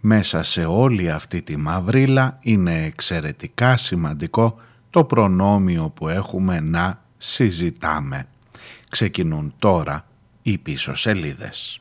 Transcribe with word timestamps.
Μέσα 0.00 0.42
σε 0.42 0.64
όλη 0.64 1.10
αυτή 1.10 1.42
τη 1.42 1.56
μαυρίλα 1.56 2.38
είναι 2.40 2.84
εξαιρετικά 2.84 3.76
σημαντικό 3.76 4.60
το 4.90 5.04
προνόμιο 5.04 5.92
που 5.94 6.08
έχουμε 6.08 6.60
να 6.60 7.02
συζητάμε. 7.16 8.26
Ξεκινούν 8.88 9.54
τώρα 9.58 10.04
οι 10.42 10.58
πίσω 10.58 10.94
σελίδες. 10.94 11.80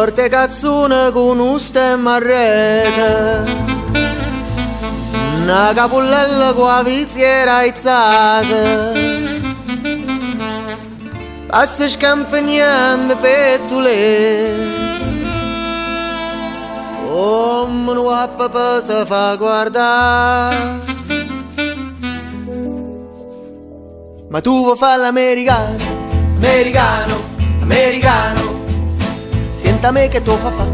Porte 0.00 0.28
cazzone 0.28 1.10
con 1.12 1.38
un 1.38 1.58
stemma 1.60 2.14
a 2.14 2.18
rete 2.18 3.10
Una 5.42 5.72
capullella 5.74 6.52
con 6.54 6.66
la 6.66 6.82
viziera 6.82 7.56
aizzata 7.56 9.09
Passa 11.49 11.87
scampagnando 11.87 13.15
pettule 13.17 13.93
Come 17.07 17.91
un 17.91 18.29
papà 18.37 18.81
si 18.81 19.05
fa 19.05 19.35
guardare 19.35 20.83
Ma 24.29 24.41
tu 24.41 24.63
vuoi 24.63 24.77
fare 24.77 25.01
l'americano, 25.01 25.77
americano, 26.35 27.21
americano 27.61 28.63
Sienta 29.55 29.91
me 29.91 30.09
che 30.09 30.21
tu 30.21 30.35
fa 30.35 30.51
fa 30.51 30.65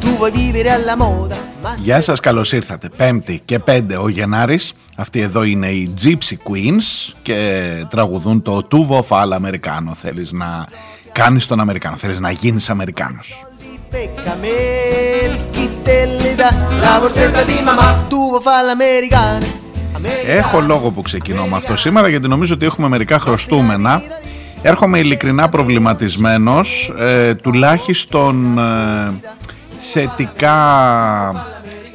Tu 0.00 0.16
vuoi 0.16 0.30
vivere 0.30 0.70
alla 0.70 0.96
moda 0.96 1.46
Γεια 1.76 2.00
σας, 2.00 2.20
καλώς 2.20 2.52
ήρθατε. 2.52 2.88
Πέμπτη 2.96 3.42
και 3.44 3.58
πέντε 3.58 3.96
ο 3.96 4.08
Γενάρης. 4.08 4.72
Αυτοί 4.95 5.21
εδώ 5.21 5.43
είναι 5.43 5.67
οι 5.67 5.93
Gypsy 6.03 6.33
Queens 6.33 7.13
και 7.21 7.69
τραγουδούν 7.89 8.41
το 8.41 8.67
Tuvo 8.71 8.99
Fal 9.07 9.37
Americano. 9.39 9.91
Θέλεις 9.93 10.31
να 10.31 10.65
κάνεις 11.11 11.45
τον 11.45 11.59
Αμερικάνο, 11.59 11.97
θέλεις 11.97 12.19
να 12.19 12.31
γίνεις 12.31 12.69
Αμερικάνος. 12.69 13.45
Έχω 20.25 20.61
λόγο 20.61 20.91
που 20.91 21.01
ξεκινώ 21.01 21.45
με 21.45 21.55
αυτό 21.55 21.75
σήμερα 21.75 22.07
γιατί 22.07 22.27
νομίζω 22.27 22.53
ότι 22.53 22.65
έχουμε 22.65 22.87
μερικά 22.87 23.19
χρωστούμενα. 23.19 24.01
Έρχομαι 24.61 24.99
ειλικρινά 24.99 25.49
προβληματισμένος, 25.49 26.93
ε, 26.99 27.35
τουλάχιστον 27.35 28.57
ε, 28.57 29.11
θετικά, 29.91 30.55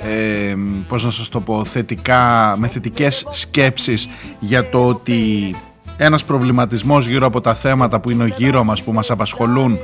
ε, 0.02 0.54
πώς 0.88 1.04
να 1.04 1.10
σας 1.10 1.28
το 1.28 1.41
πω, 1.41 1.64
θετικά, 1.64 2.54
με 2.58 2.68
θετικές 2.68 3.27
σκέψεις 3.30 4.08
για 4.41 4.70
το 4.70 4.86
ότι 4.86 5.54
ένας 5.96 6.24
προβληματισμός 6.24 7.06
γύρω 7.06 7.27
από 7.27 7.41
τα 7.41 7.54
θέματα 7.54 8.00
που 8.00 8.10
είναι 8.10 8.34
γύρω 8.36 8.64
μας, 8.64 8.82
που 8.82 8.92
μας 8.92 9.10
απασχολούν, 9.10 9.78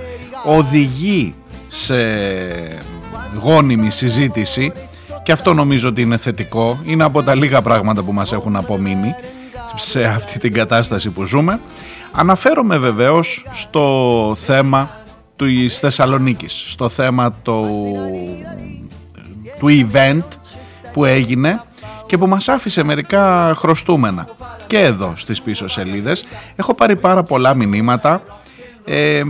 οδηγεί 0.44 1.34
σε 1.68 1.94
γόνιμη 3.40 3.90
συζήτηση 3.90 4.72
και 5.22 5.32
αυτό 5.32 5.54
νομίζω 5.54 5.88
ότι 5.88 6.02
είναι 6.02 6.16
θετικό. 6.16 6.80
Είναι 6.84 7.04
από 7.04 7.22
τα 7.22 7.34
λίγα 7.34 7.62
πράγματα 7.62 8.02
που 8.02 8.12
μας 8.12 8.32
έχουν 8.32 8.56
απομείνει 8.56 9.14
σε 9.74 10.04
αυτή 10.04 10.38
την 10.38 10.52
κατάσταση 10.52 11.10
που 11.10 11.24
ζούμε. 11.24 11.60
Αναφέρομαι 12.12 12.78
βεβαίως 12.78 13.46
στο 13.52 14.36
θέμα 14.36 14.90
του 15.36 15.46
Θεσσαλονίκης, 15.68 16.64
στο 16.68 16.88
θέμα 16.88 17.32
του, 17.32 17.66
του 19.58 19.68
event 19.68 20.24
που 20.92 21.04
έγινε 21.04 21.60
και 22.06 22.18
που 22.18 22.26
μας 22.26 22.48
άφησε 22.48 22.82
μερικά 22.82 23.52
χρωστούμενα 23.56 24.28
και 24.66 24.78
εδώ 24.78 25.12
στις 25.16 25.42
πίσω 25.42 25.68
σελίδες. 25.68 26.24
Έχω 26.56 26.74
πάρει 26.74 26.96
πάρα 26.96 27.22
πολλά 27.22 27.54
μηνύματα 27.54 28.22
ε, 28.84 29.22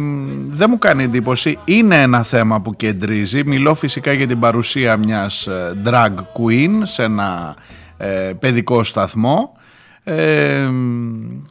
δεν 0.51 0.67
μου 0.71 0.79
κάνει 0.79 1.05
εντύπωση. 1.05 1.59
Είναι 1.65 2.01
ένα 2.01 2.23
θέμα 2.23 2.61
που 2.61 2.71
κεντρίζει. 2.71 3.45
Μιλώ 3.45 3.75
φυσικά 3.75 4.13
για 4.13 4.27
την 4.27 4.39
παρουσία 4.39 4.97
μιας 4.97 5.47
ε, 5.47 5.73
drag 5.85 6.13
queen 6.13 6.81
σε 6.83 7.03
ένα 7.03 7.57
ε, 7.97 8.33
παιδικό 8.39 8.83
σταθμό. 8.83 9.53
Ε, 10.05 10.69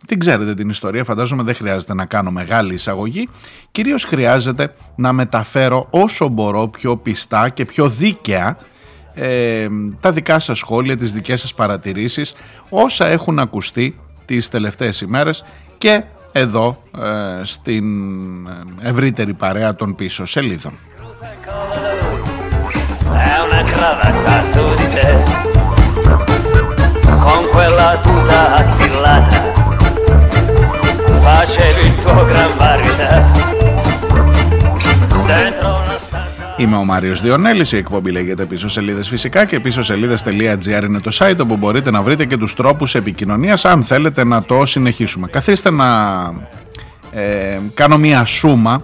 την 0.06 0.20
ξέρετε 0.20 0.54
την 0.54 0.70
ιστορία, 0.70 1.04
φαντάζομαι 1.04 1.44
δεν 1.44 1.56
χρειάζεται 1.56 1.94
να 1.94 2.06
κάνω 2.06 2.32
μεγάλη 2.32 2.74
εισαγωγή. 2.74 3.30
Κυρίως 3.72 4.04
χρειάζεται 4.04 4.74
να 4.96 5.14
μεταφέρω 5.14 5.88
όσο 5.90 6.28
μπορώ 6.28 6.68
πιο 6.68 6.98
πιστά 6.98 7.50
και 7.50 7.66
πιο 7.66 7.90
δίκαια 7.90 8.58
ε, 9.14 9.68
τα 10.00 10.12
δικά 10.12 10.40
σας 10.40 10.58
σχόλια, 10.58 10.98
τις 10.98 11.14
δικές 11.14 11.42
σας 11.42 11.54
παρατηρήσεις, 11.54 12.36
όσα 12.70 13.08
έχουν 13.08 13.40
ακουστεί 13.40 14.00
τις 14.26 14.50
τελευταίες 14.50 15.02
ημέρες 15.02 15.44
και 15.78 16.04
εδώ 16.32 16.78
ε, 16.98 17.44
στην 17.44 17.86
ευρύτερη 18.82 19.34
παρέα 19.34 19.76
των 19.76 19.96
πίσω 19.96 20.26
σελίδων. 20.26 20.74
Con 27.26 27.42
quella 27.52 27.98
tuta 28.06 28.56
attillata 28.56 29.42
facevi 31.24 31.86
il 31.86 31.96
tuo 32.04 32.26
gran 32.26 32.52
barita 32.58 33.32
dentro 35.26 35.68
una 35.68 35.94
Είμαι 36.58 36.76
ο 36.76 36.84
Μάριος 36.84 37.22
Διονέλης, 37.22 37.72
η 37.72 37.78
εκπομπή 37.78 38.12
λέγεται 38.12 38.46
πίσω 38.46 38.70
σελίδες 38.70 39.08
φυσικά 39.08 39.46
και 39.46 39.60
πίσω 39.60 39.84
σελίδες.gr 39.84 40.84
είναι 40.84 41.00
το 41.00 41.12
site 41.20 41.38
όπου 41.42 41.58
μπορείτε 41.58 41.92
να 41.92 42.02
βρείτε 42.02 42.26
και 42.26 42.38
τους 42.38 42.54
τρόπους 42.54 42.96
επικοινωνίας 42.96 43.66
αν 43.66 43.84
θέλετε 43.84 44.24
να 44.24 44.44
το 44.44 44.66
συνεχίσουμε. 44.66 45.28
Καθίστε 45.28 45.72
να 45.72 45.86
ε, 47.12 47.60
κάνω 47.74 47.98
μία 47.98 48.26
σούμα 48.26 48.82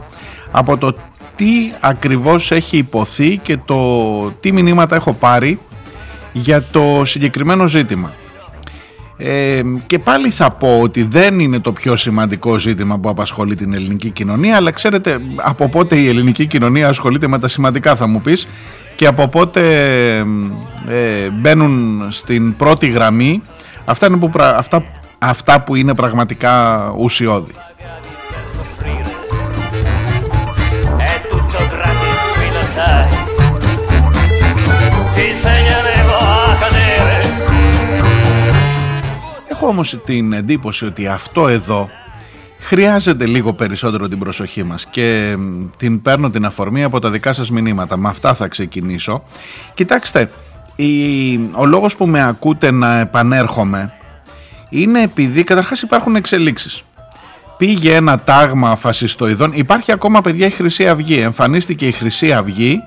από 0.52 0.78
το 0.78 0.96
τι 1.36 1.72
ακριβώς 1.80 2.52
έχει 2.52 2.78
υποθεί 2.78 3.38
και 3.38 3.58
το 3.66 4.32
τι 4.32 4.52
μηνύματα 4.52 4.96
έχω 4.96 5.14
πάρει 5.14 5.60
για 6.32 6.64
το 6.72 7.02
συγκεκριμένο 7.06 7.68
ζήτημα. 7.68 8.12
Ε, 9.22 9.62
και 9.88 10.00
πάλι 10.00 10.30
θα 10.30 10.52
πω 10.52 10.80
ότι 10.82 11.04
δεν 11.04 11.40
είναι 11.40 11.60
το 11.60 11.72
πιο 11.74 11.96
σημαντικό 11.96 12.58
ζήτημα 12.58 13.00
που 13.00 13.10
απασχολεί 13.10 13.56
την 13.56 13.74
ελληνική 13.74 14.10
κοινωνία 14.10 14.56
αλλά 14.56 14.72
ξέρετε 14.72 15.20
από 15.36 15.70
πότε 15.70 15.96
η 15.96 16.08
ελληνική 16.08 16.46
κοινωνία 16.46 16.88
ασχολείται 16.88 17.28
με 17.28 17.40
τα 17.40 17.48
σημαντικά 17.48 17.96
θα 17.96 18.08
μου 18.08 18.22
πεις 18.22 18.48
και 18.96 19.08
από 19.08 19.28
πότε 19.28 19.62
ε, 20.88 21.30
μπαίνουν 21.32 22.06
στην 22.10 22.56
πρώτη 22.56 22.88
γραμμή 22.88 23.42
αυτά, 23.86 24.08
είναι 24.08 24.18
που, 24.18 24.32
αυτά, 24.40 24.84
αυτά 25.20 25.62
που 25.62 25.76
είναι 25.76 25.96
πραγματικά 25.96 26.86
ουσιώδη. 26.98 27.52
Έχω 39.62 39.68
όμως 39.68 40.00
την 40.06 40.34
εντύπωση 40.34 40.86
ότι 40.86 41.08
αυτό 41.08 41.48
εδώ 41.48 41.90
χρειάζεται 42.60 43.26
λίγο 43.26 43.54
περισσότερο 43.54 44.08
την 44.08 44.20
προσοχή 44.20 44.64
μας 44.64 44.86
και 44.86 45.38
την 45.78 46.02
παίρνω 46.02 46.30
την 46.30 46.46
αφορμή 46.46 46.84
από 46.84 47.00
τα 47.00 47.10
δικά 47.10 47.34
σας 47.34 47.52
μηνύματα. 47.52 47.98
Με 47.98 48.10
αυτά 48.10 48.34
θα 48.34 48.48
ξεκινήσω. 48.48 49.24
Κοιτάξτε, 49.74 50.30
ο 51.56 51.66
λόγος 51.66 51.98
που 51.98 52.08
με 52.08 52.24
ακούτε 52.28 52.72
να 52.72 53.00
επανέρχομαι 53.00 53.94
είναι 54.70 55.02
επειδή 55.02 55.44
καταρχάς 55.44 55.82
υπάρχουν 55.82 56.16
εξελίξεις. 56.16 56.84
Πήγε 57.58 57.96
ένα 57.96 58.20
τάγμα 58.20 58.76
φασιστοειδών. 58.76 59.52
Υπάρχει 59.54 59.92
ακόμα 59.92 60.22
παιδιά 60.22 60.46
η 60.46 60.50
Χρυσή 60.50 60.88
Αυγή. 60.88 61.20
Εμφανίστηκε 61.20 61.88
η 61.88 61.92
Χρυσή 61.92 62.34
Αυγή. 62.34 62.80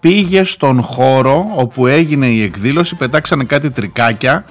Πήγε 0.00 0.44
στον 0.44 0.82
χώρο 0.82 1.46
όπου 1.54 1.86
έγινε 1.86 2.26
η 2.26 2.42
εκδήλωση. 2.42 2.96
Πετάξανε 2.96 3.44
κάτι 3.44 3.70
τρικάκια 3.70 4.44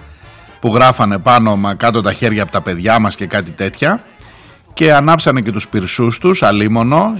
που 0.63 0.73
γράφανε 0.73 1.19
πάνω 1.19 1.55
μα 1.55 1.75
κάτω 1.75 2.01
τα 2.01 2.13
χέρια 2.13 2.43
από 2.43 2.51
τα 2.51 2.61
παιδιά 2.61 2.99
μας 2.99 3.15
και 3.15 3.25
κάτι 3.25 3.51
τέτοια 3.51 4.03
και 4.73 4.93
ανάψανε 4.93 5.41
και 5.41 5.51
τους 5.51 5.67
πυρσούς 5.67 6.17
τους, 6.17 6.43
αλίμονο, 6.43 7.13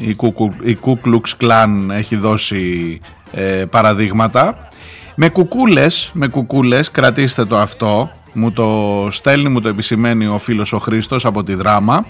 η 0.64 0.76
Κουκλουξ 0.76 1.38
Κλάν 1.38 1.92
έχει 1.92 2.16
δώσει 2.16 3.00
ε, 3.32 3.42
παραδείγματα. 3.44 4.68
Με 5.16 5.30
κουκούλες, 5.30 6.12
με 6.14 6.28
κουκούλες, 6.28 6.92
κρατήστε 6.92 7.46
το 7.46 7.58
αυτό, 7.58 8.12
μου 8.34 8.52
το 8.52 9.08
στέλνει, 9.12 9.50
μου 9.50 9.62
το 9.62 9.70
επισημαίνει 9.70 10.26
ο 10.26 10.38
φίλος 10.38 10.74
ο 10.74 10.80
Χρήστος 10.80 11.26
από 11.26 11.44
τη 11.44 11.54
δράμα. 11.54 12.06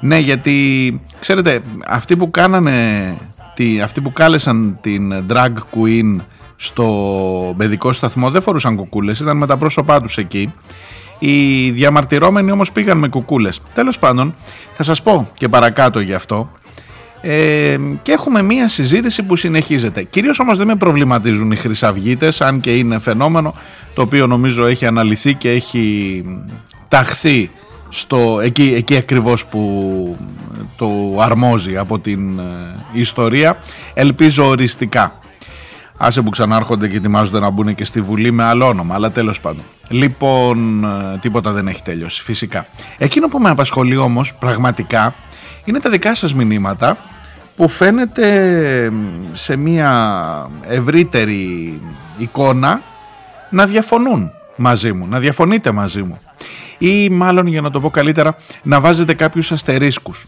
Ναι, 0.00 0.18
γιατί 0.18 1.00
ξέρετε, 1.20 1.60
αυτοί 1.86 2.16
που 2.16 2.30
κάνανε, 2.30 3.16
αυτοί 3.82 4.00
που 4.00 4.12
κάλεσαν 4.12 4.78
την 4.80 5.24
drag 5.28 5.52
queen 5.52 6.20
στο 6.60 7.54
παιδικό 7.56 7.92
σταθμό 7.92 8.30
δεν 8.30 8.42
φορούσαν 8.42 8.76
κουκούλες, 8.76 9.20
ήταν 9.20 9.36
με 9.36 9.46
τα 9.46 9.56
πρόσωπά 9.56 10.00
τους 10.00 10.16
εκεί. 10.16 10.52
Οι 11.18 11.70
διαμαρτυρόμενοι 11.70 12.50
όμως 12.50 12.72
πήγαν 12.72 12.98
με 12.98 13.08
κουκούλες. 13.08 13.60
Τέλος 13.74 13.98
πάντων, 13.98 14.34
θα 14.72 14.82
σας 14.82 15.02
πω 15.02 15.30
και 15.34 15.48
παρακάτω 15.48 16.00
γι' 16.00 16.14
αυτό. 16.14 16.50
Ε, 17.20 17.76
και 18.02 18.12
έχουμε 18.12 18.42
μία 18.42 18.68
συζήτηση 18.68 19.22
που 19.22 19.36
συνεχίζεται. 19.36 20.02
Κυρίως 20.02 20.38
όμως 20.38 20.58
δεν 20.58 20.66
με 20.66 20.76
προβληματίζουν 20.76 21.50
οι 21.50 21.56
χρυσαυγίτες, 21.56 22.40
αν 22.40 22.60
και 22.60 22.76
είναι 22.76 22.98
φαινόμενο 22.98 23.54
το 23.94 24.02
οποίο 24.02 24.26
νομίζω 24.26 24.66
έχει 24.66 24.86
αναλυθεί 24.86 25.34
και 25.34 25.50
έχει 25.50 26.24
ταχθεί 26.88 27.50
στο, 27.88 28.40
εκεί, 28.42 28.72
εκεί 28.76 28.96
ακριβώς 28.96 29.46
που 29.46 30.16
το 30.76 30.88
αρμόζει 31.20 31.76
από 31.76 31.98
την 31.98 32.38
ε, 32.38 32.76
ιστορία 32.92 33.58
ελπίζω 33.94 34.48
οριστικά 34.48 35.18
άσε 35.98 36.22
που 36.22 36.30
ξανάρχονται 36.30 36.88
και 36.88 36.96
ετοιμάζονται 36.96 37.38
να 37.38 37.50
μπουν 37.50 37.74
και 37.74 37.84
στη 37.84 38.00
Βουλή 38.00 38.30
με 38.30 38.44
άλλο 38.44 38.66
όνομα 38.66 38.94
αλλά 38.94 39.10
τέλος 39.10 39.40
πάντων. 39.40 39.62
Λοιπόν 39.88 40.84
ε, 40.84 41.18
τίποτα 41.20 41.52
δεν 41.52 41.68
έχει 41.68 41.82
τελειώσει 41.82 42.22
φυσικά. 42.22 42.66
Εκείνο 42.98 43.28
που 43.28 43.38
με 43.38 43.50
απασχολεί 43.50 43.96
όμως 43.96 44.34
πραγματικά 44.34 45.14
είναι 45.64 45.80
τα 45.80 45.90
δικά 45.90 46.14
σας 46.14 46.34
μηνύματα 46.34 46.96
που 47.56 47.68
φαίνεται 47.68 48.92
σε 49.32 49.56
μια 49.56 50.50
ευρύτερη 50.66 51.80
εικόνα 52.18 52.82
να 53.50 53.66
διαφωνούν 53.66 54.30
μαζί 54.56 54.92
μου, 54.92 55.06
να 55.08 55.18
διαφωνείτε 55.18 55.72
μαζί 55.72 56.02
μου. 56.02 56.18
Ή 56.78 57.08
μάλλον 57.10 57.46
για 57.46 57.60
να 57.60 57.70
το 57.70 57.80
πω 57.80 57.90
καλύτερα 57.90 58.36
να 58.62 58.80
βάζετε 58.80 59.14
κάποιους 59.14 59.52
αστερίσκους. 59.52 60.26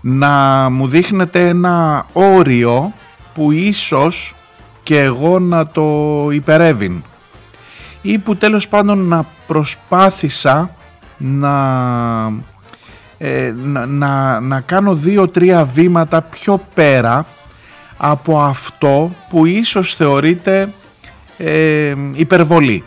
Να 0.00 0.68
μου 0.70 0.88
δείχνετε 0.88 1.48
ένα 1.48 2.06
όριο 2.12 2.92
που 3.34 3.52
ίσως 3.52 4.34
και 4.82 5.00
εγώ 5.00 5.38
να 5.38 5.66
το 5.66 6.28
υπερεύειν 6.32 7.02
ή 8.02 8.18
που 8.18 8.36
τέλος 8.36 8.68
πάντων 8.68 8.98
να 8.98 9.26
προσπάθησα 9.46 10.70
να, 11.16 12.32
ε, 13.18 13.52
να, 13.54 13.86
να, 13.86 14.40
να 14.40 14.60
κάνω 14.60 14.94
δύο-τρία 14.94 15.64
βήματα 15.64 16.22
πιο 16.22 16.60
πέρα 16.74 17.26
από 17.96 18.40
αυτό 18.40 19.14
που 19.28 19.46
ίσως 19.46 19.94
θεωρείται 19.94 20.68
ε, 21.38 21.94
υπερβολή 22.12 22.84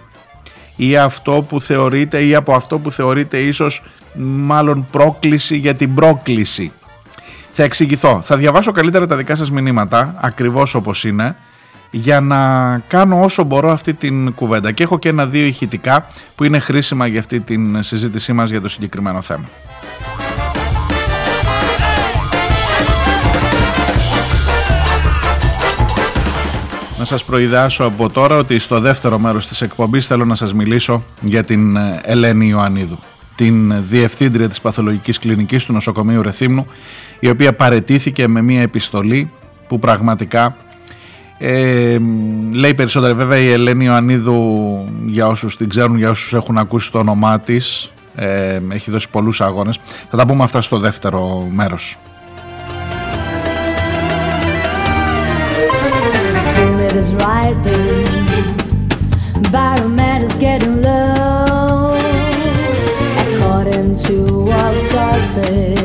ή 0.76 0.98
αυτό 0.98 1.46
που 1.50 1.62
θεωρείται 1.62 2.24
ή 2.24 2.36
από 2.36 2.54
αυτό 2.54 2.80
που 2.80 2.92
θεωρείται 2.92 3.40
ίσως 3.40 3.84
μάλλον 4.24 4.88
πρόκληση 4.92 5.58
για 5.58 5.76
την 5.76 5.94
πρόκληση. 5.94 6.72
Θα 7.52 7.64
εξηγηθώ. 7.64 8.20
Θα 8.22 8.38
διαβάσω 8.38 8.72
καλύτερα 8.72 9.08
τα 9.08 9.16
δικά 9.16 9.36
σας 9.36 9.52
μηνύματα, 9.52 10.16
ακριβώς 10.22 10.76
όπως 10.76 11.04
είναι, 11.04 11.36
για 11.92 12.22
να 12.22 12.82
κάνω 12.88 13.24
όσο 13.24 13.44
μπορώ 13.44 13.72
αυτή 13.72 13.94
την 13.94 14.34
κουβέντα. 14.34 14.72
Και 14.72 14.84
έχω 14.84 15.00
και 15.00 15.10
ένα-δύο 15.10 15.46
ηχητικά 15.46 16.08
που 16.36 16.44
είναι 16.44 16.60
χρήσιμα 16.60 17.08
για 17.08 17.20
αυτή 17.20 17.40
την 17.40 17.84
συζήτησή 17.84 18.34
μας 18.34 18.50
για 18.50 18.62
το 18.62 18.68
συγκεκριμένο 18.68 19.22
θέμα. 19.22 19.46
Να 27.00 27.06
σας 27.06 27.24
προειδάσω 27.24 27.84
από 27.84 28.10
τώρα 28.10 28.38
ότι 28.38 28.60
στο 28.60 28.80
δεύτερο 28.80 29.20
μέρος 29.20 29.48
της 29.48 29.62
εκπομπής 29.62 30.06
θέλω 30.08 30.26
να 30.26 30.36
σας 30.36 30.54
μιλήσω 30.54 31.04
για 31.22 31.44
την 31.44 31.76
ε, 31.76 32.02
Ελένη 32.04 32.48
Ιωαννίδου 32.48 33.00
την 33.36 33.88
διευθύντρια 33.90 34.50
της 34.50 34.62
παθολογικής 34.62 35.20
κλινικής 35.20 35.66
του 35.66 35.74
νοσοκομείου 35.74 36.22
Ρεθύμνου 36.22 36.66
η 37.20 37.30
οποία 37.30 37.54
παρετήθηκε 37.54 38.28
με 38.28 38.42
μια 38.42 38.62
επιστολή 38.62 39.32
που 39.68 39.80
πραγματικά 39.80 40.56
ε, 41.38 41.98
λέει 42.52 42.74
περισσότερα 42.74 43.14
βέβαια 43.16 43.38
η 43.38 43.52
Ελένη 43.52 43.86
Ιωαννίδου 43.86 44.84
για 45.06 45.28
όσους 45.28 45.58
την 45.58 45.70
ξέρουν 45.70 45.98
για 45.98 46.10
όσους 46.10 46.34
έχουν 46.34 46.58
ακούσει 46.58 46.92
το 46.92 47.00
όνομά 47.00 47.40
της 47.40 47.92
ε, 48.16 48.60
έχει 48.70 48.92
δώσει 48.92 49.10
πολλούς 49.10 49.42
αγώνες. 49.42 49.80
Θα 50.10 50.18
τα 50.18 50.26
πούμε 50.26 50.44
αυτά 50.44 50.62
στο 50.62 50.80
δεύτερο 50.80 51.48
μέρος. 51.52 51.98
Is 57.06 57.14
rising, 57.14 58.48
barometer's 59.56 60.38
getting 60.46 60.76
low. 60.88 61.92
According 63.24 63.90
to 64.06 64.16
all 64.60 64.76
sources, 64.92 65.85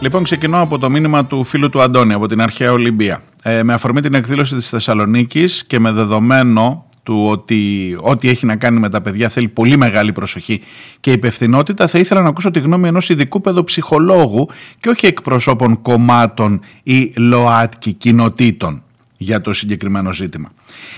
Λοιπόν, 0.00 0.22
ξεκινώ 0.22 0.60
από 0.60 0.78
το 0.78 0.90
μήνυμα 0.90 1.26
του 1.26 1.44
φίλου 1.44 1.68
του 1.68 1.82
Αντώνη 1.82 2.12
από 2.12 2.26
την 2.26 2.40
αρχαία 2.40 2.72
Ολυμπία 2.72 3.22
ε, 3.42 3.62
με 3.62 3.72
αφορμή 3.72 4.00
την 4.00 4.14
εκδήλωση 4.14 4.54
της 4.54 4.68
Θεσσαλονίκης 4.68 5.64
και 5.64 5.78
με 5.78 5.92
δεδομένο 5.92 6.86
του 7.02 7.26
ότι 7.28 7.94
ό,τι 8.00 8.28
έχει 8.28 8.46
να 8.46 8.56
κάνει 8.56 8.78
με 8.78 8.88
τα 8.88 9.00
παιδιά 9.00 9.28
θέλει 9.28 9.48
πολύ 9.48 9.76
μεγάλη 9.76 10.12
προσοχή 10.12 10.60
και 11.00 11.12
υπευθυνότητα, 11.12 11.86
θα 11.86 11.98
ήθελα 11.98 12.20
να 12.20 12.28
ακούσω 12.28 12.50
τη 12.50 12.60
γνώμη 12.60 12.88
ενός 12.88 13.08
ειδικού 13.08 13.40
παιδοψυχολόγου 13.40 14.48
και 14.80 14.88
όχι 14.88 15.06
εκπροσώπων 15.06 15.82
κομμάτων 15.82 16.60
ή 16.82 17.12
ΛΟΑΤΚΙ 17.16 17.92
κοινοτήτων 17.92 18.82
για 19.16 19.40
το 19.40 19.52
συγκεκριμένο 19.52 20.12
ζήτημα. 20.12 20.52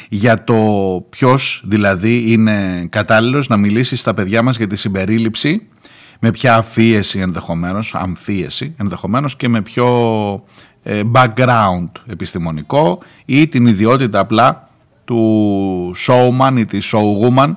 Για 0.08 0.44
το 0.44 0.54
ποιος 1.10 1.62
δηλαδή 1.66 2.32
είναι 2.32 2.87
κατάλληλος 2.90 3.49
να 3.49 3.56
μιλήσει 3.56 3.96
στα 3.96 4.14
παιδιά 4.14 4.43
μας 4.43 4.56
για 4.56 4.66
τη 4.66 4.76
συμπερίληψη 4.76 5.66
με 6.25 6.31
ποια 6.31 6.57
αφίεση 6.57 7.19
ενδεχομένως, 7.19 7.95
αμφίεση 7.95 8.75
ενδεχομένως 8.77 9.37
και 9.37 9.49
με 9.49 9.63
ποιο 9.63 9.89
ε, 10.83 11.03
background 11.13 11.89
επιστημονικό 12.07 12.99
ή 13.25 13.49
την 13.49 13.67
ιδιότητα 13.67 14.19
απλά 14.19 14.69
του 15.05 15.95
showman 16.07 16.55
ή 16.57 16.65
της 16.65 16.95
showwoman 16.95 17.53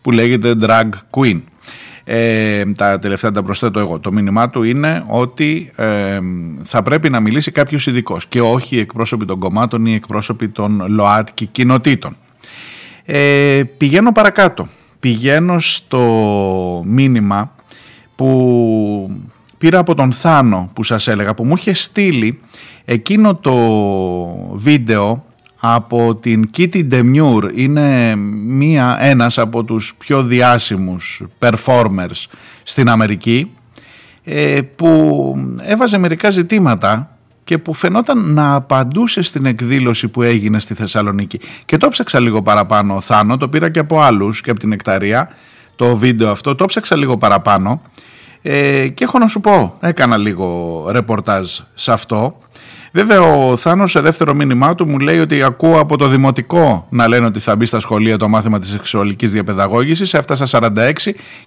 που 0.00 0.10
λέγεται 0.10 0.54
drag 0.60 0.88
queen. 1.10 1.40
Ε, 2.04 2.64
τα 2.64 2.98
τελευταία 2.98 3.30
τα 3.30 3.42
προσθέτω 3.42 3.80
εγώ. 3.80 3.98
Το 3.98 4.12
μήνυμά 4.12 4.50
του 4.50 4.62
είναι 4.62 5.04
ότι 5.06 5.72
ε, 5.76 6.18
θα 6.62 6.82
πρέπει 6.82 7.10
να 7.10 7.20
μιλήσει 7.20 7.50
κάποιος 7.50 7.86
ειδικός 7.86 8.26
και 8.26 8.40
όχι 8.40 8.78
εκπρόσωποι 8.78 9.24
των 9.24 9.38
κομμάτων 9.38 9.86
ή 9.86 9.94
εκπρόσωποι 9.94 10.48
των 10.48 10.84
ΛΟΑΤΚΙ 10.88 11.46
κοινοτήτων. 11.46 12.16
Ε, 13.04 13.62
πηγαίνω 13.76 14.12
παρακάτω. 14.12 14.68
Πηγαίνω 15.00 15.58
στο 15.58 16.82
μήνυμα 16.86 17.52
που 18.14 19.10
πήρα 19.58 19.78
από 19.78 19.94
τον 19.94 20.12
Θάνο 20.12 20.70
που 20.72 20.82
σας 20.82 21.08
έλεγα 21.08 21.34
που 21.34 21.44
μου 21.44 21.54
είχε 21.56 21.72
στείλει 21.72 22.40
εκείνο 22.84 23.34
το 23.34 23.54
βίντεο 24.52 25.24
από 25.64 26.16
την 26.16 26.50
Kitty 26.56 26.90
Demure 26.90 27.50
είναι 27.54 28.16
μία, 28.46 28.98
ένας 29.00 29.38
από 29.38 29.64
τους 29.64 29.94
πιο 29.98 30.22
διάσημους 30.22 31.22
performers 31.38 32.26
στην 32.62 32.88
Αμερική 32.88 33.50
ε, 34.24 34.60
που 34.76 35.34
έβαζε 35.62 35.98
μερικά 35.98 36.30
ζητήματα 36.30 37.16
και 37.44 37.58
που 37.58 37.74
φαινόταν 37.74 38.32
να 38.32 38.54
απαντούσε 38.54 39.22
στην 39.22 39.46
εκδήλωση 39.46 40.08
που 40.08 40.22
έγινε 40.22 40.58
στη 40.58 40.74
Θεσσαλονίκη. 40.74 41.40
Και 41.64 41.76
το 41.76 41.88
ψάξα 41.88 42.20
λίγο 42.20 42.42
παραπάνω 42.42 43.00
Θάνο, 43.00 43.36
το 43.36 43.48
πήρα 43.48 43.70
και 43.70 43.78
από 43.78 44.00
άλλους 44.00 44.40
και 44.40 44.50
από 44.50 44.58
την 44.58 44.72
Εκταρία 44.72 45.28
το 45.82 45.96
βίντεο 45.96 46.30
αυτό, 46.30 46.54
το 46.54 46.64
ψάξα 46.64 46.96
λίγο 46.96 47.16
παραπάνω 47.16 47.82
ε, 48.42 48.88
και 48.88 49.04
έχω 49.04 49.18
να 49.18 49.26
σου 49.26 49.40
πω, 49.40 49.76
έκανα 49.80 50.16
λίγο 50.16 50.86
ρεπορτάζ 50.90 51.58
σε 51.74 51.92
αυτό. 51.92 52.36
Βέβαια 52.92 53.20
ο 53.20 53.56
Θάνος 53.56 53.90
σε 53.90 54.00
δεύτερο 54.00 54.34
μήνυμά 54.34 54.74
του 54.74 54.88
μου 54.88 54.98
λέει 54.98 55.18
ότι 55.18 55.42
ακούω 55.42 55.78
από 55.78 55.96
το 55.96 56.06
δημοτικό 56.06 56.86
να 56.90 57.08
λένε 57.08 57.26
ότι 57.26 57.40
θα 57.40 57.56
μπει 57.56 57.66
στα 57.66 57.80
σχολεία 57.80 58.16
το 58.16 58.28
μάθημα 58.28 58.58
της 58.58 58.68
σεξουαλικής 58.68 59.30
διαπαιδαγώγησης. 59.30 60.14
Έφτασα 60.14 60.72
46 60.74 60.92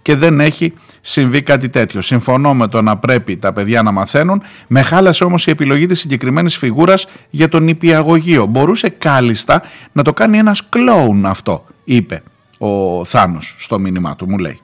και 0.01 0.15
δεν 0.15 0.39
έχει 0.39 0.73
συμβεί 1.01 1.41
κάτι 1.41 1.69
τέτοιο. 1.69 2.01
Συμφωνώ 2.01 2.53
με 2.53 2.67
το 2.67 2.81
να 2.81 2.97
πρέπει 2.97 3.37
τα 3.37 3.53
παιδιά 3.53 3.81
να 3.81 3.91
μαθαίνουν. 3.91 4.41
Με 4.67 4.81
χάλασε 4.81 5.23
όμως 5.23 5.47
η 5.47 5.51
επιλογή 5.51 5.85
της 5.85 5.99
συγκεκριμένης 5.99 6.57
φιγούρας 6.57 7.07
για 7.29 7.47
τον 7.47 7.63
νηπιαγωγείο. 7.63 8.45
Μπορούσε 8.45 8.89
κάλλιστα 8.89 9.61
να 9.91 10.03
το 10.03 10.13
κάνει 10.13 10.37
ένας 10.37 10.69
κλόουν 10.69 11.25
αυτό, 11.25 11.65
είπε 11.83 12.23
ο 12.57 13.05
Θάνος 13.05 13.55
στο 13.57 13.79
μήνυμά 13.79 14.15
του, 14.15 14.29
μου 14.29 14.37
λέει. 14.37 14.59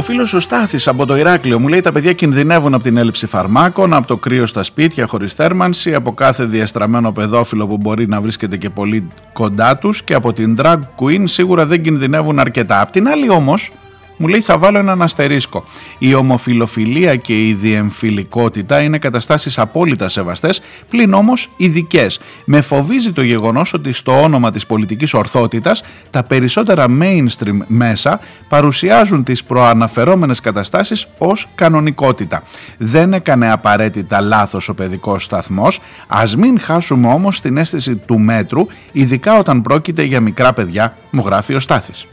Ο 0.00 0.02
φίλος 0.02 0.34
ο 0.34 0.40
Στάθης 0.40 0.88
από 0.88 1.06
το 1.06 1.16
Ηράκλειο 1.16 1.58
μου 1.58 1.68
λέει: 1.68 1.80
Τα 1.80 1.92
παιδιά 1.92 2.12
κινδυνεύουν 2.12 2.74
από 2.74 2.82
την 2.82 2.96
έλλειψη 2.96 3.26
φαρμάκων, 3.26 3.94
από 3.94 4.06
το 4.06 4.16
κρύο 4.16 4.46
στα 4.46 4.62
σπίτια 4.62 5.06
χωρίς 5.06 5.32
θέρμανση, 5.32 5.94
από 5.94 6.12
κάθε 6.12 6.44
διαστραμμένο 6.44 7.12
παιδόφιλο 7.12 7.66
που 7.66 7.76
μπορεί 7.76 8.08
να 8.08 8.20
βρίσκεται 8.20 8.56
και 8.56 8.70
πολύ 8.70 9.08
κοντά 9.32 9.78
τους 9.78 10.02
και 10.02 10.14
από 10.14 10.32
την 10.32 10.56
drag 10.60 10.78
queen 10.98 11.22
σίγουρα 11.24 11.66
δεν 11.66 11.82
κινδυνεύουν 11.82 12.38
αρκετά. 12.38 12.80
Απ' 12.80 12.90
την 12.90 13.08
άλλη 13.08 13.30
όμως, 13.30 13.72
μου 14.20 14.28
λέει 14.28 14.40
θα 14.40 14.58
βάλω 14.58 14.78
έναν 14.78 15.02
αστερίσκο. 15.02 15.64
Η 15.98 16.14
ομοφιλοφιλία 16.14 17.16
και 17.16 17.46
η 17.46 17.54
διεμφυλικότητα 17.54 18.82
είναι 18.82 18.98
καταστάσεις 18.98 19.58
απόλυτα 19.58 20.08
σεβαστές, 20.08 20.62
πλην 20.88 21.12
όμως 21.12 21.50
ειδικές. 21.56 22.20
Με 22.44 22.60
φοβίζει 22.60 23.12
το 23.12 23.22
γεγονός 23.22 23.72
ότι 23.72 23.92
στο 23.92 24.22
όνομα 24.22 24.50
της 24.50 24.66
πολιτικής 24.66 25.14
ορθότητας 25.14 25.82
τα 26.10 26.22
περισσότερα 26.22 26.86
mainstream 27.00 27.58
μέσα 27.66 28.20
παρουσιάζουν 28.48 29.24
τις 29.24 29.44
προαναφερόμενες 29.44 30.40
καταστάσεις 30.40 31.06
ως 31.18 31.48
κανονικότητα. 31.54 32.42
Δεν 32.78 33.12
έκανε 33.12 33.52
απαραίτητα 33.52 34.20
λάθος 34.20 34.68
ο 34.68 34.74
παιδικός 34.74 35.24
σταθμός, 35.24 35.80
ας 36.06 36.36
μην 36.36 36.60
χάσουμε 36.60 37.08
όμως 37.08 37.40
την 37.40 37.56
αίσθηση 37.56 37.96
του 37.96 38.18
μέτρου, 38.18 38.66
ειδικά 38.92 39.38
όταν 39.38 39.62
πρόκειται 39.62 40.02
για 40.02 40.20
μικρά 40.20 40.52
παιδιά, 40.52 40.96
μου 41.10 41.22
γράφει 41.26 41.54
ο 41.54 41.60
Στάθης. 41.60 42.06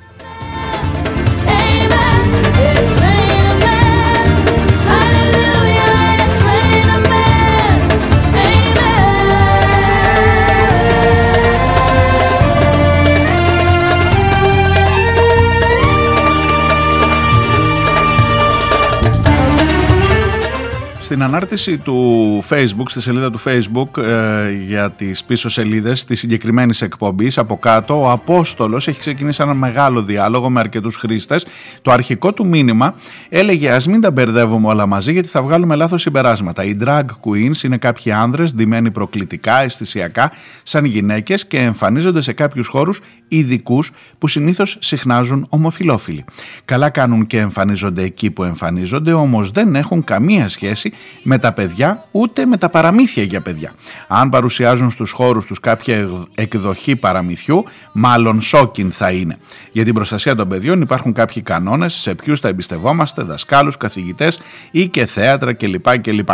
Στην 21.07 21.23
ανάρτηση 21.23 21.77
του 21.77 22.43
Facebook, 22.49 22.85
στη 22.85 23.01
σελίδα 23.01 23.31
του 23.31 23.39
Facebook 23.39 24.03
ε, 24.03 24.51
για 24.51 24.91
τις 24.91 25.23
πίσω 25.23 25.49
σελίδες 25.49 26.05
της 26.05 26.19
συγκεκριμένης 26.19 26.81
εκπομπής 26.81 27.37
από 27.37 27.57
κάτω 27.57 28.01
ο 28.01 28.11
Απόστολος 28.11 28.87
έχει 28.87 28.99
ξεκινήσει 28.99 29.41
ένα 29.43 29.53
μεγάλο 29.53 30.01
διάλογο 30.01 30.49
με 30.49 30.59
αρκετούς 30.59 30.95
χρήστες. 30.95 31.45
Το 31.81 31.91
αρχικό 31.91 32.33
του 32.33 32.47
μήνυμα 32.47 32.95
έλεγε 33.29 33.71
ας 33.71 33.87
μην 33.87 34.01
τα 34.01 34.11
μπερδεύουμε 34.11 34.67
όλα 34.67 34.85
μαζί 34.85 35.11
γιατί 35.11 35.27
θα 35.27 35.41
βγάλουμε 35.41 35.75
λάθος 35.75 36.01
συμπεράσματα. 36.01 36.63
Οι 36.63 36.77
drag 36.83 37.05
queens 37.23 37.63
είναι 37.63 37.77
κάποιοι 37.77 38.11
άνδρες 38.11 38.53
ντυμένοι 38.53 38.91
προκλητικά, 38.91 39.63
αισθησιακά, 39.63 40.31
σαν 40.63 40.85
γυναίκες 40.85 41.47
και 41.47 41.57
εμφανίζονται 41.57 42.21
σε 42.21 42.33
κάποιους 42.33 42.67
χώρους 42.67 43.01
ειδικούς 43.27 43.91
που 44.17 44.27
συνήθως 44.27 44.77
συχνάζουν 44.79 45.45
ομοφιλόφιλοι. 45.49 46.25
Καλά 46.65 46.89
κάνουν 46.89 47.27
και 47.27 47.39
εμφανίζονται 47.39 48.03
εκεί 48.03 48.31
που 48.31 48.43
εμφανίζονται 48.43 49.13
όμως 49.13 49.51
δεν 49.51 49.75
έχουν 49.75 50.03
καμία 50.03 50.49
σχέση 50.49 50.91
με 51.23 51.37
τα 51.37 51.53
παιδιά 51.53 52.03
ούτε 52.11 52.45
με 52.45 52.57
τα 52.57 52.69
παραμύθια 52.69 53.23
για 53.23 53.41
παιδιά. 53.41 53.71
Αν 54.07 54.29
παρουσιάζουν 54.29 54.89
στους 54.89 55.11
χώρους 55.11 55.45
τους 55.45 55.59
κάποια 55.59 56.09
εκδοχή 56.35 56.95
παραμυθιού, 56.95 57.63
μάλλον 57.91 58.41
σόκιν 58.41 58.91
θα 58.91 59.11
είναι. 59.11 59.37
Για 59.71 59.83
την 59.83 59.93
προστασία 59.93 60.35
των 60.35 60.47
παιδιών 60.47 60.81
υπάρχουν 60.81 61.13
κάποιοι 61.13 61.41
κανόνες 61.41 61.93
σε 61.93 62.15
ποιους 62.15 62.39
θα 62.39 62.47
εμπιστευόμαστε, 62.47 63.23
δασκάλους, 63.23 63.77
καθηγητές 63.77 64.39
ή 64.71 64.87
και 64.87 65.05
θέατρα 65.05 65.53
κλπ. 65.53 65.97
κλπ. 66.01 66.29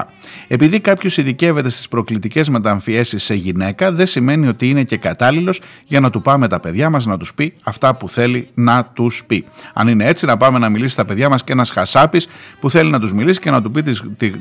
Επειδή 0.48 0.80
κάποιος 0.80 1.18
ειδικεύεται 1.18 1.70
στις 1.70 1.88
προκλητικές 1.88 2.50
μεταμφιέσεις 2.50 3.24
σε 3.24 3.34
γυναίκα, 3.34 3.92
δεν 3.92 4.06
σημαίνει 4.06 4.48
ότι 4.48 4.70
είναι 4.70 4.84
και 4.84 4.98
κατάλληλος 4.98 5.62
για 5.86 6.00
να 6.00 6.10
του 6.10 6.22
πάμε 6.22 6.48
τα 6.48 6.60
παιδιά 6.60 6.90
μας 6.90 7.06
να 7.06 7.18
τους 7.18 7.34
πει 7.34 7.54
αυτά 7.64 7.96
που 7.96 8.10
θέλει 8.10 8.48
να 8.54 8.86
τους 8.86 9.24
πει. 9.28 9.46
Αν 9.74 9.88
είναι 9.88 10.06
έτσι 10.06 10.26
να 10.26 10.38
πάμε 10.38 10.60
να 10.60 10.70
μιλήσει 10.70 10.94
στα 10.94 11.06
παιδιά 11.06 11.30
μας 11.30 11.44
και 11.44 11.52
ένας 11.52 11.70
χασάπης 11.70 12.28
που 12.60 12.70
θέλει 12.70 12.90
να 12.90 13.00
τους 13.00 13.14
μιλήσει 13.14 13.40
και 13.40 13.52
να, 13.52 13.62
του 13.62 13.72
πει, 13.72 13.84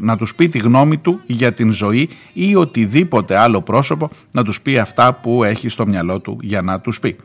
να 0.00 0.11
τους 0.16 0.34
πει 0.34 0.48
τη 0.48 0.58
γνώμη 0.58 0.96
του 0.96 1.20
για 1.26 1.52
την 1.52 1.72
ζωή 1.72 2.08
ή 2.32 2.54
οτιδήποτε 2.56 3.36
άλλο 3.36 3.62
πρόσωπο 3.62 4.10
να 4.32 4.44
τους 4.44 4.60
πει 4.60 4.78
αυτά 4.78 5.12
που 5.12 5.44
έχει 5.44 5.68
στο 5.68 5.86
μυαλό 5.86 6.20
του 6.20 6.38
για 6.40 6.62
να 6.62 6.80
τους 6.80 7.00
πει. 7.00 7.16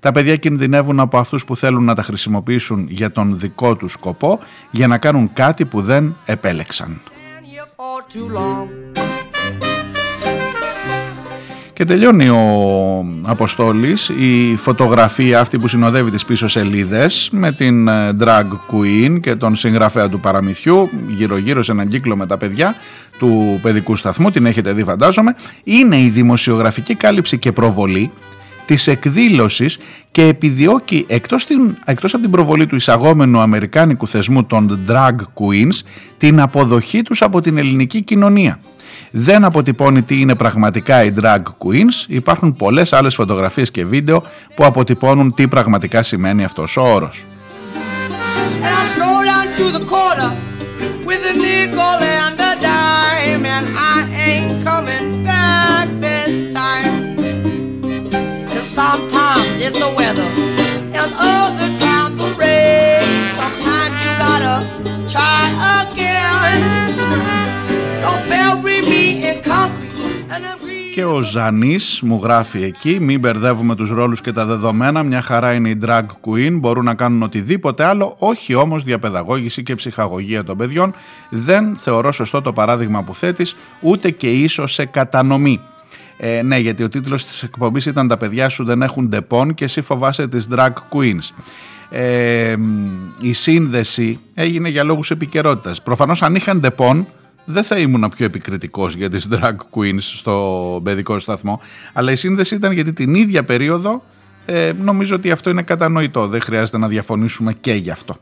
Τα 0.00 0.12
παιδιά 0.12 0.36
κινδυνεύουν 0.36 1.00
από 1.00 1.18
αυτούς 1.18 1.44
που 1.44 1.56
θέλουν 1.56 1.84
να 1.84 1.94
τα 1.94 2.02
χρησιμοποιήσουν 2.02 2.86
για 2.90 3.12
τον 3.12 3.38
δικό 3.38 3.76
τους 3.76 3.92
σκοπό 3.92 4.38
για 4.70 4.86
να 4.86 4.98
κάνουν 4.98 5.32
κάτι 5.32 5.64
που 5.64 5.82
δεν 5.82 6.16
επέλεξαν. 6.24 7.00
Και 11.76 11.84
τελειώνει 11.84 12.28
ο 12.28 13.06
Αποστόλης. 13.22 14.08
Η 14.08 14.56
φωτογραφία 14.56 15.40
αυτή 15.40 15.58
που 15.58 15.68
συνοδεύει 15.68 16.10
τις 16.10 16.24
πίσω 16.24 16.48
σελίδες 16.48 17.28
με 17.32 17.52
την 17.52 17.88
ε, 17.88 18.16
drag 18.20 18.44
queen 18.70 19.20
και 19.20 19.34
τον 19.34 19.56
συγγραφέα 19.56 20.08
του 20.08 20.20
παραμυθιού 20.20 20.90
γύρω 21.08 21.36
γύρω 21.36 21.62
σε 21.62 21.72
έναν 21.72 21.88
κύκλο 21.88 22.16
με 22.16 22.26
τα 22.26 22.36
παιδιά 22.36 22.74
του 23.18 23.58
παιδικού 23.62 23.96
σταθμού, 23.96 24.30
την 24.30 24.46
έχετε 24.46 24.72
δει 24.72 24.84
φαντάζομαι, 24.84 25.34
είναι 25.64 26.00
η 26.00 26.08
δημοσιογραφική 26.08 26.94
κάλυψη 26.94 27.38
και 27.38 27.52
προβολή 27.52 28.10
της 28.64 28.86
εκδήλωσης 28.86 29.78
και 30.10 30.22
επιδιώκει 30.22 31.04
εκτός, 31.08 31.44
την, 31.44 31.76
εκτός 31.84 32.14
από 32.14 32.22
την 32.22 32.32
προβολή 32.32 32.66
του 32.66 32.74
εισαγόμενου 32.74 33.40
αμερικάνικου 33.40 34.08
θεσμού 34.08 34.44
των 34.44 34.84
drag 34.88 35.14
queens 35.14 35.80
την 36.16 36.40
αποδοχή 36.40 37.02
τους 37.02 37.22
από 37.22 37.40
την 37.40 37.58
ελληνική 37.58 38.02
κοινωνία 38.02 38.58
δεν 39.10 39.44
αποτυπώνει 39.44 40.02
τι 40.02 40.20
είναι 40.20 40.34
πραγματικά 40.34 41.04
οι 41.04 41.12
drag 41.20 41.42
queens. 41.42 42.04
Υπάρχουν 42.08 42.56
πολλές 42.56 42.92
άλλες 42.92 43.14
φωτογραφίες 43.14 43.70
και 43.70 43.84
βίντεο 43.84 44.22
που 44.54 44.64
αποτυπώνουν 44.64 45.34
τι 45.34 45.48
πραγματικά 45.48 46.02
σημαίνει 46.02 46.44
αυτός 46.44 46.76
ο 46.76 46.82
όρος. 46.82 47.26
Sometimes 52.08 52.45
Και 70.96 71.04
ο 71.04 71.20
Ζανής 71.20 72.00
μου 72.04 72.20
γράφει 72.22 72.62
εκεί 72.62 73.00
μην 73.00 73.20
μπερδεύουμε 73.20 73.74
τους 73.74 73.90
ρόλους 73.90 74.20
και 74.20 74.32
τα 74.32 74.46
δεδομένα 74.46 75.02
μια 75.02 75.22
χαρά 75.22 75.52
είναι 75.52 75.68
οι 75.68 75.78
drag 75.82 76.02
queen 76.24 76.52
μπορούν 76.52 76.84
να 76.84 76.94
κάνουν 76.94 77.22
οτιδήποτε 77.22 77.84
άλλο 77.84 78.14
όχι 78.18 78.54
όμως 78.54 78.82
διαπαιδαγώγηση 78.82 79.62
και 79.62 79.74
ψυχαγωγία 79.74 80.44
των 80.44 80.56
παιδιών 80.56 80.94
δεν 81.30 81.76
θεωρώ 81.76 82.12
σωστό 82.12 82.42
το 82.42 82.52
παράδειγμα 82.52 83.02
που 83.02 83.14
θέτεις 83.14 83.56
ούτε 83.80 84.10
και 84.10 84.30
ίσως 84.30 84.72
σε 84.72 84.84
κατανομή 84.84 85.60
ε, 86.16 86.42
ναι, 86.42 86.58
γιατί 86.58 86.82
ο 86.82 86.88
τίτλος 86.88 87.24
της 87.24 87.42
εκπομπής 87.42 87.86
ήταν 87.86 88.08
«Τα 88.08 88.16
παιδιά 88.16 88.48
σου 88.48 88.64
δεν 88.64 88.82
έχουν 88.82 89.08
Depon 89.08 89.54
και 89.54 89.64
εσύ 89.64 89.80
φοβάσαι 89.80 90.28
τις 90.28 90.48
drag 90.54 90.72
queens». 90.90 91.30
Ε, 91.90 92.56
η 93.20 93.32
σύνδεση 93.32 94.18
έγινε 94.34 94.68
για 94.68 94.84
λόγους 94.84 95.10
επικαιρότητας. 95.10 95.82
Προφανώς 95.82 96.22
αν 96.22 96.34
είχαν 96.34 96.60
Depon 96.60 97.06
δεν 97.46 97.62
θα 97.62 97.78
ήμουν 97.78 98.08
πιο 98.16 98.26
επικριτικός 98.26 98.94
για 98.94 99.10
τις 99.10 99.28
drag 99.30 99.54
queens 99.70 100.00
στο 100.00 100.80
παιδικό 100.84 101.18
σταθμό, 101.18 101.60
αλλά 101.92 102.12
η 102.12 102.16
σύνδεση 102.16 102.54
ήταν 102.54 102.72
γιατί 102.72 102.92
την 102.92 103.14
ίδια 103.14 103.44
περίοδο 103.44 104.02
ε, 104.46 104.72
νομίζω 104.80 105.14
ότι 105.14 105.30
αυτό 105.30 105.50
είναι 105.50 105.62
κατανοητό, 105.62 106.28
δεν 106.28 106.40
χρειάζεται 106.40 106.78
να 106.78 106.88
διαφωνήσουμε 106.88 107.52
και 107.52 107.72
γι' 107.72 107.90
αυτό. 107.90 108.16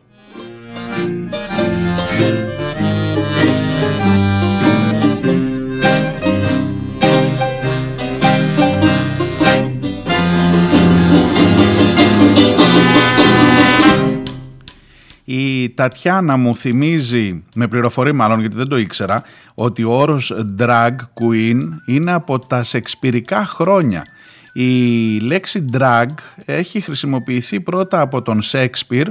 Η 15.64 15.70
Τατιάνα 15.70 16.36
μου 16.36 16.56
θυμίζει, 16.56 17.42
με 17.54 17.68
πληροφορεί 17.68 18.12
μάλλον 18.12 18.40
γιατί 18.40 18.56
δεν 18.56 18.68
το 18.68 18.76
ήξερα, 18.76 19.22
ότι 19.54 19.84
ο 19.84 19.92
όρος 19.92 20.34
drag 20.58 20.94
queen 20.94 21.60
είναι 21.86 22.12
από 22.12 22.38
τα 22.38 22.62
σεξπυρικά 22.62 23.44
χρόνια. 23.44 24.04
Η 24.52 25.18
λέξη 25.18 25.64
drag 25.72 26.06
έχει 26.44 26.80
χρησιμοποιηθεί 26.80 27.60
πρώτα 27.60 28.00
από 28.00 28.22
τον 28.22 28.42
Σέξπιρ 28.42 29.08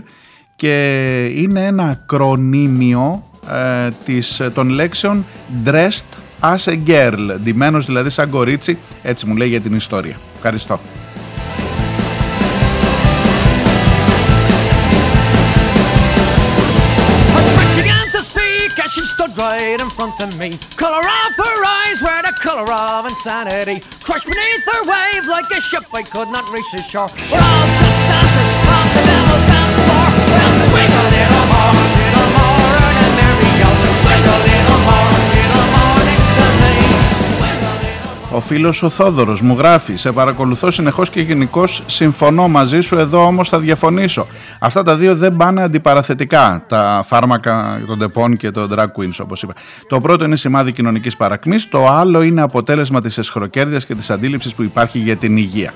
και 0.56 1.26
είναι 1.26 1.66
ένα 1.66 1.84
ακρονίμιο 1.84 3.24
ε, 3.52 3.90
της, 4.06 4.42
των 4.54 4.70
λέξεων 4.70 5.26
dressed 5.66 6.18
as 6.42 6.74
a 6.74 6.78
girl, 6.88 7.38
ντυμένος 7.44 7.86
δηλαδή 7.86 8.10
σαν 8.10 8.30
κορίτσι, 8.30 8.78
έτσι 9.02 9.26
μου 9.26 9.36
λέει 9.36 9.48
για 9.48 9.62
την 9.62 9.76
ιστορία. 9.76 10.16
Ευχαριστώ. 10.36 10.80
Right 19.64 19.82
in 19.82 19.90
front 19.90 20.22
of 20.22 20.38
me. 20.38 20.58
Color 20.76 21.00
of 21.00 21.32
her 21.38 21.60
eyes 21.66 22.02
were 22.02 22.22
the 22.22 22.36
color 22.40 22.68
of 22.72 23.06
insanity. 23.06 23.80
Crushed 24.04 24.28
beneath 24.28 24.66
her 24.74 24.84
wave 24.84 25.26
like 25.28 25.50
a 25.52 25.62
ship 25.62 25.86
I 25.94 26.04
could 26.04 26.30
not 26.30 26.50
reach 26.52 26.70
the 26.76 26.82
shore. 26.84 27.08
We're 27.32 27.40
all 27.40 27.68
just 27.80 28.00
dancers 28.10 28.52
on 28.68 28.86
the 28.96 29.02
devil's 29.08 29.46
dance 29.48 29.76
floor. 29.86 30.08
Well, 30.36 30.54
swing 30.68 30.92
a 30.92 31.06
little 31.16 31.32
more, 31.32 31.43
Ο 38.34 38.40
φίλος 38.40 38.84
ο 38.84 38.90
Θόδωρος 38.90 39.42
μου 39.42 39.56
γράφει 39.58 39.96
«Σε 39.96 40.12
παρακολουθώ 40.12 40.72
συνεχώς 40.72 41.10
και 41.10 41.22
γενικώς 41.22 41.84
συμφωνώ 41.86 42.48
μαζί 42.48 42.80
σου, 42.80 42.98
εδώ 42.98 43.26
όμως 43.26 43.50
θα 43.50 43.60
διαφωνήσω. 43.60 44.28
Αυτά 44.60 44.84
τα 44.84 44.96
δύο 44.96 45.16
δεν 45.16 45.36
πάνε 45.36 45.62
αντιπαραθετικά, 45.64 46.64
τα 46.68 47.04
φάρμακα 47.08 47.82
των 47.88 48.00
τεπών 48.00 48.38
και 48.38 48.52
των 48.52 48.74
drag 48.76 48.86
queens 49.00 49.18
όπως 49.22 49.44
είπα. 49.44 49.54
Το 49.88 49.98
πρώτο 49.98 50.26
είναι 50.26 50.36
σημάδι 50.36 50.72
κοινωνικής 50.72 51.18
παρακμής, 51.18 51.70
το 51.70 51.88
άλλο 51.88 52.22
είναι 52.22 52.42
αποτέλεσμα 52.42 53.02
της 53.02 53.18
εσχροκέρδειας 53.18 53.86
και 53.86 53.96
της 53.96 54.10
αντίληψης 54.10 54.54
που 54.54 54.64
υπάρχει 54.64 55.00
για 55.00 55.16
την 55.16 55.38
υγεία. 55.38 55.74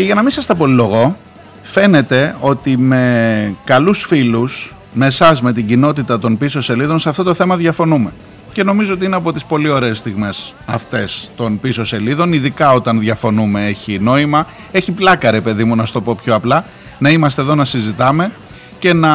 Και 0.00 0.06
για 0.06 0.14
να 0.14 0.22
μην 0.22 0.30
σας 0.30 0.46
τα 0.46 0.54
πολυλογώ, 0.54 1.16
φαίνεται 1.62 2.36
ότι 2.40 2.76
με 2.76 3.54
καλούς 3.64 4.02
φίλους, 4.02 4.74
με 4.92 5.06
εσάς 5.06 5.42
με 5.42 5.52
την 5.52 5.66
κοινότητα 5.66 6.18
των 6.18 6.36
πίσω 6.36 6.60
σελίδων, 6.60 6.98
σε 6.98 7.08
αυτό 7.08 7.22
το 7.22 7.34
θέμα 7.34 7.56
διαφωνούμε. 7.56 8.12
Και 8.52 8.62
νομίζω 8.62 8.94
ότι 8.94 9.04
είναι 9.04 9.16
από 9.16 9.32
τις 9.32 9.44
πολύ 9.44 9.68
ωραίες 9.68 9.98
στιγμές 9.98 10.54
αυτές 10.66 11.30
των 11.36 11.60
πίσω 11.60 11.84
σελίδων, 11.84 12.32
ειδικά 12.32 12.72
όταν 12.72 13.00
διαφωνούμε 13.00 13.66
έχει 13.66 13.98
νόημα. 13.98 14.46
Έχει 14.72 14.92
πλάκα 14.92 15.30
ρε 15.30 15.40
παιδί 15.40 15.64
μου 15.64 15.76
να 15.76 15.86
στο 15.86 16.00
πω 16.00 16.14
πιο 16.22 16.34
απλά, 16.34 16.64
να 16.98 17.10
είμαστε 17.10 17.42
εδώ 17.42 17.54
να 17.54 17.64
συζητάμε 17.64 18.30
και 18.78 18.92
να 18.92 19.10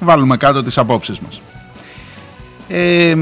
βάλουμε 0.00 0.36
κάτω 0.36 0.62
τις 0.62 0.78
απόψεις 0.78 1.20
μας. 1.20 1.40
Ε, 2.68 3.16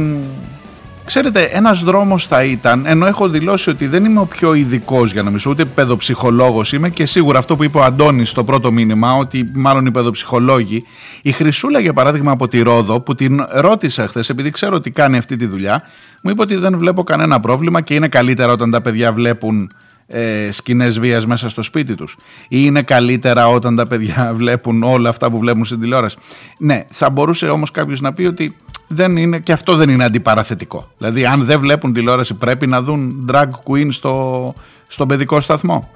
Ξέρετε, 1.05 1.43
ένας 1.43 1.83
δρόμος 1.83 2.27
θα 2.27 2.45
ήταν, 2.45 2.87
ενώ 2.87 3.07
έχω 3.07 3.29
δηλώσει 3.29 3.71
ότι 3.71 3.87
δεν 3.87 4.05
είμαι 4.05 4.21
ο 4.21 4.27
πιο 4.27 4.55
ειδικός 4.55 5.13
για 5.13 5.23
να 5.23 5.29
μιλήσω, 5.29 5.51
ούτε 5.51 5.65
παιδοψυχολόγος 5.65 6.73
είμαι 6.73 6.91
και 6.91 7.07
σίγουρα 7.07 7.39
αυτό 7.39 7.57
που 7.57 7.65
είπε 7.65 7.79
ο 7.79 7.83
Αντώνης 7.83 8.31
στο 8.31 8.45
πρώτο 8.45 8.73
μήνυμα, 8.73 9.17
ότι 9.17 9.51
μάλλον 9.55 9.87
οι 9.87 9.91
παιδοψυχολόγοι. 9.91 10.85
Η 11.23 11.33
Χρυσούλα, 11.33 11.81
για 11.81 11.93
παράδειγμα, 11.93 12.33
από 12.33 12.49
τη 12.49 12.63
Ρόδο, 12.63 13.01
που 13.01 13.15
την 13.15 13.45
ρώτησα 13.51 14.09
χθες, 14.09 14.29
επειδή 14.29 14.51
ξέρω 14.51 14.77
ότι 14.77 14.91
κάνει 14.91 15.17
αυτή 15.17 15.37
τη 15.37 15.47
δουλειά, 15.47 15.83
μου 16.23 16.31
είπε 16.31 16.43
ότι 16.43 16.57
δεν 16.57 16.79
βλέπω 16.79 17.03
κανένα 17.03 17.41
πρόβλημα 17.41 17.81
και 17.81 17.95
είναι 17.95 18.09
καλύτερα 18.09 18.53
όταν 18.53 18.71
τα 18.71 18.81
παιδιά 18.81 19.13
βλέπουν 19.13 19.71
ε, 20.07 20.49
σκηνές 20.51 20.99
βίας 20.99 21.27
μέσα 21.27 21.49
στο 21.49 21.63
σπίτι 21.63 21.95
τους. 21.95 22.17
Ή 22.43 22.47
είναι 22.49 22.83
καλύτερα 22.83 23.49
όταν 23.49 23.77
τα 23.77 23.87
παιδιά 23.87 24.31
βλέπουν 24.41 24.83
όλα 24.83 25.09
αυτά 25.09 25.31
που 25.31 25.39
βλέπουν 25.39 25.65
στην 25.65 25.81
τηλεόραση. 25.81 26.17
Ναι, 26.59 26.85
θα 26.91 27.11
μπορούσε 27.11 27.49
όμως 27.49 27.71
κάποιος 27.71 28.01
να 28.01 28.13
πει 28.13 28.25
ότι 28.25 28.57
δεν 28.89 29.17
είναι, 29.17 29.39
και 29.39 29.53
αυτό 29.53 29.77
δεν 29.77 29.89
είναι 29.89 30.05
αντιπαραθετικό. 30.05 30.89
Δηλαδή, 30.99 31.27
αν 31.27 31.45
δεν 31.45 31.61
βλέπουν 31.61 31.93
τηλεόραση, 31.93 32.35
πρέπει 32.35 32.67
να 32.67 32.83
δουν 32.83 33.31
drag 33.33 33.49
queen 33.67 33.87
στο, 33.91 34.55
στον 34.87 35.09
παιδικό 35.09 35.41
σταθμό. 35.41 35.91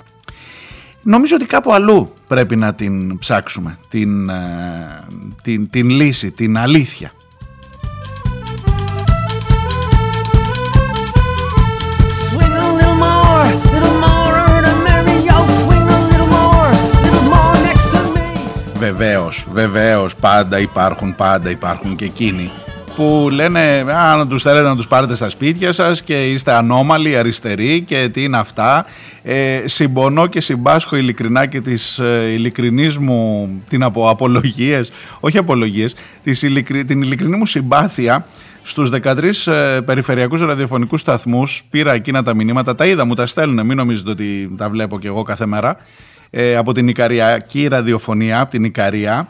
Νομίζω 1.02 1.34
ότι 1.34 1.46
κάπου 1.46 1.72
αλλού 1.72 2.12
πρέπει 2.28 2.56
να 2.56 2.74
την 2.74 3.18
ψάξουμε, 3.18 3.78
την, 3.88 4.28
ε, 4.28 5.04
την, 5.42 5.70
την 5.70 5.90
λύση, 5.90 6.30
την 6.30 6.58
αλήθεια. 6.58 7.12
Βεβαίως, 18.78 19.46
βεβαίως, 19.52 20.16
πάντα 20.16 20.58
υπάρχουν, 20.58 21.14
πάντα 21.16 21.50
υπάρχουν 21.50 21.96
και 21.96 22.04
εκείνοι 22.04 22.50
που 22.98 23.28
λένε 23.30 23.84
α, 23.88 24.16
να 24.16 24.26
τους 24.26 24.42
θέλετε 24.42 24.68
να 24.68 24.76
τους 24.76 24.86
πάρετε 24.86 25.14
στα 25.14 25.28
σπίτια 25.28 25.72
σας 25.72 26.02
και 26.02 26.30
είστε 26.30 26.52
ανώμαλοι, 26.52 27.16
αριστεροί 27.16 27.82
και 27.82 28.08
τι 28.12 28.22
είναι 28.22 28.38
αυτά. 28.38 28.86
Ε, 29.22 29.62
συμπονώ 29.64 30.26
και 30.26 30.40
συμπάσχω 30.40 30.96
ειλικρινά 30.96 31.46
και 31.46 31.60
τις 31.60 31.98
ε, 31.98 32.30
ειλικρινής 32.32 32.98
μου 32.98 33.50
την 33.68 33.82
απο, 33.82 34.08
απολογίες, 34.08 34.90
όχι 35.20 35.38
απολογίες, 35.38 35.94
τις 36.22 36.38
την 36.86 37.02
ειλικρινή 37.02 37.36
μου 37.36 37.46
συμπάθεια 37.46 38.26
στους 38.62 38.90
13 39.02 39.52
ε, 39.52 39.80
περιφερειακούς 39.80 40.40
ραδιοφωνικούς 40.40 41.00
σταθμούς. 41.00 41.62
Πήρα 41.70 41.92
εκείνα 41.92 42.22
τα 42.22 42.34
μηνύματα, 42.34 42.74
τα 42.74 42.86
είδα, 42.86 43.04
μου 43.04 43.14
τα 43.14 43.26
στέλνουν, 43.26 43.66
μην 43.66 43.76
νομίζετε 43.76 44.10
ότι 44.10 44.54
τα 44.56 44.68
βλέπω 44.70 44.98
και 44.98 45.06
εγώ 45.06 45.22
κάθε 45.22 45.46
μέρα, 45.46 45.76
ε, 46.30 46.56
από 46.56 46.72
την 46.72 46.88
Ικαριακή 46.88 47.66
ραδιοφωνία, 47.66 48.40
από 48.40 48.50
την 48.50 48.64
Ικαρία, 48.64 49.28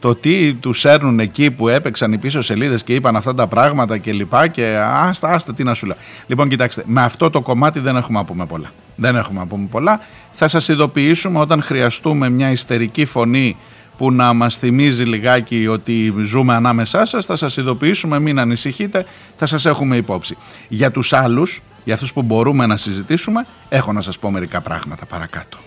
το 0.00 0.14
τι 0.14 0.54
τους 0.54 0.84
έρνουν 0.84 1.20
εκεί 1.20 1.50
που 1.50 1.68
έπαιξαν 1.68 2.12
οι 2.12 2.18
πίσω 2.18 2.40
σελίδες 2.40 2.82
και 2.82 2.94
είπαν 2.94 3.16
αυτά 3.16 3.34
τα 3.34 3.46
πράγματα 3.46 3.98
και 3.98 4.12
λοιπά 4.12 4.48
και 4.48 4.76
άστα, 4.82 5.28
άστα, 5.28 5.54
τι 5.54 5.64
να 5.64 5.74
σου 5.74 5.86
λέω. 5.86 5.96
Λοιπόν, 6.26 6.48
κοιτάξτε, 6.48 6.82
με 6.86 7.02
αυτό 7.02 7.30
το 7.30 7.40
κομμάτι 7.40 7.80
δεν 7.80 7.96
έχουμε 7.96 8.18
να 8.18 8.24
πούμε 8.24 8.46
πολλά. 8.46 8.70
Δεν 8.96 9.16
έχουμε 9.16 9.40
να 9.40 9.46
πούμε 9.46 9.66
πολλά. 9.70 10.00
Θα 10.30 10.48
σας 10.48 10.68
ειδοποιήσουμε 10.68 11.38
όταν 11.38 11.62
χρειαστούμε 11.62 12.30
μια 12.30 12.50
ιστερική 12.50 13.04
φωνή 13.04 13.56
που 13.96 14.12
να 14.12 14.32
μας 14.32 14.56
θυμίζει 14.56 15.04
λιγάκι 15.04 15.66
ότι 15.66 16.14
ζούμε 16.22 16.54
ανάμεσά 16.54 17.04
σας, 17.04 17.26
θα 17.26 17.36
σας 17.36 17.56
ειδοποιήσουμε, 17.56 18.18
μην 18.18 18.38
ανησυχείτε, 18.38 19.04
θα 19.36 19.46
σας 19.46 19.66
έχουμε 19.66 19.96
υπόψη. 19.96 20.36
Για 20.68 20.90
τους 20.90 21.12
άλλους, 21.12 21.62
για 21.84 21.94
αυτούς 21.94 22.12
που 22.12 22.22
μπορούμε 22.22 22.66
να 22.66 22.76
συζητήσουμε, 22.76 23.46
έχω 23.68 23.92
να 23.92 24.00
σας 24.00 24.18
πω 24.18 24.30
μερικά 24.30 24.60
πράγματα 24.60 25.06
παρακάτω. 25.06 25.58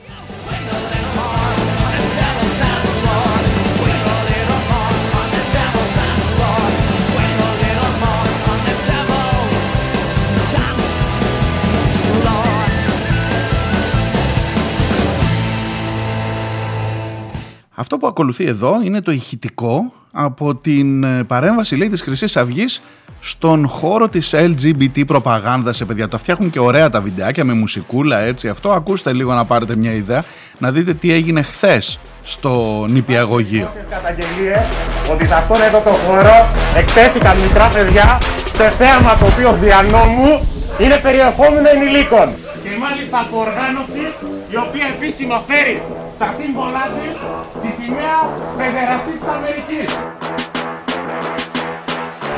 Αυτό 17.84 17.98
που 17.98 18.08
ακολουθεί 18.08 18.46
εδώ 18.46 18.82
είναι 18.84 19.02
το 19.02 19.12
ηχητικό 19.12 19.92
από 20.12 20.56
την 20.56 21.04
ε, 21.04 21.24
παρέμβαση 21.24 21.76
λέει 21.76 21.90
της 21.90 22.02
χρυσής 22.02 22.38
αυγής 22.38 22.82
στον 23.20 23.68
χώρο 23.68 24.10
της 24.10 24.34
LGBT 24.36 25.06
προπαγάνδας 25.08 25.78
σε 25.78 25.86
παιδιά. 25.86 26.08
Το 26.08 26.18
φτιάχνουν 26.18 26.50
και 26.50 26.60
ωραία 26.60 26.90
τα 26.90 27.02
βιντεάκια 27.02 27.44
με 27.44 27.54
μουσικούλα 27.54 28.20
έτσι 28.20 28.48
αυτό. 28.50 28.72
Ακούστε 28.72 29.14
λίγο 29.14 29.34
να 29.34 29.46
πάρετε 29.46 29.76
μια 29.76 29.92
ιδέα 29.92 30.24
να 30.58 30.72
δείτε 30.72 30.94
τι 30.94 31.14
έγινε 31.14 31.42
χθες 31.42 32.00
στο 32.24 32.86
νηπιαγωγείο. 32.90 33.70
Καταγγελίες 33.90 34.68
ότι 35.12 35.28
σε 35.28 35.34
αυτόν 35.34 35.62
εδώ 35.62 35.80
το 35.80 35.90
χώρο 35.90 36.48
εκτέθηκαν 36.78 37.38
μικρά 37.38 37.68
παιδιά 37.68 38.18
σε 38.54 38.70
θέαμα 38.70 39.18
το 39.18 39.26
οποίο 39.26 39.58
δια 39.62 39.82
νόμου 39.92 40.48
είναι 40.80 41.00
περιεχόμενο 41.04 41.70
ενηλίκων. 41.70 42.28
Και 42.64 42.70
μάλιστα 42.80 43.20
από 43.20 43.38
οργάνωση 43.40 44.04
η 44.50 44.58
οποία 44.66 44.86
επίσημα 44.96 45.44
φέρει 45.48 45.82
στα 46.18 46.30
σύμβολά 46.40 46.86
της 46.96 47.16
τη 47.62 47.70
σημαία 47.78 48.20
παιδεραστή 48.58 49.14
της 49.20 49.30
Αμερικής. 49.36 49.90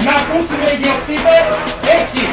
Να 0.06 0.14
ακούσουν 0.22 0.60
οι 0.66 0.72
ιδιοκτήτες, 0.78 1.46
έχει 2.00 2.24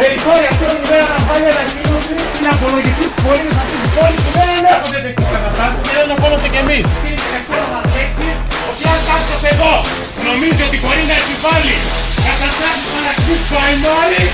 περιθώρια 0.00 0.50
αυτή 0.54 0.64
τη 0.80 0.84
μέρα 0.92 1.06
να 1.14 1.18
βάλει 1.28 1.46
ανακοίνωση 1.54 2.14
στην 2.30 2.44
απολογική 2.54 3.04
της 3.10 3.18
πολίτες 3.24 3.56
αυτής 3.62 3.78
της 3.84 3.92
πόλης 3.96 4.20
που 4.24 4.30
δεν 4.36 4.62
έρχονται 4.74 5.00
τέτοιες 5.06 5.28
καταστάσεις 5.34 5.80
και 5.84 5.92
δεν 5.96 6.04
ενοχώνονται 6.08 6.48
κι 6.54 6.60
εμείς. 6.64 6.86
Και 7.30 7.38
θέλω 7.48 7.68
να 7.74 7.80
δείξει 7.92 8.28
ότι 8.70 8.82
αν 8.92 9.00
κάποιος 9.10 9.42
εδώ 9.52 9.74
νομίζει 10.28 10.62
ότι 10.68 10.76
μπορεί 10.82 11.02
να 11.10 11.16
επιβάλλει 11.22 11.76
καταστάσεις 12.28 12.90
ανακτήσεις 12.98 13.46
στο 13.48 13.56
αημόρι, 13.64 14.24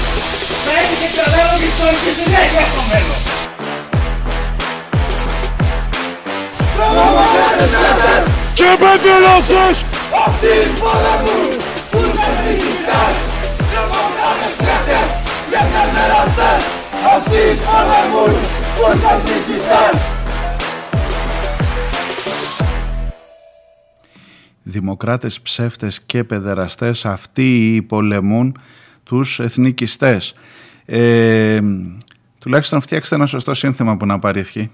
θα 0.64 0.72
έχει 0.80 0.94
και 1.02 1.08
κατάλογη 1.20 1.66
ιστορική 1.72 2.10
συνέχεια 2.18 2.64
στο 2.72 2.82
μέλλον. 2.90 3.41
Και 8.54 8.70
πεντελώσες 8.82 9.84
Αυτή 10.26 10.54
πολεμούν 10.80 11.48
Ουρκαστικιστάν 11.96 13.12
Δημοκράτες 13.72 14.54
κράτες 14.58 15.08
Και 15.50 15.60
πεντελώσες 15.72 16.62
Αυτή 17.16 17.42
πολεμούν 17.66 18.34
Ουρκαστικιστάν 18.82 20.00
Δημοκράτες 24.62 25.40
ψεύτες 25.40 26.02
και 26.02 26.24
παιδεραστές 26.24 27.04
αυτοί 27.04 27.84
πολεμούν 27.88 28.58
τους 29.02 29.40
εθνικιστές. 29.40 30.34
Ε, 30.84 31.60
τουλάχιστον 32.38 32.80
φτιάξτε 32.80 33.14
ένα 33.14 33.26
σωστό 33.26 33.54
σύνθημα 33.54 33.96
που 33.96 34.06
να 34.06 34.18
πάρει 34.18 34.40
ευχή. 34.40 34.70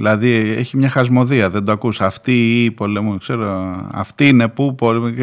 Δηλαδή 0.00 0.54
έχει 0.58 0.76
μια 0.76 0.88
χασμοδία, 0.88 1.50
δεν 1.50 1.64
το 1.64 1.72
ακούς. 1.72 2.00
Αυτή 2.00 2.64
ή 2.64 2.70
πολεμού, 2.70 3.18
ξέρω, 3.18 3.76
αυτή 3.92 4.28
είναι 4.28 4.48
που, 4.48 4.76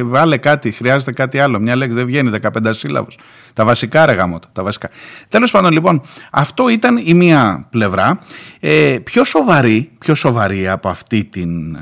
βάλε 0.03 0.37
κάτι, 0.37 0.71
χρειάζεται 0.71 1.11
κάτι 1.11 1.39
άλλο. 1.39 1.59
Μια 1.59 1.75
λέξη 1.75 1.95
δεν 1.95 2.05
βγαίνει, 2.05 2.29
15 2.41 2.49
σύλλαβους. 2.69 3.17
Τα 3.53 3.65
βασικά 3.65 4.05
ρε 4.05 4.11
γάμοτα, 4.11 4.47
τα 4.51 4.63
βασικά. 4.63 4.89
Τέλος 5.29 5.51
πάντων 5.51 5.71
λοιπόν, 5.71 6.01
αυτό 6.31 6.69
ήταν 6.69 7.01
η 7.03 7.13
μία 7.13 7.67
πλευρά. 7.69 8.19
Ε, 8.59 8.97
πιο 9.03 9.23
σοβαρή, 9.23 9.91
πιο 9.97 10.15
σοβαρή 10.15 10.67
από 10.67 10.89
αυτή 10.89 11.23
την 11.25 11.75
ε, 11.75 11.79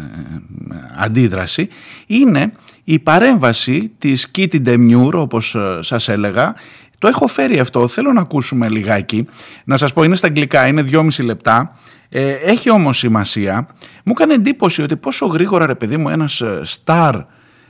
αντίδραση 0.97 1.67
είναι 2.07 2.51
η 2.83 2.99
παρέμβαση 2.99 3.91
της 3.97 4.31
Kitty 4.37 4.67
Demure, 4.67 5.13
όπως 5.13 5.55
ε, 5.55 5.79
σας 5.81 6.09
έλεγα, 6.09 6.55
το 6.99 7.07
έχω 7.07 7.27
φέρει 7.27 7.59
αυτό, 7.59 7.87
θέλω 7.87 8.13
να 8.13 8.21
ακούσουμε 8.21 8.69
λιγάκι. 8.69 9.27
Να 9.63 9.77
σας 9.77 9.93
πω, 9.93 10.03
είναι 10.03 10.15
στα 10.15 10.27
αγγλικά, 10.27 10.67
είναι 10.67 10.85
2,5 10.91 11.23
λεπτά. 11.23 11.77
Ε, 12.09 12.31
έχει 12.31 12.69
όμως 12.69 12.97
σημασία. 12.97 13.67
Μου 14.05 14.13
έκανε 14.15 14.33
εντύπωση 14.33 14.81
ότι 14.81 14.95
πόσο 14.95 15.25
γρήγορα 15.25 15.65
ρε 15.65 15.75
παιδί 15.75 15.97
μου 15.97 16.09
ένας 16.09 16.43
star 16.65 17.23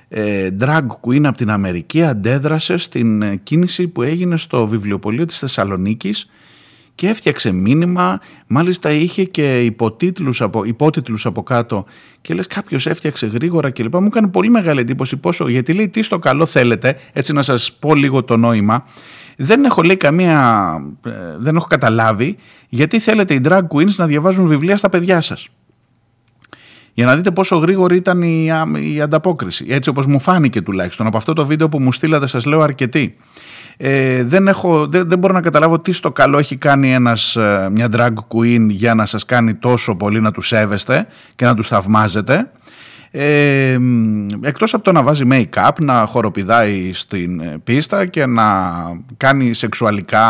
ε, 0.07 0.49
drag 0.59 0.85
queen 1.01 1.23
από 1.23 1.37
την 1.37 1.49
Αμερική 1.49 2.03
αντέδρασε 2.03 2.77
στην 2.77 3.21
ε, 3.21 3.35
κίνηση 3.35 3.87
που 3.87 4.01
έγινε 4.01 4.37
στο 4.37 4.67
βιβλιοπωλείο 4.67 5.25
της 5.25 5.39
Θεσσαλονίκης 5.39 6.29
και 6.95 7.07
έφτιαξε 7.07 7.51
μήνυμα, 7.51 8.19
μάλιστα 8.47 8.91
είχε 8.91 9.23
και 9.23 9.63
υποτίτλους 9.63 10.41
από, 10.41 10.63
υπότιτλους 10.63 11.25
από 11.25 11.43
κάτω 11.43 11.85
και 12.21 12.33
λες 12.33 12.47
κάποιος 12.47 12.87
έφτιαξε 12.87 13.25
γρήγορα 13.25 13.69
και 13.69 13.83
λοιπά. 13.83 13.99
Μου 13.99 14.05
έκανε 14.05 14.27
πολύ 14.27 14.49
μεγάλη 14.49 14.79
εντύπωση 14.79 15.17
πόσο, 15.17 15.47
γιατί 15.47 15.73
λέει 15.73 15.89
τι 15.89 16.01
στο 16.01 16.19
καλό 16.19 16.45
θέλετε, 16.45 16.97
έτσι 17.13 17.33
να 17.33 17.41
σας 17.41 17.73
πω 17.79 17.95
λίγο 17.95 18.23
το 18.23 18.37
νόημα. 18.37 18.85
Δεν 19.37 19.65
έχω 19.65 19.81
λέει 19.81 19.97
καμία, 19.97 20.73
ε, 21.05 21.11
δεν 21.37 21.55
έχω 21.55 21.67
καταλάβει 21.67 22.37
γιατί 22.69 22.99
θέλετε 22.99 23.33
οι 23.33 23.41
drag 23.43 23.61
queens 23.73 23.95
να 23.95 24.05
διαβάζουν 24.05 24.47
βιβλία 24.47 24.77
στα 24.77 24.89
παιδιά 24.89 25.21
σας. 25.21 25.49
Για 26.93 27.05
να 27.05 27.15
δείτε 27.15 27.31
πόσο 27.31 27.55
γρήγορη 27.57 27.95
ήταν 27.95 28.21
η, 28.21 28.49
η 28.93 29.01
ανταπόκριση. 29.01 29.65
Έτσι 29.69 29.89
όπως 29.89 30.05
μου 30.05 30.19
φάνηκε 30.19 30.61
τουλάχιστον 30.61 31.07
από 31.07 31.17
αυτό 31.17 31.33
το 31.33 31.45
βίντεο 31.45 31.69
που 31.69 31.79
μου 31.79 31.91
στείλατε 31.91 32.27
σας 32.27 32.45
λέω 32.45 32.61
αρκετή. 32.61 33.15
Ε, 33.77 34.23
δεν, 34.23 34.47
έχω, 34.47 34.87
δεν, 34.87 35.07
δεν 35.07 35.19
μπορώ 35.19 35.33
να 35.33 35.41
καταλάβω 35.41 35.79
τι 35.79 35.91
στο 35.91 36.11
καλό 36.11 36.37
έχει 36.37 36.55
κάνει 36.55 36.93
ένας, 36.93 37.35
ε, 37.35 37.69
μια 37.71 37.89
drag 37.91 38.13
queen 38.27 38.67
για 38.69 38.95
να 38.95 39.05
σας 39.05 39.25
κάνει 39.25 39.53
τόσο 39.53 39.95
πολύ 39.95 40.21
να 40.21 40.31
τους 40.31 40.47
σέβεστε 40.47 41.07
και 41.35 41.45
να 41.45 41.55
τους 41.55 41.67
θαυμάζετε. 41.67 42.51
Ε, 43.17 43.77
εκτός 44.41 44.73
από 44.73 44.83
το 44.83 44.91
να 44.91 45.03
βάζει 45.03 45.27
make-up, 45.31 45.71
να 45.79 46.05
χοροπηδάει 46.05 46.93
στην 46.93 47.39
ε, 47.39 47.57
πίστα 47.63 48.05
και 48.05 48.25
να 48.25 48.43
κάνει 49.17 49.53
σεξουαλικά 49.53 50.27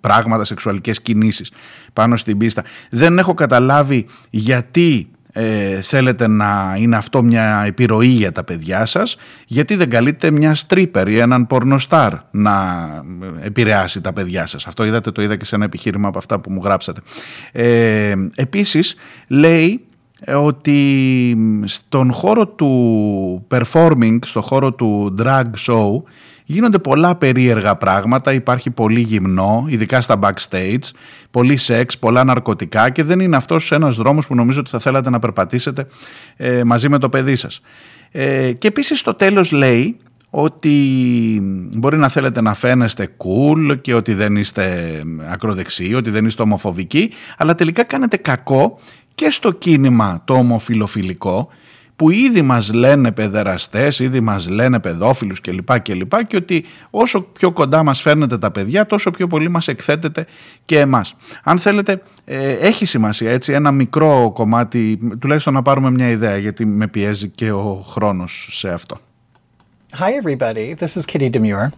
πράγματα, 0.00 0.44
σεξουαλικές 0.44 1.02
κινήσεις 1.02 1.52
πάνω 1.92 2.16
στην 2.16 2.38
πίστα. 2.38 2.64
Δεν 2.90 3.18
έχω 3.18 3.34
καταλάβει 3.34 4.06
γιατί 4.30 5.10
ε, 5.32 5.80
θέλετε 5.80 6.26
να 6.26 6.76
είναι 6.78 6.96
αυτό 6.96 7.22
μια 7.22 7.62
επιρροή 7.66 8.06
για 8.06 8.32
τα 8.32 8.44
παιδιά 8.44 8.86
σας 8.86 9.16
γιατί 9.46 9.74
δεν 9.74 9.90
καλείτε 9.90 10.30
μια 10.30 10.54
στρίπερ 10.54 11.08
ή 11.08 11.18
έναν 11.18 11.46
πορνοστάρ 11.46 12.12
να 12.30 12.86
επηρεάσει 13.40 14.00
τα 14.00 14.12
παιδιά 14.12 14.46
σας. 14.46 14.66
Αυτό 14.66 14.84
είδατε, 14.84 15.10
το 15.10 15.22
είδα 15.22 15.36
και 15.36 15.44
σε 15.44 15.54
ένα 15.54 15.64
επιχείρημα 15.64 16.08
από 16.08 16.18
αυτά 16.18 16.40
που 16.40 16.50
μου 16.50 16.60
γράψατε. 16.64 17.00
Ε, 17.52 18.14
επίσης 18.34 18.96
λέει 19.28 19.85
ότι 20.36 21.38
στον 21.64 22.12
χώρο 22.12 22.46
του 22.46 23.46
performing, 23.50 24.18
στον 24.24 24.42
χώρο 24.42 24.72
του 24.72 25.14
drag 25.18 25.44
show 25.66 26.02
Γίνονται 26.48 26.78
πολλά 26.78 27.16
περίεργα 27.16 27.76
πράγματα, 27.76 28.32
υπάρχει 28.32 28.70
πολύ 28.70 29.00
γυμνό, 29.00 29.64
ειδικά 29.68 30.00
στα 30.00 30.18
backstage, 30.22 30.90
πολύ 31.30 31.56
σεξ, 31.56 31.98
πολλά 31.98 32.24
ναρκωτικά 32.24 32.90
και 32.90 33.02
δεν 33.02 33.20
είναι 33.20 33.36
αυτός 33.36 33.72
ένας 33.72 33.96
δρόμος 33.96 34.26
που 34.26 34.34
νομίζω 34.34 34.60
ότι 34.60 34.70
θα 34.70 34.78
θέλατε 34.78 35.10
να 35.10 35.18
περπατήσετε 35.18 35.86
ε, 36.36 36.64
μαζί 36.64 36.88
με 36.88 36.98
το 36.98 37.08
παιδί 37.08 37.36
σας. 37.36 37.60
Ε, 38.10 38.52
και 38.52 38.68
επίσης 38.68 38.98
στο 38.98 39.14
τέλος 39.14 39.52
λέει 39.52 39.96
ότι 40.30 40.78
μπορεί 41.76 41.96
να 41.96 42.08
θέλετε 42.08 42.40
να 42.40 42.54
φαίνεστε 42.54 43.08
cool 43.16 43.78
και 43.80 43.94
ότι 43.94 44.14
δεν 44.14 44.36
είστε 44.36 45.02
ακροδεξιοί, 45.30 45.92
ότι 45.96 46.10
δεν 46.10 46.24
είστε 46.24 46.42
ομοφοβικοί, 46.42 47.10
αλλά 47.36 47.54
τελικά 47.54 47.84
κάνετε 47.84 48.16
κακό 48.16 48.78
και 49.16 49.30
στο 49.30 49.52
κίνημα 49.52 50.22
το 50.24 50.34
ομοφιλοφιλικό 50.34 51.48
που 51.96 52.10
ήδη 52.10 52.42
μας 52.42 52.72
λένε 52.72 53.12
παιδεραστές, 53.12 53.98
ήδη 53.98 54.20
μας 54.20 54.48
λένε 54.48 54.80
παιδόφιλους 54.80 55.40
κλπ. 55.40 55.80
Και, 55.82 56.06
και 56.26 56.36
ότι 56.36 56.64
όσο 56.90 57.20
πιο 57.20 57.52
κοντά 57.52 57.82
μας 57.82 58.00
φέρνετε 58.00 58.38
τα 58.38 58.50
παιδιά 58.50 58.86
τόσο 58.86 59.10
πιο 59.10 59.26
πολύ 59.26 59.48
μας 59.48 59.68
εκθέτετε 59.68 60.26
και 60.64 60.78
εμάς. 60.78 61.16
Αν 61.42 61.58
θέλετε 61.58 62.02
ε, 62.24 62.52
έχει 62.52 62.84
σημασία 62.84 63.30
έτσι 63.30 63.52
ένα 63.52 63.70
μικρό 63.70 64.30
κομμάτι 64.34 64.98
τουλάχιστον 65.18 65.54
να 65.54 65.62
πάρουμε 65.62 65.90
μια 65.90 66.08
ιδέα 66.08 66.36
γιατί 66.36 66.66
με 66.66 66.86
πιέζει 66.86 67.28
και 67.28 67.52
ο 67.52 67.84
χρόνος 67.90 68.48
σε 68.50 68.72
αυτό. 68.72 68.98
Hi 69.98 70.12
everybody, 70.22 70.74
this 70.82 70.96
is 70.96 71.06
Kitty 71.06 71.30
Demure, 71.30 71.68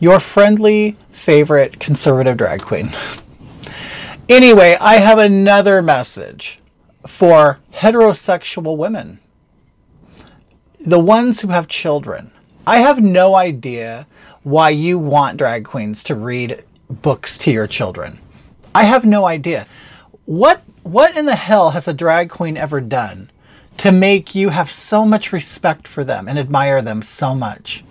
your 0.00 0.18
friendly 0.34 0.94
favorite 1.26 1.72
conservative 1.86 2.36
drag 2.36 2.60
queen. 2.70 2.88
Anyway, 4.28 4.76
I 4.80 4.96
have 4.96 5.18
another 5.18 5.82
message. 5.82 6.58
for 7.06 7.60
heterosexual 7.74 8.76
women, 8.76 9.20
the 10.80 10.98
ones 10.98 11.40
who 11.40 11.48
have 11.48 11.68
children. 11.68 12.32
I 12.66 12.78
have 12.78 13.00
no 13.02 13.36
idea 13.36 14.06
why 14.42 14.70
you 14.70 14.98
want 14.98 15.36
drag 15.36 15.64
queens 15.64 16.02
to 16.04 16.14
read 16.16 16.64
books 16.90 17.38
to 17.38 17.52
your 17.52 17.66
children. 17.68 18.18
I 18.74 18.84
have 18.84 19.04
no 19.04 19.24
idea. 19.26 19.66
What 20.24 20.62
what 20.82 21.16
in 21.16 21.26
the 21.26 21.36
hell 21.36 21.70
has 21.70 21.88
a 21.88 21.92
drag 21.94 22.30
queen 22.30 22.56
ever 22.56 22.80
done 22.80 23.30
to 23.78 23.92
make 23.92 24.34
you 24.34 24.50
have 24.50 24.70
so 24.70 25.04
much 25.04 25.32
respect 25.32 25.86
for 25.88 26.04
them 26.04 26.28
and 26.28 26.38
admire 26.38 26.82
them 26.82 27.02
so 27.02 27.34
much? 27.34 27.84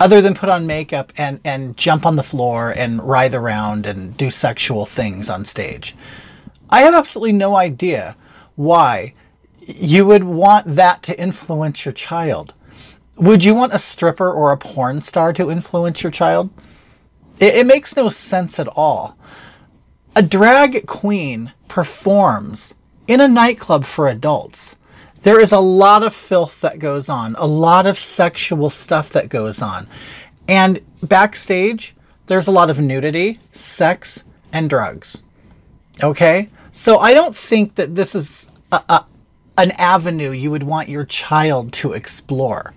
Other 0.00 0.20
than 0.20 0.34
put 0.34 0.48
on 0.48 0.66
makeup 0.66 1.12
and, 1.16 1.40
and 1.44 1.76
jump 1.76 2.04
on 2.04 2.16
the 2.16 2.22
floor 2.22 2.70
and 2.70 3.02
writhe 3.02 3.34
around 3.34 3.86
and 3.86 4.16
do 4.16 4.30
sexual 4.30 4.84
things 4.84 5.30
on 5.30 5.44
stage. 5.44 5.94
I 6.70 6.80
have 6.80 6.94
absolutely 6.94 7.32
no 7.32 7.56
idea 7.56 8.16
why 8.56 9.14
you 9.60 10.06
would 10.06 10.24
want 10.24 10.74
that 10.74 11.02
to 11.04 11.20
influence 11.20 11.84
your 11.84 11.92
child. 11.92 12.54
Would 13.16 13.44
you 13.44 13.54
want 13.54 13.74
a 13.74 13.78
stripper 13.78 14.30
or 14.30 14.52
a 14.52 14.56
porn 14.56 15.02
star 15.02 15.32
to 15.34 15.50
influence 15.50 16.02
your 16.02 16.10
child? 16.10 16.50
It, 17.38 17.54
it 17.54 17.66
makes 17.66 17.94
no 17.94 18.08
sense 18.08 18.58
at 18.58 18.68
all. 18.68 19.16
A 20.16 20.22
drag 20.22 20.86
queen 20.86 21.52
performs 21.68 22.74
in 23.06 23.20
a 23.20 23.28
nightclub 23.28 23.84
for 23.84 24.08
adults. 24.08 24.76
There 25.22 25.40
is 25.40 25.52
a 25.52 25.60
lot 25.60 26.02
of 26.02 26.14
filth 26.14 26.60
that 26.62 26.78
goes 26.80 27.08
on, 27.08 27.36
a 27.38 27.46
lot 27.46 27.86
of 27.86 27.98
sexual 27.98 28.70
stuff 28.70 29.10
that 29.10 29.28
goes 29.28 29.62
on. 29.62 29.86
And 30.48 30.80
backstage, 31.02 31.94
there's 32.26 32.48
a 32.48 32.52
lot 32.52 32.70
of 32.70 32.80
nudity, 32.80 33.38
sex, 33.52 34.24
and 34.52 34.68
drugs. 34.68 35.22
Okay? 36.02 36.48
So 36.72 36.98
I 36.98 37.14
don't 37.14 37.36
think 37.36 37.76
that 37.76 37.94
this 37.94 38.14
is 38.14 38.50
a, 38.72 38.82
a, 38.88 39.06
an 39.58 39.70
avenue 39.72 40.30
you 40.30 40.50
would 40.50 40.64
want 40.64 40.88
your 40.88 41.04
child 41.04 41.72
to 41.74 41.92
explore. 41.92 42.74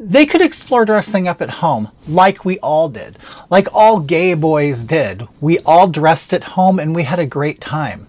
They 0.00 0.26
could 0.26 0.40
explore 0.40 0.84
dressing 0.84 1.28
up 1.28 1.42
at 1.42 1.50
home 1.50 1.90
like 2.06 2.44
we 2.44 2.58
all 2.60 2.88
did, 2.88 3.18
like 3.50 3.68
all 3.72 4.00
gay 4.00 4.34
boys 4.34 4.84
did. 4.84 5.26
We 5.40 5.58
all 5.60 5.88
dressed 5.88 6.32
at 6.32 6.44
home 6.44 6.78
and 6.78 6.94
we 6.94 7.02
had 7.02 7.18
a 7.18 7.26
great 7.26 7.60
time. 7.60 8.08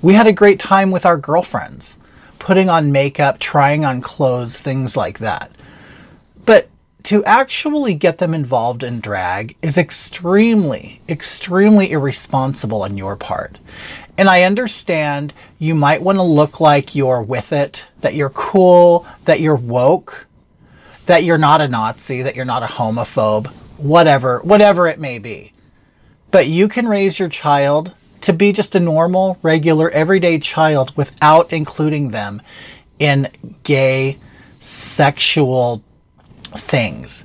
We 0.00 0.14
had 0.14 0.26
a 0.26 0.32
great 0.32 0.60
time 0.60 0.90
with 0.90 1.06
our 1.06 1.16
girlfriends, 1.16 1.98
putting 2.40 2.68
on 2.68 2.90
makeup, 2.90 3.38
trying 3.38 3.84
on 3.84 4.00
clothes, 4.00 4.58
things 4.58 4.96
like 4.96 5.20
that. 5.20 5.52
But 6.44 6.68
to 7.04 7.24
actually 7.24 7.94
get 7.94 8.18
them 8.18 8.34
involved 8.34 8.82
in 8.82 8.98
drag 8.98 9.56
is 9.62 9.78
extremely, 9.78 11.00
extremely 11.08 11.92
irresponsible 11.92 12.82
on 12.82 12.96
your 12.96 13.14
part. 13.14 13.58
And 14.18 14.28
I 14.28 14.42
understand 14.42 15.32
you 15.58 15.74
might 15.74 16.02
want 16.02 16.16
to 16.16 16.22
look 16.22 16.60
like 16.60 16.94
you're 16.94 17.22
with 17.22 17.52
it, 17.52 17.84
that 18.00 18.14
you're 18.14 18.30
cool, 18.30 19.06
that 19.26 19.40
you're 19.40 19.54
woke, 19.54 20.26
that 21.06 21.24
you're 21.24 21.38
not 21.38 21.60
a 21.60 21.68
Nazi, 21.68 22.22
that 22.22 22.36
you're 22.36 22.44
not 22.44 22.62
a 22.62 22.66
homophobe, 22.66 23.46
whatever, 23.76 24.40
whatever 24.40 24.88
it 24.88 24.98
may 24.98 25.18
be. 25.18 25.52
But 26.30 26.48
you 26.48 26.68
can 26.68 26.88
raise 26.88 27.18
your 27.18 27.28
child 27.28 27.94
to 28.22 28.32
be 28.32 28.52
just 28.52 28.74
a 28.74 28.80
normal, 28.80 29.38
regular, 29.42 29.90
everyday 29.90 30.38
child 30.38 30.96
without 30.96 31.52
including 31.52 32.10
them 32.10 32.42
in 32.98 33.28
gay, 33.62 34.18
sexual 34.58 35.82
things. 36.56 37.24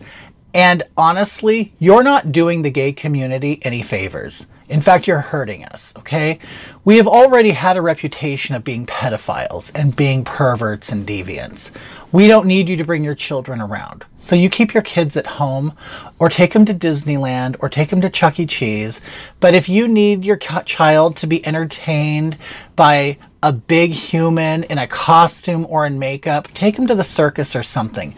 And 0.54 0.84
honestly, 0.96 1.74
you're 1.80 2.04
not 2.04 2.32
doing 2.32 2.62
the 2.62 2.72
gay 2.72 2.94
community 2.94 3.60
any 3.64 3.82
favors. 3.82 4.48
In 4.68 4.82
fact, 4.82 5.06
you're 5.06 5.20
hurting 5.20 5.64
us, 5.66 5.94
okay? 5.98 6.40
We 6.84 6.98
have 6.98 7.08
already 7.08 7.52
had 7.52 7.78
a 7.78 7.82
reputation 7.82 8.56
of 8.56 8.64
being 8.64 8.86
pedophiles 8.88 9.72
and 9.76 9.96
being 9.96 10.24
perverts 10.24 10.92
and 10.92 11.06
deviants. 11.06 11.72
We 12.16 12.28
don't 12.28 12.48
need 12.48 12.70
you 12.70 12.78
to 12.78 12.86
bring 12.86 13.04
your 13.04 13.14
children 13.14 13.60
around. 13.60 14.06
So 14.22 14.38
you 14.38 14.50
keep 14.50 14.74
your 14.74 14.84
kids 14.84 15.18
at 15.18 15.28
home 15.28 15.74
or 16.18 16.30
take 16.30 16.54
them 16.54 16.64
to 16.64 16.74
Disneyland 16.74 17.58
or 17.60 17.68
take 17.68 17.90
them 17.90 18.00
to 18.00 18.10
Chuck 18.10 18.40
E. 18.40 18.46
Cheese. 18.46 19.02
But 19.42 19.54
if 19.54 19.68
you 19.68 19.86
need 19.86 20.24
your 20.24 20.38
child 20.38 21.18
to 21.18 21.28
be 21.28 21.46
entertained 21.46 22.38
by 22.78 23.18
a 23.44 23.52
big 23.52 23.92
human 23.92 24.64
in 24.64 24.78
a 24.78 24.88
costume 24.88 25.68
or 25.68 25.86
in 25.86 26.00
makeup, 26.00 26.48
take 26.54 26.78
them 26.78 26.88
to 26.88 26.96
the 26.96 27.04
circus 27.04 27.54
or 27.54 27.64
something. 27.64 28.16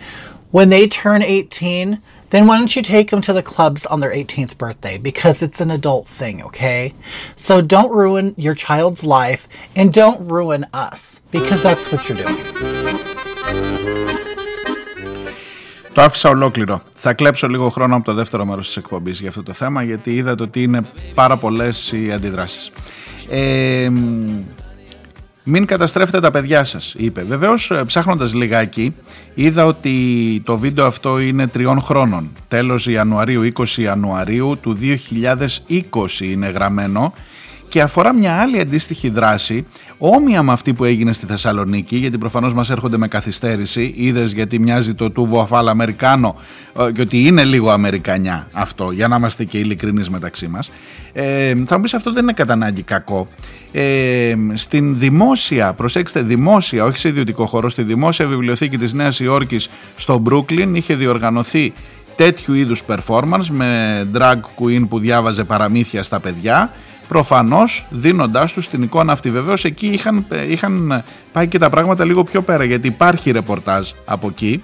When 0.52 0.70
they 0.70 0.88
turn 0.88 1.24
18, 1.24 2.00
then 2.30 2.46
why 2.46 2.60
don't 2.60 2.76
you 2.76 2.84
take 2.84 3.10
them 3.10 3.24
to 3.24 3.34
the 3.34 3.42
clubs 3.42 3.88
on 3.88 4.00
their 4.00 4.14
18th 4.14 4.60
birthday? 4.60 5.00
Because 5.00 5.42
it's 5.42 5.60
an 5.60 5.72
adult 5.72 6.08
thing, 6.08 6.44
okay? 6.44 6.94
So 7.36 7.62
don't 7.62 7.92
ruin 7.92 8.36
your 8.38 8.54
child's 8.54 9.04
life 9.04 9.48
and 9.76 9.92
don't 9.92 10.30
ruin 10.30 10.68
us 10.72 11.24
because 11.32 11.64
that's 11.64 11.92
what 11.92 12.08
you're 12.08 12.20
doing. 12.20 13.37
Το 15.98 16.04
άφησα 16.04 16.30
ολόκληρο. 16.30 16.82
Θα 16.96 17.14
κλέψω 17.14 17.48
λίγο 17.48 17.70
χρόνο 17.70 17.96
από 17.96 18.06
το 18.06 18.14
δεύτερο 18.14 18.46
μέρος 18.46 18.68
της 18.68 18.78
εκπομπής 18.78 19.20
για 19.20 19.30
αυτό 19.30 19.44
το 19.44 19.54
θέμα, 19.54 19.84
γιατί 19.84 20.16
είδατε 20.16 20.44
ότι 20.44 20.64
είναι 20.64 20.82
πάρα 21.14 21.38
πολλές 21.38 21.92
οι 21.92 22.12
αντιδράσεις. 22.12 22.72
Ε, 23.30 23.90
μην 25.44 25.66
καταστρέφετε 25.66 26.20
τα 26.20 26.32
παιδιά 26.32 26.64
σας, 26.64 26.94
είπε. 26.98 27.24
Βεβαίως, 27.24 27.72
ε, 27.72 27.84
ψάχνοντας 27.86 28.34
λιγάκι, 28.34 28.96
είδα 29.34 29.66
ότι 29.66 30.42
το 30.46 30.58
βίντεο 30.58 30.86
αυτό 30.86 31.20
είναι 31.20 31.48
τριών 31.48 31.82
χρόνων. 31.82 32.30
Τέλος 32.48 32.88
Ιανουαρίου, 32.88 33.44
20 33.44 33.82
Ιανουαρίου 33.82 34.58
του 34.62 34.74
2020 34.74 36.32
είναι 36.32 36.48
γραμμένο 36.48 37.14
και 37.68 37.82
αφορά 37.82 38.14
μια 38.14 38.34
άλλη 38.34 38.60
αντίστοιχη 38.60 39.10
δράση, 39.10 39.68
όμοια 39.98 40.44
με 40.44 40.52
αυτή 40.52 40.74
που 40.74 40.84
έγινε 40.84 41.14
στη 41.14 41.26
Θεσσαλονίκη, 41.26 41.96
γιατί 41.96 42.18
προφανώς 42.18 42.54
μας 42.54 42.70
έρχονται 42.70 42.98
με 42.98 43.08
καθυστέρηση, 43.08 43.94
είδες 43.96 44.32
γιατί 44.32 44.60
μοιάζει 44.60 44.94
το 44.94 45.12
τούβο 45.12 45.42
αφάλ 45.42 45.68
Αμερικάνο 45.68 46.36
ε, 46.80 46.92
και 46.92 47.02
ότι 47.02 47.26
είναι 47.26 47.44
λίγο 47.44 47.72
Αμερικανιά 47.72 48.48
αυτό, 48.52 48.92
για 48.92 49.08
να 49.08 49.16
είμαστε 49.16 49.44
και 49.44 49.58
ειλικρινείς 49.58 50.10
μεταξύ 50.10 50.48
μας. 50.48 50.72
Ε, 51.14 51.54
θα 51.66 51.76
μου 51.76 51.82
πεις 51.82 51.94
αυτό 51.94 52.14
δεν 52.14 52.24
είναι 52.24 52.34
κατά 52.34 52.54
ανάγκη 52.54 52.82
κακό. 52.82 53.28
Ε, 53.72 54.36
στην 54.54 55.00
δημόσια, 55.00 55.74
προσέξτε 55.74 56.22
δημόσια, 56.22 56.84
όχι 56.84 56.98
σε 56.98 57.08
ιδιωτικό 57.08 57.46
χώρο, 57.46 57.70
στη 57.70 57.84
δημόσια 57.84 58.28
βιβλιοθήκη 58.28 58.78
της 58.78 58.94
Νέας 58.94 59.20
Υόρκης 59.20 59.70
στο 59.96 60.24
Brooklyn 60.30 60.70
είχε 60.74 60.96
διοργανωθεί 60.96 61.74
τέτοιου 62.16 62.54
είδους 62.54 62.84
performance 62.88 63.46
με 63.50 64.04
drag 64.14 64.36
queen 64.36 64.86
που 64.90 65.00
διάβαζε 65.00 65.44
παραμύθια 65.44 66.04
στα 66.04 66.20
παιδιά 66.20 66.72
προφανώς 67.08 67.86
δίνοντάς 67.90 68.54
τους 68.54 68.68
την 68.68 68.84
εικόνα 68.84 69.12
αυτή. 69.12 69.32
Βεβαίως 69.32 69.66
εκεί 69.66 69.88
είχαν, 69.88 70.26
είχαν 70.48 71.04
πάει 71.32 71.48
και 71.48 71.58
τα 71.58 71.70
πράγματα 71.70 72.06
λίγο 72.06 72.24
πιο 72.24 72.42
πέρα 72.42 72.64
γιατί 72.64 72.88
υπάρχει 72.88 73.32
ρεπορτάζ 73.32 73.90
από 74.06 74.28
εκεί 74.28 74.64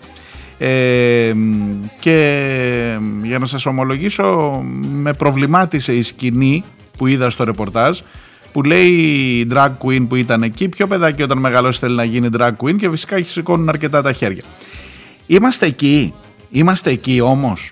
ε, 0.57 1.33
και 1.99 2.17
για 3.23 3.39
να 3.39 3.45
σας 3.45 3.65
ομολογήσω 3.65 4.61
με 4.91 5.13
προβλημάτισε 5.13 5.93
η 5.93 6.01
σκηνή 6.01 6.63
που 6.97 7.07
είδα 7.07 7.29
στο 7.29 7.43
ρεπορτάζ 7.43 7.99
που 8.51 8.63
λέει 8.63 8.87
η 8.87 9.47
drag 9.51 9.71
queen 9.85 10.05
που 10.07 10.15
ήταν 10.15 10.43
εκεί 10.43 10.69
ποιο 10.69 10.87
παιδάκι 10.87 11.23
όταν 11.23 11.37
μεγαλώσει 11.37 11.79
θέλει 11.79 11.95
να 11.95 12.03
γίνει 12.03 12.29
drag 12.37 12.51
queen 12.57 12.75
και 12.77 12.89
φυσικά 12.89 13.23
σηκώνουν 13.23 13.69
αρκετά 13.69 14.01
τα 14.01 14.13
χέρια. 14.13 14.43
Είμαστε 15.27 15.65
εκεί, 15.65 16.13
είμαστε 16.49 16.89
εκεί 16.89 17.21
όμως 17.21 17.71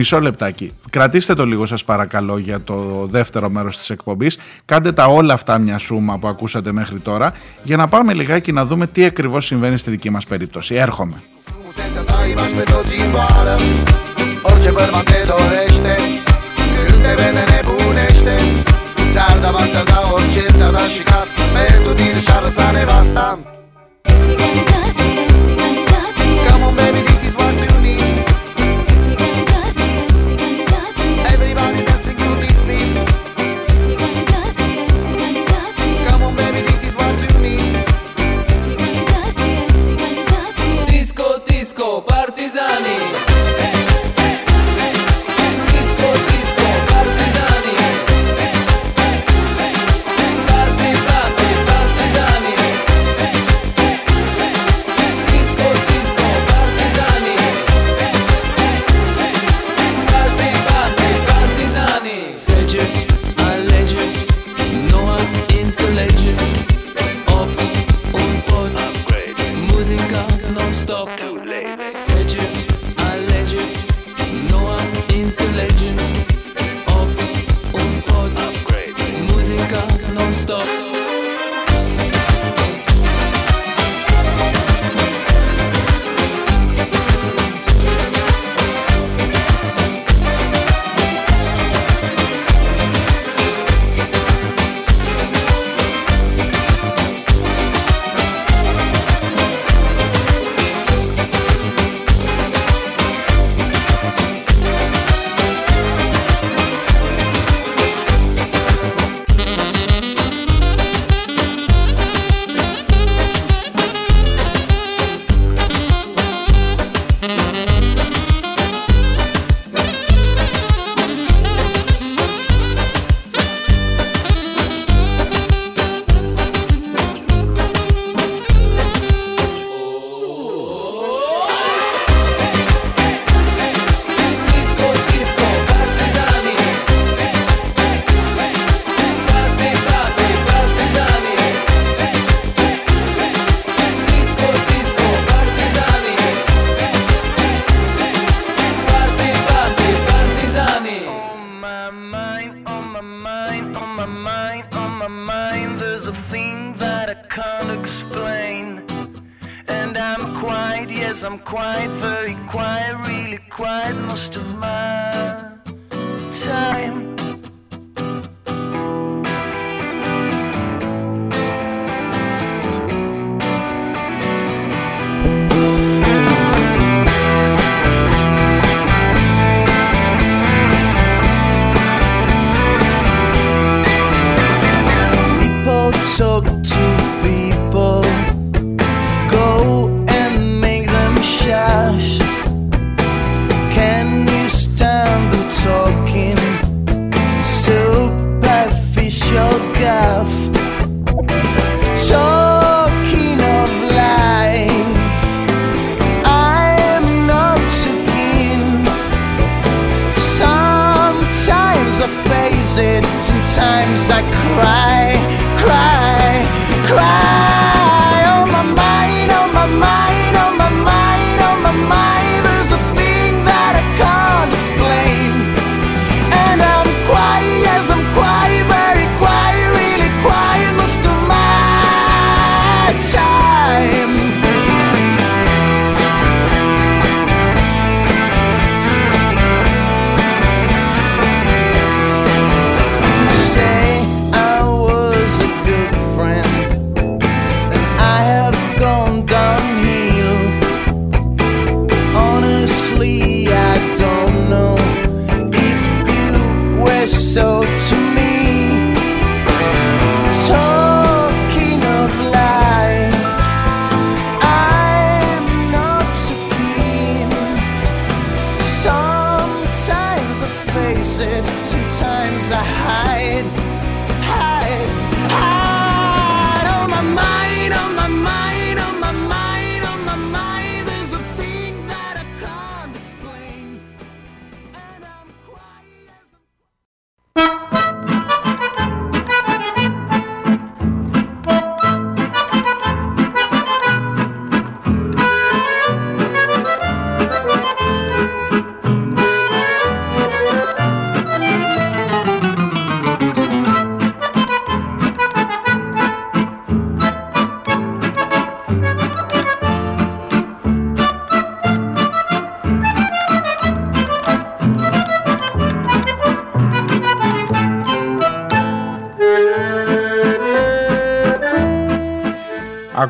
Μισό 0.00 0.20
λεπτάκι. 0.20 0.72
Κρατήστε 0.90 1.34
το 1.34 1.46
λίγο 1.46 1.66
σας 1.66 1.84
παρακαλώ 1.84 2.38
για 2.38 2.60
το 2.60 3.06
δεύτερο 3.10 3.50
μέρος 3.50 3.76
της 3.76 3.90
εκπομπής. 3.90 4.38
Κάντε 4.64 4.92
τα 4.92 5.06
όλα 5.06 5.34
αυτά 5.34 5.58
μια 5.58 5.78
σούμα 5.78 6.18
που 6.18 6.28
ακούσατε 6.28 6.72
μέχρι 6.72 7.00
τώρα 7.00 7.32
για 7.62 7.76
να 7.76 7.88
πάμε 7.88 8.14
λιγάκι 8.14 8.52
να 8.52 8.64
δούμε 8.64 8.86
τι 8.86 9.04
ακριβώς 9.04 9.46
συμβαίνει 9.46 9.76
στη 9.76 9.90
δική 9.90 10.10
μας 10.10 10.24
περίπτωση. 10.24 10.74
Έρχομαι. 10.74 11.22
Come 24.68 25.07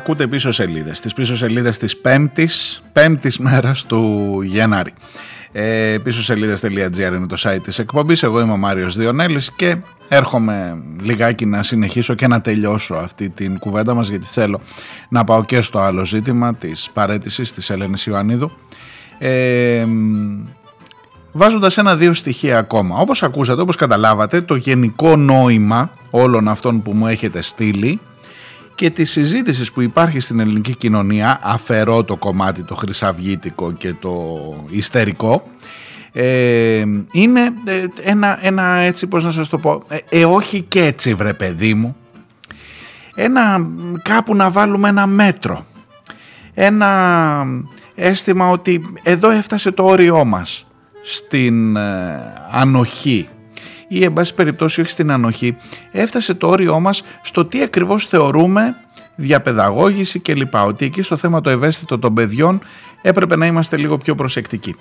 ακούτε 0.09 0.27
πίσω 0.27 0.51
σελίδες, 0.51 0.99
τις 0.99 1.13
πίσω 1.13 1.35
σελίδες 1.35 1.77
της 1.77 1.97
πέμπτης, 1.97 2.83
πέμπτης 2.93 3.37
μέρας 3.37 3.85
του 3.85 4.41
Γενάρη. 4.43 4.93
Ε, 5.51 5.97
πίσω 6.03 6.23
σελίδες.gr 6.23 7.13
είναι 7.15 7.27
το 7.27 7.35
site 7.39 7.59
της 7.63 7.79
εκπομπής, 7.79 8.23
εγώ 8.23 8.39
είμαι 8.39 8.51
ο 8.51 8.57
Μάριος 8.57 8.97
Διονέλης 8.97 9.51
και 9.51 9.77
έρχομαι 10.07 10.83
λιγάκι 11.01 11.45
να 11.45 11.63
συνεχίσω 11.63 12.13
και 12.13 12.27
να 12.27 12.41
τελειώσω 12.41 12.95
αυτή 12.95 13.29
την 13.29 13.59
κουβέντα 13.59 13.93
μας 13.93 14.07
γιατί 14.07 14.25
θέλω 14.25 14.61
να 15.09 15.23
πάω 15.23 15.43
και 15.43 15.61
στο 15.61 15.79
άλλο 15.79 16.05
ζήτημα 16.05 16.55
της 16.55 16.89
παρέτησης 16.93 17.53
της 17.53 17.69
Ελένης 17.69 18.05
Ιωαννίδου. 18.05 18.51
Ε, 19.17 19.85
βάζοντας 21.31 21.77
ένα-δύο 21.77 22.13
στοιχεία 22.13 22.57
ακόμα. 22.57 22.99
Όπως 22.99 23.23
ακούσατε, 23.23 23.61
όπως 23.61 23.75
καταλάβατε, 23.75 24.41
το 24.41 24.55
γενικό 24.55 25.15
νόημα 25.15 25.91
όλων 26.09 26.47
αυτών 26.47 26.81
που 26.81 26.91
μου 26.91 27.07
έχετε 27.07 27.41
στείλει 27.41 27.99
και 28.79 28.89
τη 28.89 29.03
συζήτηση 29.03 29.73
που 29.73 29.81
υπάρχει 29.81 30.19
στην 30.19 30.39
ελληνική 30.39 30.75
κοινωνία, 30.75 31.39
αφαιρώ 31.43 32.03
το 32.03 32.15
κομμάτι 32.15 32.63
το 32.63 32.75
χρυσαυγήτικο 32.75 33.71
και 33.71 33.93
το 33.93 34.39
ιστερικό, 34.69 35.49
ε, 36.11 36.83
είναι 37.11 37.53
ε, 37.65 37.85
ένα, 38.03 38.39
ένα 38.41 38.75
έτσι 38.75 39.07
πώς 39.07 39.25
να 39.25 39.31
σας 39.31 39.49
το 39.49 39.57
πω, 39.57 39.83
ε, 39.87 39.97
ε, 40.09 40.25
όχι 40.25 40.61
και 40.61 40.83
έτσι 40.83 41.13
βρε 41.13 41.33
παιδί 41.33 41.73
μου, 41.73 41.95
ένα 43.15 43.67
κάπου 44.01 44.35
να 44.35 44.49
βάλουμε 44.49 44.89
ένα 44.89 45.07
μέτρο, 45.07 45.65
ένα 46.53 47.45
αίσθημα 47.95 48.49
ότι 48.49 48.81
εδώ 49.03 49.29
έφτασε 49.29 49.71
το 49.71 49.83
όριό 49.83 50.25
μας 50.25 50.67
στην 51.03 51.75
ε, 51.75 52.33
ανοχή 52.51 53.27
ή 53.89 54.03
εν 54.03 54.13
πάση 54.13 54.33
περιπτώσει 54.33 54.81
όχι 54.81 54.89
στην 54.89 55.11
ανοχή 55.11 55.57
έφτασε 55.91 56.33
το 56.33 56.47
όριό 56.47 56.79
μας 56.79 57.03
στο 57.21 57.45
τι 57.45 57.61
ακριβώς 57.61 58.05
θεωρούμε 58.05 58.75
διαπαιδαγώγηση 59.15 60.19
κλπ. 60.19 60.55
Ότι 60.55 60.85
εκεί 60.85 61.01
στο 61.01 61.17
θέμα 61.17 61.41
το 61.41 61.49
ευαίσθητο 61.49 61.99
των 61.99 62.13
παιδιών 62.13 62.61
έπρεπε 63.01 63.35
να 63.35 63.45
είμαστε 63.45 63.77
λίγο 63.77 63.97
πιο 63.97 64.15
προσεκτικοί. 64.15 64.75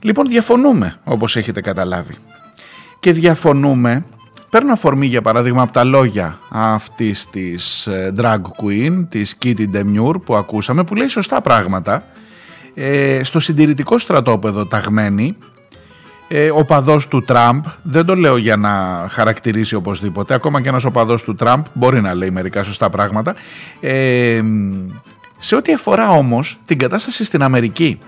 Λοιπόν 0.00 0.28
διαφωνούμε 0.28 0.98
όπως 1.04 1.36
έχετε 1.36 1.60
καταλάβει 1.60 2.14
και 3.00 3.12
διαφωνούμε 3.12 4.04
Παίρνω 4.54 4.72
αφορμή 4.72 5.06
για 5.06 5.22
παράδειγμα 5.22 5.62
από 5.62 5.72
τα 5.72 5.84
λόγια 5.84 6.38
αυτής 6.50 7.30
της 7.30 7.86
ε, 7.86 8.12
drag 8.16 8.40
queen, 8.40 9.06
της 9.08 9.38
Kitty 9.44 9.66
Demure 9.74 10.22
που 10.24 10.36
ακούσαμε 10.36 10.84
που 10.84 10.94
λέει 10.94 11.08
σωστά 11.08 11.40
πράγματα 11.40 12.04
ε, 12.74 13.20
στο 13.22 13.40
συντηρητικό 13.40 13.98
στρατόπεδο 13.98 14.66
ταγμένη 14.66 15.36
ε, 16.36 16.50
οπαδός 16.52 17.08
του 17.08 17.22
Τραμπ, 17.22 17.64
δεν 17.82 18.04
το 18.06 18.14
λέω 18.14 18.36
για 18.36 18.56
να 18.56 19.06
χαρακτηρίσει 19.10 19.74
οπωσδήποτε, 19.74 20.34
ακόμα 20.34 20.60
και 20.60 20.68
ένας 20.68 20.84
οπαδός 20.84 21.22
του 21.22 21.34
Τραμπ 21.34 21.64
μπορεί 21.72 22.00
να 22.00 22.14
λέει 22.14 22.30
μερικά 22.30 22.62
σωστά 22.62 22.90
πράγματα, 22.90 23.34
ε, 23.80 24.42
σε 25.36 25.56
ό,τι 25.56 25.72
αφορά 25.72 26.10
όμως 26.10 26.58
την 26.66 26.78
κατάσταση 26.78 27.24
στην 27.24 27.42
Αμερική. 27.42 27.98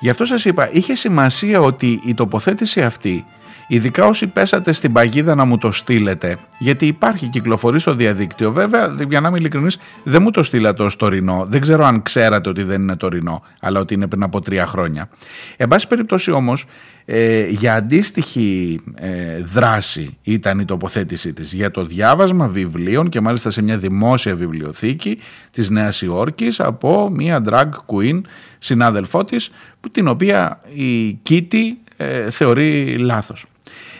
Γι' 0.00 0.10
αυτό 0.10 0.24
σας 0.24 0.44
είπα, 0.44 0.68
είχε 0.72 0.94
σημασία 0.94 1.60
ότι 1.60 2.00
η 2.04 2.14
τοποθέτηση 2.14 2.82
αυτή 2.82 3.24
Ειδικά 3.70 4.06
όσοι 4.06 4.26
πέσατε 4.26 4.72
στην 4.72 4.92
παγίδα 4.92 5.34
να 5.34 5.44
μου 5.44 5.58
το 5.58 5.70
στείλετε, 5.70 6.38
γιατί 6.58 6.86
υπάρχει 6.86 7.26
κυκλοφορεί 7.26 7.78
στο 7.78 7.94
διαδίκτυο. 7.94 8.52
Βέβαια, 8.52 8.94
για 9.08 9.20
να 9.20 9.28
είμαι 9.28 9.38
ειλικρινής, 9.38 9.78
δεν 10.02 10.22
μου 10.22 10.30
το 10.30 10.42
στείλατε 10.42 10.82
ως 10.82 10.96
τωρινό. 10.96 11.46
Δεν 11.48 11.60
ξέρω 11.60 11.84
αν 11.84 12.02
ξέρατε 12.02 12.48
ότι 12.48 12.62
δεν 12.62 12.82
είναι 12.82 12.96
τωρινό, 12.96 13.42
αλλά 13.60 13.80
ότι 13.80 13.94
είναι 13.94 14.06
πριν 14.06 14.22
από 14.22 14.40
τρία 14.40 14.66
χρόνια. 14.66 15.08
Εν 15.56 15.68
πάση 15.68 15.86
περιπτώσει 15.86 16.30
όμως, 16.30 16.66
ε, 17.10 17.46
για 17.48 17.74
αντίστοιχη 17.74 18.80
ε, 18.94 19.42
δράση 19.42 20.16
ήταν 20.22 20.58
η 20.58 20.64
τοποθέτησή 20.64 21.32
της 21.32 21.52
για 21.52 21.70
το 21.70 21.84
διάβασμα 21.84 22.48
βιβλίων 22.48 23.08
και 23.08 23.20
μάλιστα 23.20 23.50
σε 23.50 23.62
μια 23.62 23.78
δημόσια 23.78 24.34
βιβλιοθήκη 24.34 25.18
της 25.50 25.70
Νέας 25.70 26.02
Υόρκης 26.02 26.60
από 26.60 27.10
μια 27.10 27.42
drag 27.46 27.68
queen 27.86 28.20
συνάδελφό 28.58 29.24
της 29.24 29.50
την 29.90 30.08
οποία 30.08 30.60
η 30.74 31.12
Κίτη 31.12 31.78
ε, 31.96 32.30
θεωρεί 32.30 32.98
λάθος. 32.98 33.46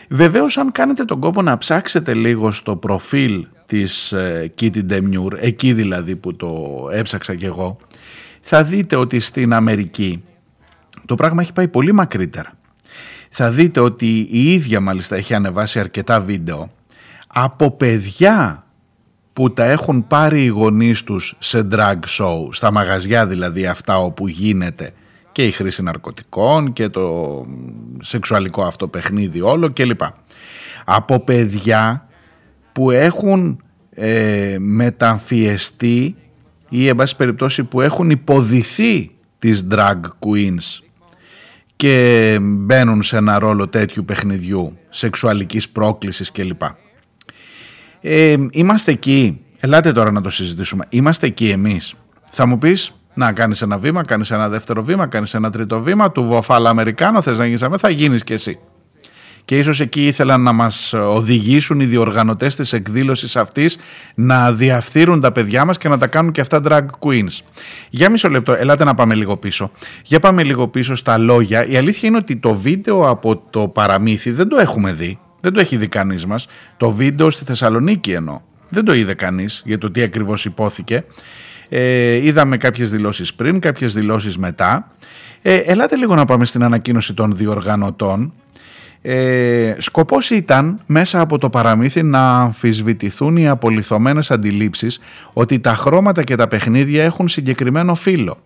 Βεβαίως 0.09 0.57
αν 0.57 0.71
κάνετε 0.71 1.05
τον 1.05 1.19
κόπο 1.19 1.41
να 1.41 1.57
ψάξετε 1.57 2.13
λίγο 2.13 2.51
στο 2.51 2.75
προφίλ 2.75 3.47
της 3.65 4.11
ε, 4.11 4.53
Kitty 4.61 4.89
Demure, 4.89 5.37
εκεί 5.39 5.73
δηλαδή 5.73 6.15
που 6.15 6.35
το 6.35 6.87
έψαξα 6.91 7.35
κι 7.35 7.45
εγώ, 7.45 7.77
θα 8.41 8.63
δείτε 8.63 8.95
ότι 8.95 9.19
στην 9.19 9.53
Αμερική 9.53 10.23
το 11.05 11.15
πράγμα 11.15 11.41
έχει 11.41 11.53
πάει 11.53 11.67
πολύ 11.67 11.91
μακρύτερα. 11.91 12.58
Θα 13.29 13.51
δείτε 13.51 13.79
ότι 13.79 14.27
η 14.29 14.53
ίδια 14.53 14.79
μάλιστα 14.79 15.15
έχει 15.15 15.33
ανεβάσει 15.33 15.79
αρκετά 15.79 16.21
βίντεο 16.21 16.69
από 17.27 17.71
παιδιά 17.71 18.63
που 19.33 19.53
τα 19.53 19.63
έχουν 19.63 20.07
πάρει 20.07 20.43
οι 20.43 20.47
γονείς 20.47 21.03
τους 21.03 21.35
σε 21.39 21.67
drag 21.71 21.99
show, 22.19 22.47
στα 22.49 22.71
μαγαζιά 22.71 23.27
δηλαδή 23.27 23.65
αυτά 23.65 23.99
όπου 23.99 24.27
γίνεται 24.27 24.93
και 25.31 25.45
η 25.45 25.51
χρήση 25.51 25.83
ναρκωτικών 25.83 26.73
και 26.73 26.89
το 26.89 27.45
σεξουαλικό 28.01 28.63
αυτό 28.63 28.87
παιχνίδι 28.87 29.41
όλο 29.41 29.71
κλπ. 29.73 30.01
Από 30.85 31.19
παιδιά 31.19 32.07
που 32.71 32.91
έχουν 32.91 33.63
ε, 33.89 34.55
μεταμφιεστεί 34.59 36.15
ή 36.69 36.87
εν 36.87 36.95
πάση 36.95 37.15
περιπτώσει 37.15 37.63
που 37.63 37.81
έχουν 37.81 38.09
υποδηθεί 38.09 39.11
τις 39.39 39.67
drag 39.71 39.99
queens 40.19 40.88
και 41.79 42.37
μπαίνουν 42.41 43.03
σε 43.03 43.17
ένα 43.17 43.39
ρόλο 43.39 43.67
τέτοιου 43.67 44.05
παιχνιδιού, 44.05 44.77
σεξουαλικής 44.89 45.69
πρόκλησης 45.69 46.31
κλπ. 46.31 46.61
Ε, 48.01 48.35
είμαστε 48.51 48.91
εκεί, 48.91 49.41
ελάτε 49.59 49.91
τώρα 49.91 50.11
να 50.11 50.21
το 50.21 50.29
συζητήσουμε, 50.29 50.85
είμαστε 50.89 51.27
εκεί 51.27 51.49
εμείς. 51.49 51.93
Θα 52.31 52.45
μου 52.45 52.57
πεις 52.57 52.93
να 53.13 53.31
κάνεις 53.31 53.61
ένα 53.61 53.77
βήμα, 53.77 54.03
κάνεις 54.03 54.31
ένα 54.31 54.49
δεύτερο 54.49 54.83
βήμα, 54.83 55.07
κάνεις 55.07 55.33
ένα 55.33 55.51
τρίτο 55.51 55.81
βήμα. 55.81 56.11
Του 56.11 56.23
βοφάλα 56.23 56.69
Αμερικάνο, 56.69 57.21
θες 57.21 57.37
να 57.37 57.45
γίνεις 57.45 57.63
θα 57.77 57.89
γίνεις 57.89 58.23
κι 58.23 58.33
εσύ. 58.33 58.59
Και 59.49 59.57
ίσως 59.57 59.79
εκεί 59.79 60.07
ήθελαν 60.07 60.41
να 60.41 60.51
μας 60.51 60.93
οδηγήσουν 60.93 61.79
οι 61.79 61.85
διοργανωτές 61.85 62.55
της 62.55 62.73
εκδήλωσης 62.73 63.35
αυτής 63.35 63.77
να 64.15 64.53
διαφθείρουν 64.53 65.21
τα 65.21 65.31
παιδιά 65.31 65.65
μας 65.65 65.77
και 65.77 65.89
να 65.89 65.97
τα 65.97 66.07
κάνουν 66.07 66.31
και 66.31 66.41
αυτά 66.41 66.61
drag 66.65 66.85
queens. 66.99 67.39
Για 67.89 68.09
μισό 68.09 68.29
λεπτό, 68.29 68.53
ελάτε 68.53 68.83
να 68.83 68.93
πάμε 68.93 69.15
λίγο 69.15 69.37
πίσω. 69.37 69.71
Για 70.03 70.19
πάμε 70.19 70.43
λίγο 70.43 70.67
πίσω 70.67 70.95
στα 70.95 71.17
λόγια. 71.17 71.67
Η 71.67 71.77
αλήθεια 71.77 72.09
είναι 72.09 72.17
ότι 72.17 72.35
το 72.37 72.53
βίντεο 72.55 73.09
από 73.09 73.43
το 73.49 73.67
παραμύθι 73.67 74.31
δεν 74.31 74.47
το 74.47 74.57
έχουμε 74.57 74.93
δει. 74.93 75.19
Δεν 75.39 75.53
το 75.53 75.59
έχει 75.59 75.77
δει 75.77 75.87
κανείς 75.87 76.25
μας. 76.25 76.47
Το 76.77 76.91
βίντεο 76.91 77.29
στη 77.29 77.43
Θεσσαλονίκη 77.43 78.11
εννοώ. 78.11 78.39
Δεν 78.69 78.85
το 78.85 78.93
είδε 78.93 79.13
κανείς 79.13 79.61
για 79.65 79.77
το 79.77 79.91
τι 79.91 80.01
ακριβώς 80.01 80.45
υπόθηκε. 80.45 81.03
Ε, 81.69 82.25
είδαμε 82.25 82.57
κάποιες 82.57 82.89
δηλώσεις 82.89 83.33
πριν, 83.33 83.59
κάποιες 83.59 83.93
δηλώσεις 83.93 84.37
μετά. 84.37 84.91
Ε, 85.41 85.55
ελάτε 85.55 85.95
λίγο 85.95 86.15
να 86.15 86.25
πάμε 86.25 86.45
στην 86.45 86.63
ανακοίνωση 86.63 87.13
των 87.13 87.35
διοργανωτών. 87.35 88.33
Ε, 89.01 89.75
σκοπός 89.77 90.29
ήταν 90.29 90.79
μέσα 90.85 91.19
από 91.19 91.37
το 91.37 91.49
παραμύθι 91.49 92.03
να 92.03 92.37
αμφισβητηθούν 92.37 93.37
οι 93.37 93.47
απολυθωμένες 93.47 94.31
αντιλήψεις 94.31 94.99
ότι 95.33 95.59
τα 95.59 95.75
χρώματα 95.75 96.23
και 96.23 96.35
τα 96.35 96.47
παιχνίδια 96.47 97.03
έχουν 97.03 97.27
συγκεκριμένο 97.27 97.95
φύλλο 97.95 98.37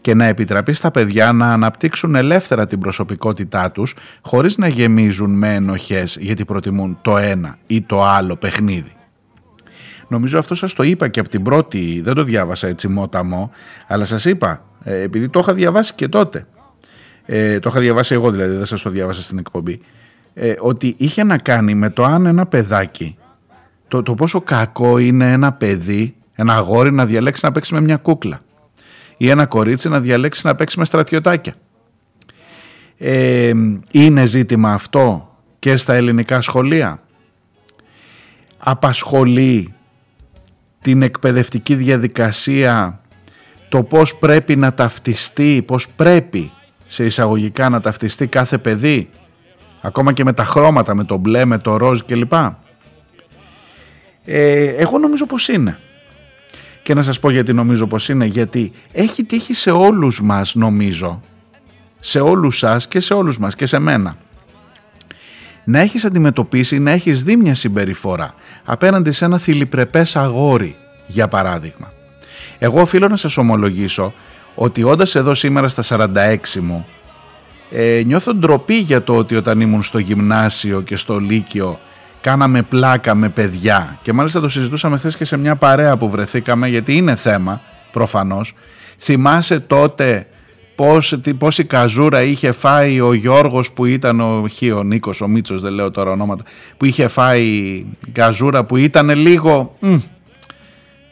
και 0.00 0.14
να 0.14 0.24
επιτραπεί 0.24 0.72
στα 0.72 0.90
παιδιά 0.90 1.32
να 1.32 1.52
αναπτύξουν 1.52 2.14
ελεύθερα 2.14 2.66
την 2.66 2.78
προσωπικότητά 2.78 3.70
τους 3.70 3.94
χωρίς 4.20 4.56
να 4.56 4.68
γεμίζουν 4.68 5.30
με 5.30 5.54
ενοχές 5.54 6.16
γιατί 6.20 6.44
προτιμούν 6.44 6.98
το 7.02 7.16
ένα 7.16 7.58
ή 7.66 7.82
το 7.82 8.04
άλλο 8.04 8.36
παιχνίδι. 8.36 8.92
Νομίζω 10.08 10.38
αυτό 10.38 10.54
σας 10.54 10.72
το 10.72 10.82
είπα 10.82 11.08
και 11.08 11.20
από 11.20 11.28
την 11.28 11.42
πρώτη, 11.42 12.00
δεν 12.04 12.14
το 12.14 12.24
διάβασα 12.24 12.68
έτσι 12.68 12.88
μόταμο, 12.88 13.50
αλλά 13.86 14.04
σας 14.04 14.24
είπα, 14.24 14.64
ε, 14.84 15.00
επειδή 15.00 15.28
το 15.28 15.38
είχα 15.38 15.54
διαβάσει 15.54 15.94
και 15.94 16.08
τότε, 16.08 16.46
ε, 17.24 17.58
το 17.58 17.68
είχα 17.70 17.80
διαβάσει 17.80 18.14
εγώ 18.14 18.30
δηλαδή, 18.30 18.56
δεν 18.56 18.66
σας 18.66 18.82
το 18.82 18.90
διάβασα 18.90 19.22
στην 19.22 19.38
εκπομπή, 19.38 19.80
ε, 20.34 20.54
ότι 20.58 20.94
είχε 20.98 21.24
να 21.24 21.38
κάνει 21.38 21.74
με 21.74 21.90
το 21.90 22.04
αν 22.04 22.26
ένα 22.26 22.46
παιδάκι, 22.46 23.16
το, 23.88 24.02
το 24.02 24.14
πόσο 24.14 24.40
κακό 24.40 24.98
είναι 24.98 25.32
ένα 25.32 25.52
παιδί, 25.52 26.14
ένα 26.34 26.54
αγόρι 26.54 26.92
να 26.92 27.06
διαλέξει 27.06 27.44
να 27.44 27.52
παίξει 27.52 27.74
με 27.74 27.80
μια 27.80 27.96
κούκλα 27.96 28.40
ή 29.16 29.28
ένα 29.28 29.46
κορίτσι 29.46 29.88
να 29.88 30.00
διαλέξει 30.00 30.46
να 30.46 30.54
παίξει 30.54 30.78
με 30.78 30.84
στρατιωτάκια. 30.84 31.54
Ε, 32.98 33.52
είναι 33.90 34.24
ζήτημα 34.24 34.72
αυτό 34.72 35.36
και 35.58 35.76
στα 35.76 35.94
ελληνικά 35.94 36.40
σχολεία; 36.40 37.02
Απασχολεί 38.58 39.74
την 40.80 41.02
εκπαιδευτική 41.02 41.74
διαδικασία, 41.74 43.00
το 43.68 43.82
πώς 43.82 44.14
πρέπει 44.14 44.56
να 44.56 44.74
ταυτιστεί, 44.74 45.62
πώς 45.66 45.88
πρέπει 45.88 46.50
σε 46.86 47.04
εισαγωγικά 47.04 47.68
να 47.68 47.80
ταυτιστεί 47.80 48.26
κάθε 48.26 48.58
παιδί, 48.58 49.10
ακόμα 49.82 50.12
και 50.12 50.24
με 50.24 50.32
τα 50.32 50.44
χρώματα, 50.44 50.94
με 50.94 51.04
το 51.04 51.16
μπλε, 51.16 51.44
με 51.44 51.58
το 51.58 51.76
ροζ 51.76 52.00
κλπ. 52.06 52.32
Ε, 54.24 54.64
εγώ 54.64 54.98
νομίζω 54.98 55.26
πως 55.26 55.48
είναι. 55.48 55.78
Και 56.82 56.94
να 56.94 57.02
σας 57.02 57.20
πω 57.20 57.30
γιατί 57.30 57.52
νομίζω 57.52 57.86
πως 57.86 58.08
είναι, 58.08 58.24
γιατί 58.24 58.72
έχει 58.92 59.24
τύχει 59.24 59.54
σε 59.54 59.70
όλους 59.70 60.22
μας 60.22 60.54
νομίζω, 60.54 61.20
σε 62.00 62.20
όλους 62.20 62.58
σας 62.58 62.88
και 62.88 63.00
σε 63.00 63.14
όλους 63.14 63.38
μας 63.38 63.54
και 63.54 63.66
σε 63.66 63.78
μένα, 63.78 64.16
να 65.64 65.78
έχεις 65.78 66.04
αντιμετωπίσει, 66.04 66.78
να 66.78 66.90
έχεις 66.90 67.22
δει 67.22 67.36
μια 67.36 67.54
συμπεριφορά 67.54 68.34
απέναντι 68.64 69.10
σε 69.10 69.24
ένα 69.24 69.38
θηλυπρεπές 69.38 70.16
αγόρι, 70.16 70.76
για 71.06 71.28
παράδειγμα. 71.28 71.92
Εγώ 72.58 72.80
οφείλω 72.80 73.08
να 73.08 73.16
σας 73.16 73.36
ομολογήσω 73.36 74.12
ότι 74.54 74.82
όντας 74.82 75.14
εδώ 75.14 75.34
σήμερα 75.34 75.68
στα 75.68 75.82
46 75.82 76.36
μου 76.60 76.86
ε, 77.74 78.02
νιώθω 78.06 78.34
ντροπή 78.34 78.74
για 78.74 79.02
το 79.02 79.16
ότι 79.16 79.36
όταν 79.36 79.60
ήμουν 79.60 79.82
στο 79.82 79.98
γυμνάσιο 79.98 80.80
και 80.80 80.96
στο 80.96 81.18
λύκειο 81.18 81.80
κάναμε 82.20 82.62
πλάκα 82.62 83.14
με 83.14 83.28
παιδιά. 83.28 83.98
Και 84.02 84.12
μάλιστα 84.12 84.40
το 84.40 84.48
συζητούσαμε 84.48 84.98
χθες 84.98 85.16
και 85.16 85.24
σε 85.24 85.36
μια 85.36 85.56
παρέα 85.56 85.96
που 85.96 86.10
βρεθήκαμε 86.10 86.68
γιατί 86.68 86.96
είναι 86.96 87.14
θέμα 87.16 87.60
προφανώς. 87.92 88.54
Θυμάσαι 88.98 89.60
τότε 89.60 90.26
πώς, 90.74 91.14
πόση 91.38 91.64
καζούρα 91.64 92.22
είχε 92.22 92.52
φάει 92.52 93.00
ο 93.00 93.12
Γιώργος 93.12 93.72
που 93.72 93.84
ήταν 93.84 94.20
ο 94.20 94.44
Χ, 94.48 94.76
ο 94.76 94.82
Νίκος, 94.82 95.20
ο 95.20 95.28
Μίτσος 95.28 95.60
δεν 95.60 95.72
λέω 95.72 95.90
τώρα 95.90 96.10
ονόματα 96.10 96.44
που 96.76 96.84
είχε 96.84 97.08
φάει 97.08 97.84
καζούρα 98.12 98.64
που 98.64 98.76
ήταν 98.76 99.10
λίγο 99.10 99.76
μ, 99.80 99.96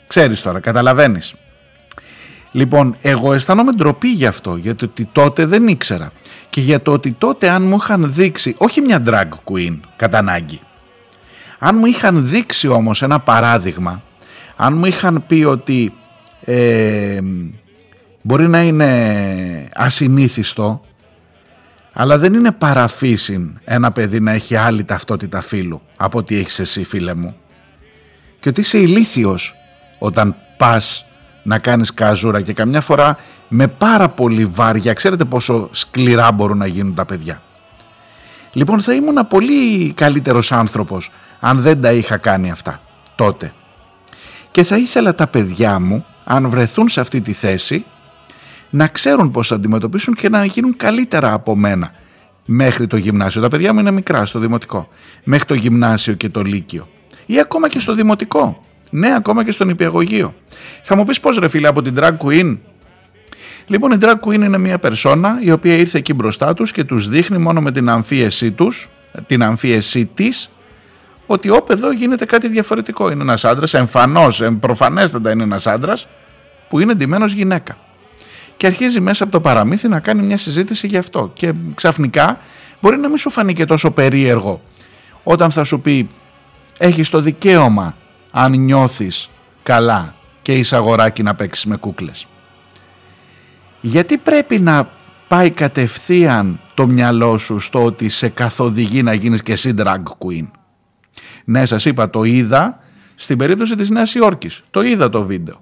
ξέρεις 0.07 0.43
τώρα 0.43 0.61
καταλαβαίνεις. 0.61 1.35
Λοιπόν 2.53 2.97
εγώ 3.03 3.33
αισθάνομαι 3.33 3.73
ντροπή 3.73 4.09
γι' 4.09 4.27
αυτό 4.27 4.57
γιατί 4.57 4.85
ότι 4.85 5.09
τότε 5.13 5.45
δεν 5.47 5.69
ήξερα 5.69 6.11
και 6.51 6.61
για 6.61 6.83
το 6.83 6.93
ότι 6.93 7.13
τότε 7.13 7.49
αν 7.49 7.63
μου 7.63 7.77
είχαν 7.81 8.13
δείξει 8.13 8.55
όχι 8.59 8.81
μια 8.81 9.03
drag 9.07 9.29
queen 9.53 9.79
κατά 9.97 10.19
ανάγκη. 10.19 10.61
Αν 11.59 11.77
μου 11.77 11.87
είχαν 11.87 12.29
δείξει 12.29 12.69
όμως 12.69 13.03
ένα 13.03 13.21
παράδειγμα 13.21 14.03
αν 14.57 14.77
μου 14.77 14.85
είχαν 14.85 15.25
πει 15.27 15.45
ότι 15.45 15.93
ε, 16.45 17.19
μπορεί 18.23 18.49
να 18.49 18.63
είναι 18.63 19.69
ασυνήθιστο 19.75 20.81
αλλά 21.93 22.19
δεν 22.19 22.35
είναι 22.35 22.53
παραφύσιν 22.53 23.59
ένα 23.65 23.93
παιδί 23.93 24.21
να 24.21 24.33
έχει 24.33 24.57
άλλη 24.57 24.85
ταυτότητα 24.85 25.41
φίλου 25.41 25.83
από 25.97 26.19
ό,τι 26.19 26.37
έχεις 26.37 26.59
εσύ 26.59 26.85
φίλε 26.85 27.15
μου. 27.15 27.37
Και 28.41 28.49
ότι 28.49 28.61
είσαι 28.61 28.79
ηλίθιος 28.79 29.55
όταν 29.99 30.37
πας 30.57 31.05
να 31.43 31.59
κάνεις 31.59 31.95
καζούρα 31.95 32.41
και 32.41 32.53
καμιά 32.53 32.81
φορά 32.81 33.19
με 33.53 33.69
πάρα 33.69 34.09
πολύ 34.09 34.45
βάρια 34.45 34.93
ξέρετε 34.93 35.25
πόσο 35.25 35.69
σκληρά 35.71 36.33
μπορούν 36.33 36.59
να 36.59 36.67
γίνουν 36.67 36.95
τα 36.95 37.05
παιδιά 37.05 37.43
λοιπόν 38.53 38.81
θα 38.81 38.95
ήμουν 38.95 39.27
πολύ 39.29 39.93
καλύτερος 39.93 40.53
άνθρωπος 40.53 41.11
αν 41.41 41.61
δεν 41.61 41.81
τα 41.81 41.93
είχα 41.93 42.17
κάνει 42.17 42.51
αυτά 42.51 42.81
τότε 43.15 43.53
και 44.51 44.65
θα 44.65 44.77
ήθελα 44.77 45.15
τα 45.15 45.27
παιδιά 45.27 45.81
μου 45.81 46.05
αν 46.25 46.49
βρεθούν 46.49 46.89
σε 46.89 47.01
αυτή 47.01 47.21
τη 47.21 47.33
θέση 47.33 47.85
να 48.71 48.87
ξέρουν 48.87 49.31
πώς 49.31 49.49
θα 49.49 49.55
αντιμετωπίσουν 49.55 50.15
και 50.15 50.29
να 50.29 50.45
γίνουν 50.45 50.77
καλύτερα 50.77 51.33
από 51.33 51.57
μένα 51.57 51.93
μέχρι 52.53 52.87
το 52.87 52.97
γυμνάσιο. 52.97 53.41
Τα 53.41 53.49
παιδιά 53.49 53.73
μου 53.73 53.81
είναι 53.81 53.91
μικρά 53.91 54.25
στο 54.25 54.39
δημοτικό. 54.39 54.89
Μέχρι 55.25 55.45
το 55.45 55.55
γυμνάσιο 55.55 56.15
και 56.15 56.29
το 56.29 56.43
λύκειο. 56.43 56.89
Ή 57.27 57.41
ακόμα 57.41 57.69
και 57.69 57.79
στο 57.79 57.95
δημοτικό. 57.95 58.61
Ναι, 58.91 59.15
ακόμα 59.15 59.45
και 59.45 59.51
στον 59.51 59.69
υπηαγωγείο. 59.69 60.35
Θα 60.83 60.97
μου 60.97 61.05
πεις 61.05 61.21
πώς 61.21 61.39
ρε 61.39 61.49
φίλε 61.49 61.69
από 61.69 61.83
την 61.83 61.95
drag 61.99 62.17
queen. 62.17 62.57
Λοιπόν 63.71 63.93
η 63.93 63.97
drag 64.01 64.15
queen 64.25 64.33
είναι 64.33 64.59
μια 64.59 64.79
περσόνα 64.79 65.39
η 65.41 65.51
οποία 65.51 65.75
ήρθε 65.75 65.99
εκεί 65.99 66.15
μπροστά 66.15 66.55
τους 66.55 66.73
και 66.73 66.85
τους 66.85 67.09
δείχνει 67.09 67.39
μόνο 67.39 67.61
με 67.61 67.73
την 67.73 67.89
αμφίεσή 67.89 68.53
τους, 68.53 68.89
την 69.27 69.43
αμφίεσή 69.43 70.07
της, 70.15 70.51
ότι 71.27 71.51
όπ 71.51 71.71
εδώ 71.71 71.93
γίνεται 71.93 72.25
κάτι 72.25 72.49
διαφορετικό. 72.49 73.11
Είναι 73.11 73.23
ένας 73.23 73.45
άντρας, 73.45 73.75
εμφανώς, 73.75 74.43
προφανέστατα 74.61 75.31
είναι 75.31 75.43
ένας 75.43 75.67
άντρας 75.67 76.07
που 76.69 76.81
είναι 76.81 76.95
ντυμένος 76.95 77.33
γυναίκα 77.33 77.77
και 78.57 78.67
αρχίζει 78.67 79.01
μέσα 79.01 79.25
από 79.25 79.33
το 79.33 79.41
παραμύθι 79.41 79.89
να 79.89 80.01
κάνει 80.01 80.23
μια 80.23 80.37
συζήτηση 80.37 80.87
γι' 80.87 80.99
αυτό. 80.99 81.31
Και 81.35 81.53
ξαφνικά 81.75 82.39
μπορεί 82.81 82.97
να 82.97 83.09
μην 83.09 83.17
σου 83.17 83.31
φανεί 83.31 83.55
και 83.55 83.65
τόσο 83.65 83.91
περίεργο 83.91 84.61
όταν 85.23 85.51
θα 85.51 85.65
σου 85.65 85.81
πει 85.81 86.09
έχεις 86.79 87.09
το 87.09 87.21
δικαίωμα 87.21 87.95
αν 88.31 88.53
νιώθεις 88.53 89.29
καλά 89.63 90.15
και 90.43 90.53
είσαι 90.53 90.77
αγοράκι 90.77 91.23
να 91.23 91.35
παίξεις 91.35 91.65
με 91.65 91.77
κούκλες. 91.77 92.27
Γιατί 93.81 94.17
πρέπει 94.17 94.59
να 94.59 94.91
πάει 95.29 95.51
κατευθείαν 95.51 96.61
το 96.75 96.87
μυαλό 96.87 97.39
σου 97.39 97.59
στο 97.59 97.85
ότι 97.85 98.09
σε 98.09 98.29
καθοδηγεί 98.29 99.03
να 99.03 99.15
γίνεις 99.15 99.43
και 99.43 99.53
εσύ 99.53 99.75
drag 99.79 100.03
queen; 100.19 100.49
Ναι, 101.45 101.67
σας 101.67 101.85
είπα, 101.85 102.11
το 102.11 102.25
είδα 102.25 102.79
στην 103.15 103.39
περίπτωση 103.39 103.75
της 103.75 103.91
Νέας 103.91 104.15
Υόρκης. 104.15 104.63
Το 104.71 104.83
είδα 104.83 105.09
το 105.09 105.25
βίντεο. 105.25 105.61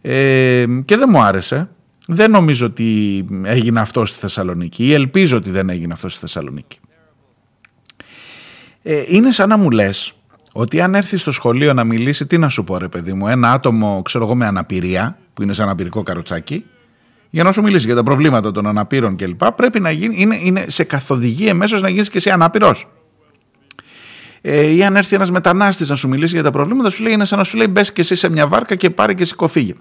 Ε, 0.00 0.64
και 0.84 0.96
δεν 0.96 1.08
μου 1.12 1.22
άρεσε. 1.22 1.68
Δεν 2.06 2.30
νομίζω 2.30 2.66
ότι 2.66 3.24
έγινε 3.42 3.80
αυτό 3.80 4.04
στη 4.04 4.18
Θεσσαλονίκη 4.18 4.84
ή 4.84 4.92
ελπίζω 4.92 5.36
ότι 5.36 5.50
δεν 5.50 5.68
έγινε 5.68 5.92
αυτό 5.92 6.08
στη 6.08 6.20
Θεσσαλονίκη. 6.20 6.78
Ε, 8.82 9.02
είναι 9.06 9.30
σαν 9.30 9.48
να 9.48 9.56
μου 9.56 9.70
λες 9.70 10.12
ότι 10.52 10.80
αν 10.80 10.94
έρθει 10.94 11.16
στο 11.16 11.32
σχολείο 11.32 11.72
να 11.72 11.84
μιλήσει, 11.84 12.26
τι 12.26 12.38
να 12.38 12.48
σου 12.48 12.64
πω 12.64 12.78
ρε 12.78 12.88
παιδί 12.88 13.12
μου, 13.12 13.28
ένα 13.28 13.52
άτομο 13.52 14.02
ξέρω 14.04 14.24
εγώ 14.24 14.34
με 14.34 14.46
αναπηρία, 14.46 15.18
που 15.34 15.42
είναι 15.42 15.52
σαν 15.52 15.66
αναπηρικό 15.66 16.02
καροτσάκι, 16.02 16.64
για 17.30 17.42
να 17.42 17.52
σου 17.52 17.62
μιλήσει 17.62 17.86
για 17.86 17.94
τα 17.94 18.02
προβλήματα 18.02 18.50
των 18.50 18.66
αναπήρων 18.66 19.16
κλπ. 19.16 19.44
Πρέπει 19.44 19.80
να 19.80 19.90
γίνει, 19.90 20.14
είναι, 20.18 20.38
είναι 20.42 20.64
σε 20.68 20.84
καθοδηγεί 20.84 21.46
εμέσως 21.46 21.82
να 21.82 21.88
γίνεις 21.88 22.10
και 22.10 22.16
εσύ 22.16 22.30
ανάπηρος. 22.30 22.88
Ε, 24.40 24.74
ή 24.74 24.84
αν 24.84 24.96
έρθει 24.96 25.14
ένας 25.14 25.30
μετανάστης 25.30 25.88
να 25.88 25.94
σου 25.94 26.08
μιλήσει 26.08 26.34
για 26.34 26.42
τα 26.42 26.50
προβλήματα, 26.50 26.90
σου 26.90 27.02
λέει 27.02 27.12
είναι 27.12 27.24
σαν 27.24 27.38
να 27.38 27.44
σου 27.44 27.56
λέει 27.56 27.66
μπες 27.70 27.92
και 27.92 28.00
εσύ 28.00 28.14
σε 28.14 28.28
μια 28.28 28.46
βάρκα 28.46 28.74
και 28.74 28.90
πάρε 28.90 29.14
και 29.14 29.24
σηκωφίγε 29.24 29.74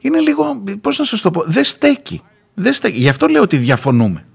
είναι 0.00 0.20
λίγο, 0.20 0.62
πώς 0.80 0.98
να 0.98 1.04
σας 1.04 1.20
το 1.20 1.30
πω, 1.30 1.42
δεν 1.46 1.64
στέκει. 1.64 2.22
Δεν 2.54 2.72
στέκει. 2.72 2.98
Γι' 2.98 3.08
αυτό 3.08 3.26
λέω 3.26 3.42
ότι 3.42 3.56
διαφωνούμε. 3.56 4.26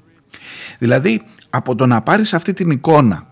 Δηλαδή, 0.80 1.22
από 1.50 1.76
το 1.76 1.86
να 1.86 2.02
πάρεις 2.02 2.34
αυτή 2.34 2.54
την 2.54 2.70
εικόνα, 2.70 3.28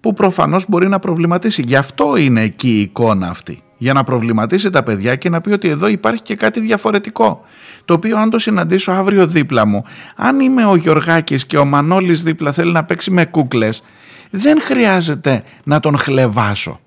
που 0.00 0.12
προφανώς 0.12 0.64
μπορεί 0.68 0.88
να 0.88 0.98
προβληματίσει, 0.98 1.62
γι' 1.62 1.76
αυτό 1.76 2.16
είναι 2.16 2.42
εκεί 2.42 2.68
η 2.68 2.80
εικόνα 2.80 3.28
αυτή, 3.28 3.62
για 3.78 3.92
να 3.92 4.04
προβληματίσει 4.04 4.70
τα 4.70 4.82
παιδιά 4.82 5.16
και 5.16 5.28
να 5.28 5.40
πει 5.40 5.52
ότι 5.52 5.68
εδώ 5.68 5.86
υπάρχει 5.86 6.22
και 6.22 6.34
κάτι 6.34 6.60
διαφορετικό, 6.60 7.44
το 7.84 7.94
οποίο 7.94 8.18
αν 8.18 8.30
το 8.30 8.38
συναντήσω 8.38 8.92
αύριο 8.92 9.26
δίπλα 9.26 9.66
μου, 9.66 9.84
αν 10.16 10.40
είμαι 10.40 10.64
ο 10.64 10.76
Γιωργάκης 10.76 11.46
και 11.46 11.58
ο 11.58 11.64
Μανώλης 11.64 12.22
δίπλα 12.22 12.52
θέλει 12.52 12.72
να 12.72 12.84
παίξει 12.84 13.10
με 13.10 13.24
κούκλες, 13.24 13.82
δεν 14.30 14.60
χρειάζεται 14.60 15.42
να 15.64 15.80
τον 15.80 15.98
χλεβάσω. 15.98 16.80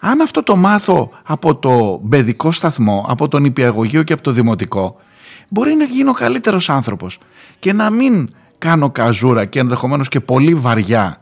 Αν 0.00 0.20
αυτό 0.20 0.42
το 0.42 0.56
μάθω 0.56 1.10
από 1.22 1.56
το 1.56 2.02
παιδικό 2.08 2.52
σταθμό, 2.52 3.06
από 3.08 3.28
τον 3.28 3.44
υπηαγωγείο 3.44 4.02
και 4.02 4.12
από 4.12 4.22
το 4.22 4.30
δημοτικό, 4.30 4.96
μπορεί 5.48 5.74
να 5.74 5.84
γίνω 5.84 6.12
καλύτερος 6.12 6.70
άνθρωπος 6.70 7.18
και 7.58 7.72
να 7.72 7.90
μην 7.90 8.28
κάνω 8.58 8.90
καζούρα 8.90 9.44
και 9.44 9.58
ενδεχομένως 9.58 10.08
και 10.08 10.20
πολύ 10.20 10.54
βαριά 10.54 11.16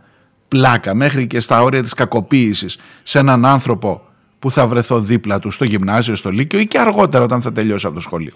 πλάκα 0.49 0.95
μέχρι 0.95 1.27
και 1.27 1.41
στα 1.41 1.63
όρια 1.63 1.83
της 1.83 1.95
κακοποίησης 1.95 2.79
σε 3.03 3.19
έναν 3.19 3.45
άνθρωπο 3.45 4.03
που 4.39 4.51
θα 4.51 4.67
βρεθώ 4.67 5.01
δίπλα 5.01 5.39
του 5.39 5.51
στο 5.51 5.65
γυμνάσιο, 5.65 6.15
στο 6.15 6.31
λύκειο 6.31 6.59
ή 6.59 6.67
και 6.67 6.79
αργότερα 6.79 7.25
όταν 7.25 7.43
θα 7.43 7.53
τελειώσω 7.53 7.87
από 7.87 7.97
το 7.97 8.03
σχολείο. 8.03 8.35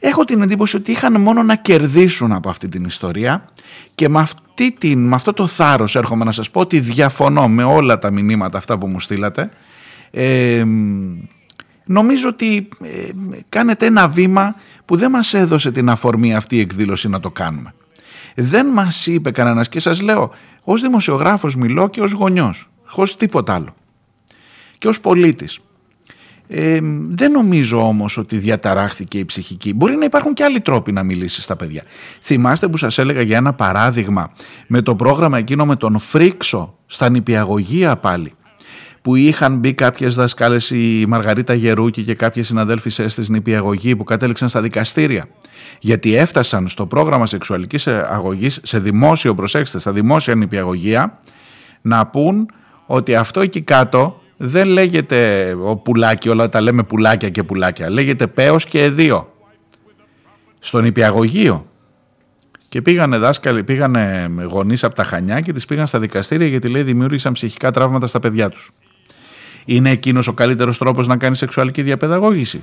Έχω 0.00 0.24
την 0.24 0.42
εντύπωση 0.42 0.76
ότι 0.76 0.90
είχαν 0.90 1.20
μόνο 1.20 1.42
να 1.42 1.54
κερδίσουν 1.54 2.32
από 2.32 2.50
αυτή 2.50 2.68
την 2.68 2.84
ιστορία 2.84 3.44
και 3.94 4.08
με, 4.08 4.20
αυτή 4.20 4.72
την, 4.78 5.06
με 5.06 5.14
αυτό 5.14 5.32
το 5.32 5.46
θάρρος 5.46 5.96
έρχομαι 5.96 6.24
να 6.24 6.32
σας 6.32 6.50
πω 6.50 6.60
ότι 6.60 6.80
διαφωνώ 6.80 7.48
με 7.48 7.64
όλα 7.64 7.98
τα 7.98 8.10
μηνύματα 8.10 8.58
αυτά 8.58 8.78
που 8.78 8.86
μου 8.86 9.00
στείλατε. 9.00 9.50
Ε, 10.10 10.64
νομίζω 11.84 12.28
ότι 12.28 12.68
ε, 12.82 12.88
κάνετε 13.48 13.86
ένα 13.86 14.08
βήμα 14.08 14.54
που 14.84 14.96
δεν 14.96 15.10
μας 15.10 15.34
έδωσε 15.34 15.72
την 15.72 15.88
αφορμή 15.88 16.34
αυτή 16.34 16.56
η 16.56 16.60
εκδήλωση 16.60 17.08
να 17.08 17.20
το 17.20 17.30
κάνουμε. 17.30 17.74
Δεν 18.34 18.66
μας 18.66 19.06
είπε 19.06 19.30
κανένας 19.30 19.68
και 19.68 19.80
σας 19.80 20.00
λέω 20.00 20.30
ως 20.62 20.80
δημοσιογράφος 20.80 21.56
μιλώ 21.56 21.88
και 21.88 22.00
ως 22.00 22.12
γονιός, 22.12 22.70
ως 22.94 23.16
τίποτα 23.16 23.54
άλλο 23.54 23.74
και 24.78 24.88
ως 24.88 25.00
πολίτης. 25.00 25.60
Ε, 26.52 26.78
δεν 27.08 27.32
νομίζω 27.32 27.86
όμως 27.86 28.16
ότι 28.16 28.38
διαταράχθηκε 28.38 29.18
η 29.18 29.24
ψυχική. 29.24 29.74
Μπορεί 29.74 29.96
να 29.96 30.04
υπάρχουν 30.04 30.32
και 30.34 30.44
άλλοι 30.44 30.60
τρόποι 30.60 30.92
να 30.92 31.02
μιλήσεις 31.02 31.44
στα 31.44 31.56
παιδιά. 31.56 31.82
Θυμάστε 32.20 32.68
που 32.68 32.76
σας 32.76 32.98
έλεγα 32.98 33.22
για 33.22 33.36
ένα 33.36 33.52
παράδειγμα 33.52 34.32
με 34.66 34.82
το 34.82 34.94
πρόγραμμα 34.94 35.38
εκείνο 35.38 35.66
με 35.66 35.76
τον 35.76 35.98
Φρίξο 35.98 36.74
στα 36.86 37.08
νηπιαγωγεία 37.08 37.96
πάλι 37.96 38.32
που 39.02 39.14
είχαν 39.14 39.56
μπει 39.56 39.74
κάποιες 39.74 40.14
δασκάλες 40.14 40.70
η 40.70 41.04
Μαργαρίτα 41.08 41.54
Γερούκη 41.54 42.02
και 42.02 42.14
κάποιες 42.14 42.46
συναδέλφισες 42.46 43.14
της 43.14 43.28
νηπιαγωγή 43.28 43.96
που 43.96 44.04
κατέληξαν 44.04 44.48
στα 44.48 44.60
δικαστήρια 44.60 45.24
γιατί 45.80 46.16
έφτασαν 46.16 46.68
στο 46.68 46.86
πρόγραμμα 46.86 47.26
σεξουαλικής 47.26 47.86
αγωγής 47.86 48.60
σε 48.62 48.78
δημόσιο, 48.78 49.34
προσέξτε, 49.34 49.78
στα 49.78 49.92
δημόσια 49.92 50.34
νηπιαγωγεία 50.34 51.18
να 51.80 52.06
πούν 52.06 52.50
ότι 52.86 53.14
αυτό 53.14 53.40
εκεί 53.40 53.60
κάτω 53.60 54.19
δεν 54.42 54.68
λέγεται 54.68 55.52
ο 55.64 55.76
πουλάκι, 55.76 56.28
όλα 56.28 56.48
τα 56.48 56.60
λέμε 56.60 56.82
πουλάκια 56.82 57.28
και 57.28 57.42
πουλάκια. 57.42 57.90
Λέγεται 57.90 58.26
πέος 58.26 58.66
και 58.66 58.82
εδίο. 58.82 59.32
Στον 60.58 60.84
υπηαγωγείο. 60.84 61.66
Και 62.68 62.82
πήγανε 62.82 63.18
δάσκαλοι, 63.18 63.64
πήγανε 63.64 64.30
γονείς 64.50 64.84
από 64.84 64.94
τα 64.94 65.04
Χανιά 65.04 65.40
και 65.40 65.52
τις 65.52 65.64
πήγαν 65.64 65.86
στα 65.86 65.98
δικαστήρια 65.98 66.46
γιατί 66.46 66.68
λέει 66.68 66.82
δημιούργησαν 66.82 67.32
ψυχικά 67.32 67.70
τραύματα 67.70 68.06
στα 68.06 68.18
παιδιά 68.18 68.48
τους. 68.48 68.72
Είναι 69.64 69.90
εκείνος 69.90 70.28
ο 70.28 70.32
καλύτερος 70.32 70.78
τρόπος 70.78 71.06
να 71.06 71.16
κάνεις 71.16 71.38
σεξουαλική 71.38 71.82
διαπαιδαγώγηση; 71.82 72.62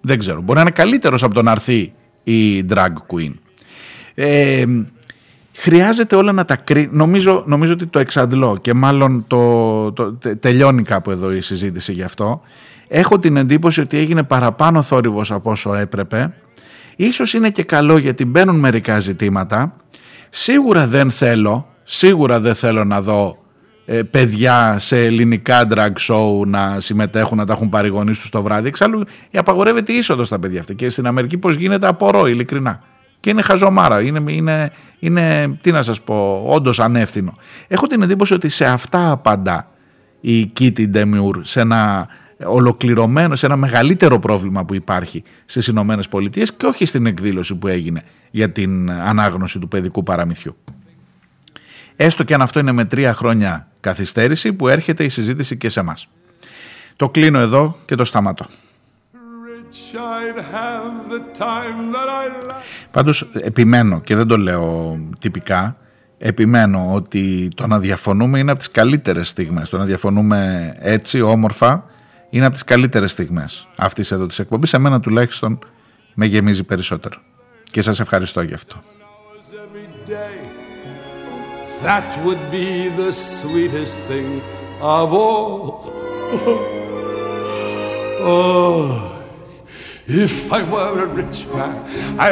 Δεν 0.00 0.18
ξέρω. 0.18 0.40
Μπορεί 0.40 0.54
να 0.54 0.60
είναι 0.60 0.70
καλύτερος 0.70 1.22
από 1.22 1.34
τον 1.34 1.48
αρθή 1.48 1.92
η 2.24 2.64
drag 2.68 2.92
queen. 3.06 3.32
Ε, 4.14 4.64
χρειάζεται 5.62 6.16
όλα 6.16 6.32
να 6.32 6.44
τα 6.44 6.56
κρίνει. 6.56 6.88
Νομίζω, 6.90 7.42
νομίζω 7.46 7.72
ότι 7.72 7.86
το 7.86 7.98
εξαντλώ 7.98 8.56
και 8.60 8.74
μάλλον 8.74 9.24
το, 9.26 9.92
το, 9.92 10.18
τελειώνει 10.40 10.82
κάπου 10.82 11.10
εδώ 11.10 11.32
η 11.32 11.40
συζήτηση 11.40 11.92
γι' 11.92 12.02
αυτό. 12.02 12.40
έχω 12.88 13.18
την 13.18 13.36
εντύπωση 13.36 13.80
ότι 13.80 13.96
έγινε 13.96 14.22
παραπάνω 14.22 14.82
θόρυβος 14.82 15.32
από 15.32 15.50
όσο 15.50 15.74
έπρεπε. 15.74 16.34
Ίσως 16.96 17.34
είναι 17.34 17.50
και 17.50 17.62
καλό 17.62 17.98
γιατί 17.98 18.24
μπαίνουν 18.24 18.58
μερικά 18.58 18.98
ζητήματα. 18.98 19.76
Σίγουρα 20.30 20.86
δεν 20.86 21.10
θέλω, 21.10 21.66
σίγουρα 21.82 22.40
δεν 22.40 22.54
θέλω 22.54 22.84
να 22.84 23.02
δω 23.02 23.38
ε, 23.84 24.02
παιδιά 24.02 24.78
σε 24.78 25.04
ελληνικά 25.04 25.66
drag 25.70 25.92
show 26.08 26.46
να 26.46 26.80
συμμετέχουν, 26.80 27.38
να 27.38 27.46
τα 27.46 27.52
έχουν 27.52 27.68
πάρει 27.68 27.88
γονείς 27.88 28.18
τους 28.18 28.30
το 28.30 28.42
βράδυ. 28.42 28.68
Εξάλλου 28.68 29.04
απαγορεύεται 29.32 29.92
η 29.92 29.96
είσοδος 29.96 30.26
στα 30.26 30.38
παιδιά 30.38 30.60
αυτά 30.60 30.72
και 30.72 30.88
στην 30.88 31.06
Αμερική 31.06 31.38
πώς 31.38 31.54
γίνεται 31.54 31.86
απορώ 31.86 32.26
ειλικρινά. 32.26 32.82
Και 33.22 33.30
είναι 33.30 33.42
χαζομάρα, 33.42 34.02
είναι, 34.02 34.32
είναι, 34.32 34.72
είναι 34.98 35.56
τι 35.60 35.70
να 35.70 35.82
σας 35.82 36.00
πω, 36.00 36.44
όντως 36.46 36.80
ανεύθυνο. 36.80 37.36
Έχω 37.68 37.86
την 37.86 38.02
εντύπωση 38.02 38.34
ότι 38.34 38.48
σε 38.48 38.64
αυτά 38.64 39.10
απαντά 39.10 39.70
η 40.20 40.46
Kitty 40.46 40.88
Demure 40.88 41.44
σε 41.44 41.60
ένα 41.60 42.08
ολοκληρωμένο, 42.44 43.36
σε 43.36 43.46
ένα 43.46 43.56
μεγαλύτερο 43.56 44.18
πρόβλημα 44.18 44.64
που 44.64 44.74
υπάρχει 44.74 45.22
στις 45.44 45.66
Ηνωμένες 45.66 46.08
Πολιτείες 46.08 46.52
και 46.52 46.66
όχι 46.66 46.84
στην 46.84 47.06
εκδήλωση 47.06 47.54
που 47.54 47.68
έγινε 47.68 48.02
για 48.30 48.50
την 48.50 48.90
ανάγνωση 48.90 49.58
του 49.58 49.68
παιδικού 49.68 50.02
παραμυθιού. 50.02 50.56
Έστω 51.96 52.22
και 52.22 52.34
αν 52.34 52.42
αυτό 52.42 52.58
είναι 52.58 52.72
με 52.72 52.84
τρία 52.84 53.14
χρόνια 53.14 53.68
καθυστέρηση 53.80 54.52
που 54.52 54.68
έρχεται 54.68 55.04
η 55.04 55.08
συζήτηση 55.08 55.56
και 55.56 55.68
σε 55.68 55.80
εμάς. 55.80 56.08
Το 56.96 57.08
κλείνω 57.08 57.38
εδώ 57.38 57.76
και 57.84 57.94
το 57.94 58.04
σταματώ. 58.04 58.46
Πάντως 62.90 63.30
επιμένω 63.32 64.00
και 64.00 64.16
δεν 64.16 64.26
το 64.26 64.36
λέω 64.36 64.98
τυπικά 65.18 65.76
επιμένω 66.18 66.92
ότι 66.92 67.48
το 67.54 67.66
να 67.66 67.78
διαφωνούμε 67.78 68.38
είναι 68.38 68.50
από 68.50 68.58
τις 68.58 68.70
καλύτερες 68.70 69.28
στιγμές. 69.28 69.68
Το 69.68 69.78
να 69.78 69.84
διαφωνούμε 69.84 70.72
έτσι 70.78 71.20
όμορφα 71.20 71.84
είναι 72.30 72.44
από 72.44 72.54
τις 72.54 72.64
καλύτερες 72.64 73.10
στιγμές 73.10 73.68
αυτής 73.76 74.10
εδώ 74.10 74.26
της 74.26 74.38
εκπομπής. 74.38 74.72
Εμένα 74.72 75.00
τουλάχιστον 75.00 75.58
με 76.14 76.26
γεμίζει 76.26 76.64
περισσότερο. 76.64 77.20
Και 77.70 77.82
σας 77.82 78.00
ευχαριστώ 78.00 78.42
γι' 78.42 78.54
αυτό. 78.54 78.82
That 81.84 82.08
would 82.24 82.42
be 82.52 82.90
the 83.02 83.12
sweetest 83.12 83.96
thing 84.08 84.30
of 84.80 85.12
all. 85.12 85.90
oh, 88.32 89.11
if 90.06 90.52
I 90.52 90.62
were 90.62 91.04
a 91.04 91.06
rich 91.06 91.46
man, 91.54 91.76
I 92.18 92.30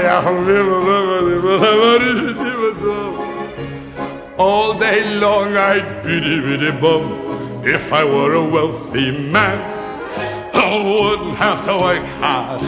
all 4.38 4.78
day 4.78 5.00
long 5.20 5.48
I'd 5.56 6.02
biddy 6.04 6.40
biddy 6.46 6.72
bum. 6.80 7.02
If 7.64 7.92
I 7.92 8.04
were 8.04 8.32
a 8.34 8.44
wealthy 8.54 9.10
man, 9.34 9.58
I 10.54 10.66
wouldn't 10.90 11.36
have 11.36 11.60
to 11.66 11.74
work 11.84 12.04
hard. 12.20 12.60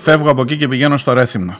Φεύγω 0.00 0.30
από 0.30 0.42
εκεί 0.42 0.56
και 0.56 0.68
πηγαίνω 0.68 0.96
στο 0.96 1.12
Ρέθυμνο 1.12 1.58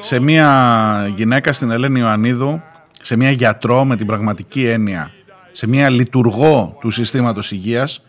σε 0.00 0.20
μια 0.20 1.12
γυναίκα 1.16 1.52
στην 1.52 1.70
Ελένη 1.70 2.00
Ιωαννίδου, 2.00 2.60
σε 3.00 3.16
μια 3.16 3.30
γιατρό 3.30 3.84
με 3.84 3.96
την 3.96 4.06
πραγματική 4.06 4.66
έννοια, 4.66 5.10
σε 5.52 5.66
μια 5.66 5.90
λειτουργό 5.90 6.76
του 6.80 6.90
συστήματος 6.90 7.52
υγείας, 7.52 8.02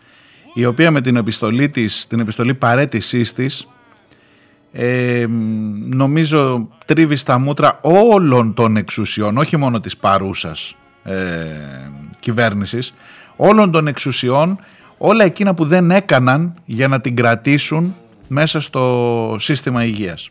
η 0.58 0.64
οποία 0.64 0.90
με 0.90 1.00
την 1.00 1.16
επιστολή 1.16 1.68
της, 1.68 2.06
την 2.06 2.20
επιστολή 2.20 2.54
παρέτησής 2.54 3.32
της, 3.32 3.68
ε, 4.72 5.26
νομίζω 5.94 6.68
τρίβει 6.84 7.16
στα 7.16 7.38
μούτρα 7.38 7.78
όλων 7.82 8.54
των 8.54 8.76
εξουσιών, 8.76 9.36
όχι 9.36 9.56
μόνο 9.56 9.80
της 9.80 9.96
παρούσας 9.96 10.76
ε, 11.02 11.16
κυβέρνησης, 12.20 12.94
όλων 13.36 13.70
των 13.70 13.86
εξουσιών, 13.86 14.58
όλα 14.98 15.24
εκείνα 15.24 15.54
που 15.54 15.64
δεν 15.64 15.90
έκαναν 15.90 16.54
για 16.64 16.88
να 16.88 17.00
την 17.00 17.16
κρατήσουν 17.16 17.96
μέσα 18.28 18.60
στο 18.60 19.36
σύστημα 19.38 19.84
υγείας. 19.84 20.30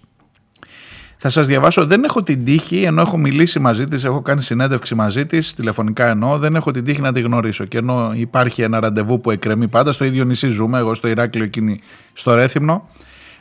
Θα 1.20 1.30
σας 1.30 1.48
διαβάσω, 1.48 1.86
δεν 1.86 2.04
έχω 2.04 2.24
την 2.24 2.46
τύχη, 2.46 2.84
ενώ 2.84 3.02
έχω 3.02 3.18
μιλήσει 3.18 3.60
μαζί 3.60 3.88
της, 3.88 4.04
έχω 4.04 4.22
κάνει 4.22 4.42
συνέντευξη 4.42 4.96
μαζί 4.96 5.26
της, 5.26 5.54
τηλεφωνικά 5.54 6.10
εννοώ, 6.10 6.38
δεν 6.38 6.56
έχω 6.56 6.72
την 6.72 6.84
τύχη 6.84 7.02
να 7.02 7.14
τη 7.14 7.22
γνωρίσω. 7.22 7.66
Και 7.66 7.78
ενώ 7.78 8.12
υπάρχει 8.16 8.62
ένα 8.62 8.80
ραντεβού 8.80 9.22
που 9.22 9.32
εκκρεμεί 9.32 9.68
πάντα, 9.68 9.92
στο 9.92 10.06
ίδιο 10.06 10.24
νησί 10.24 10.48
ζούμε, 10.48 10.78
εγώ 10.78 10.94
στο 10.94 11.08
Ηράκλειο, 11.08 11.46
εκείνη 11.46 11.80
στο 12.14 12.34
Ρέθυμνο, 12.36 12.90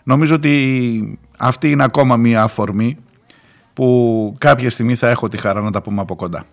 νομίζω 0.03 0.35
ότι 0.35 1.19
αυτή 1.39 1.71
είναι 1.71 1.85
ακόμα 1.85 2.17
μία 2.17 2.43
αφορμή 2.43 2.97
που 3.73 4.33
κάποια 4.39 4.71
στιγμή 4.71 4.95
θα 4.95 5.09
έχω 5.09 5.29
τη 5.29 5.37
χαρά 5.37 5.61
να 5.61 5.71
τα 5.71 5.83
πούμε 5.83 6.01
από 6.01 6.17
κοντά. 6.17 6.45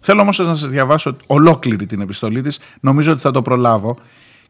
Θέλω 0.00 0.20
όμως 0.20 0.38
να 0.38 0.54
σας 0.54 0.68
διαβάσω 0.68 1.16
ολόκληρη 1.26 1.86
την 1.86 2.00
επιστολή 2.00 2.40
της, 2.40 2.60
νομίζω 2.80 3.12
ότι 3.12 3.20
θα 3.20 3.30
το 3.30 3.42
προλάβω 3.42 3.96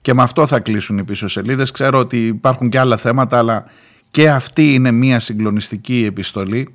και 0.01 0.14
με 0.14 0.22
αυτό 0.22 0.47
θα 0.47 0.61
κλείσουν 0.61 0.99
οι 0.99 1.05
πίσω 1.05 1.28
σελίδες. 1.28 1.70
Ξέρω 1.70 1.99
ότι 1.99 2.26
υπάρχουν 2.26 2.68
και 2.68 2.78
άλλα 2.78 2.97
θέματα, 2.97 3.39
αλλά 3.39 3.64
και 4.12 4.30
αυτή 4.30 4.74
είναι 4.74 4.90
μια 4.90 5.18
συγκλονιστική 5.18 6.04
επιστολή 6.06 6.74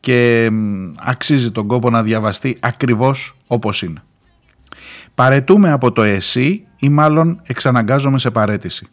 και 0.00 0.50
αξίζει 0.98 1.50
τον 1.50 1.66
κόπο 1.66 1.90
να 1.90 2.02
διαβαστεί 2.02 2.56
ακριβώς 2.60 3.36
όπως 3.46 3.82
είναι. 3.82 4.02
Παρετούμε 5.14 5.70
από 5.72 5.92
το 5.92 6.02
ΕΣΥ 6.02 6.66
ή 6.78 6.88
μάλλον 6.88 7.40
εξαναγκάζομαι 7.46 8.18
σε 8.18 8.30
παρέτηση. 8.30 8.86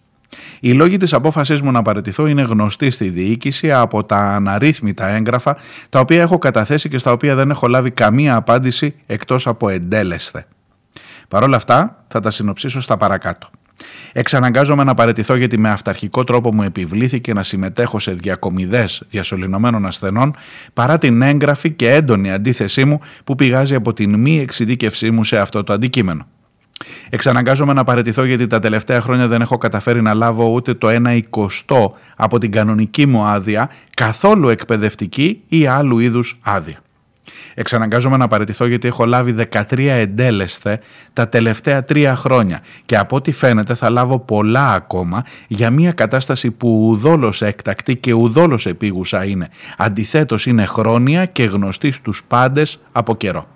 Οι 0.59 0.73
λόγοι 0.73 0.97
της 0.97 1.13
απόφασής 1.13 1.61
μου 1.61 1.71
να 1.71 1.81
παρετηθώ 1.81 2.27
είναι 2.27 2.41
γνωστοί 2.41 2.89
στη 2.89 3.09
διοίκηση 3.09 3.71
από 3.71 4.03
τα 4.03 4.17
αναρρύθμιτα 4.17 5.07
έγγραφα 5.07 5.57
τα 5.89 5.99
οποία 5.99 6.21
έχω 6.21 6.37
καταθέσει 6.37 6.89
και 6.89 6.97
στα 6.97 7.11
οποία 7.11 7.35
δεν 7.35 7.49
έχω 7.49 7.67
λάβει 7.67 7.91
καμία 7.91 8.35
απάντηση 8.35 8.95
εκτός 9.05 9.47
από 9.47 9.69
εντέλεσθε. 9.69 10.47
Παρ' 11.27 11.43
όλα 11.43 11.55
αυτά 11.55 12.05
θα 12.07 12.19
τα 12.19 12.31
συνοψίσω 12.31 12.81
στα 12.81 12.97
παρακάτω. 12.97 13.49
Εξαναγκάζομαι 14.13 14.83
να 14.83 14.93
παραιτηθώ 14.93 15.35
γιατί 15.35 15.59
με 15.59 15.69
αυταρχικό 15.69 16.23
τρόπο 16.23 16.53
μου 16.53 16.63
επιβλήθηκε 16.63 17.33
να 17.33 17.43
συμμετέχω 17.43 17.99
σε 17.99 18.11
διακομιδές 18.11 19.03
διασωληνωμένων 19.09 19.85
ασθενών 19.85 20.35
παρά 20.73 20.97
την 20.97 21.21
έγγραφη 21.21 21.71
και 21.71 21.91
έντονη 21.93 22.31
αντίθεσή 22.31 22.85
μου 22.85 22.99
που 23.23 23.35
πηγάζει 23.35 23.75
από 23.75 23.93
την 23.93 24.19
μη 24.19 24.39
εξειδίκευσή 24.39 25.11
μου 25.11 25.23
σε 25.23 25.37
αυτό 25.37 25.63
το 25.63 25.73
αντικείμενο. 25.73 26.27
Εξαναγκάζομαι 27.09 27.73
να 27.73 27.83
παραιτηθώ 27.83 28.23
γιατί 28.23 28.47
τα 28.47 28.59
τελευταία 28.59 29.01
χρόνια 29.01 29.27
δεν 29.27 29.41
έχω 29.41 29.57
καταφέρει 29.57 30.01
να 30.01 30.13
λάβω 30.13 30.49
ούτε 30.49 30.73
το 30.73 30.89
ένα 30.89 31.13
εικοστό 31.13 31.93
από 32.15 32.37
την 32.37 32.51
κανονική 32.51 33.05
μου 33.05 33.23
άδεια, 33.23 33.69
καθόλου 33.93 34.49
εκπαιδευτική 34.49 35.41
ή 35.47 35.67
άλλου 35.67 35.99
είδους 35.99 36.39
άδεια. 36.43 36.79
Εξαναγκάζομαι 37.55 38.17
να 38.17 38.27
παραιτηθώ 38.27 38.65
γιατί 38.65 38.87
έχω 38.87 39.05
λάβει 39.05 39.35
13 39.51 39.77
εντέλεσθε 39.77 40.79
τα 41.13 41.29
τελευταία 41.29 41.83
τρία 41.83 42.15
χρόνια 42.15 42.61
και 42.85 42.97
από 42.97 43.15
ό,τι 43.15 43.31
φαίνεται 43.31 43.73
θα 43.73 43.89
λάβω 43.89 44.19
πολλά 44.19 44.71
ακόμα 44.71 45.25
για 45.47 45.71
μια 45.71 45.91
κατάσταση 45.91 46.51
που 46.51 46.87
ουδόλως 46.87 47.41
έκτακτη 47.41 47.95
και 47.95 48.13
ουδόλως 48.13 48.65
επίγουσα 48.65 49.25
είναι. 49.25 49.49
Αντιθέτως 49.77 50.45
είναι 50.45 50.65
χρόνια 50.65 51.25
και 51.25 51.43
γνωστή 51.43 51.91
στους 51.91 52.23
πάντες 52.27 52.79
από 52.91 53.15
καιρό. 53.15 53.47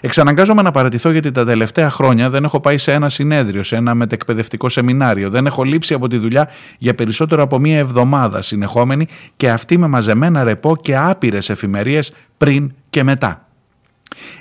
Εξαναγκάζομαι 0.00 0.62
να 0.62 0.70
παρατηθώ 0.70 1.10
γιατί 1.10 1.30
τα 1.30 1.44
τελευταία 1.44 1.90
χρόνια 1.90 2.30
δεν 2.30 2.44
έχω 2.44 2.60
πάει 2.60 2.78
σε 2.78 2.92
ένα 2.92 3.08
συνέδριο, 3.08 3.62
σε 3.62 3.76
ένα 3.76 3.94
μετεκπαιδευτικό 3.94 4.68
σεμινάριο. 4.68 5.30
Δεν 5.30 5.46
έχω 5.46 5.62
λείψει 5.62 5.94
από 5.94 6.08
τη 6.08 6.16
δουλειά 6.16 6.48
για 6.78 6.94
περισσότερο 6.94 7.42
από 7.42 7.58
μία 7.58 7.78
εβδομάδα 7.78 8.42
συνεχόμενη 8.42 9.06
και 9.36 9.50
αυτή 9.50 9.78
με 9.78 9.86
μαζεμένα 9.86 10.42
ρεπό 10.44 10.76
και 10.76 10.96
άπειρες 10.96 11.50
εφημερίες 11.50 12.12
πριν 12.36 12.72
και 12.94 13.02
μετά. 13.02 13.48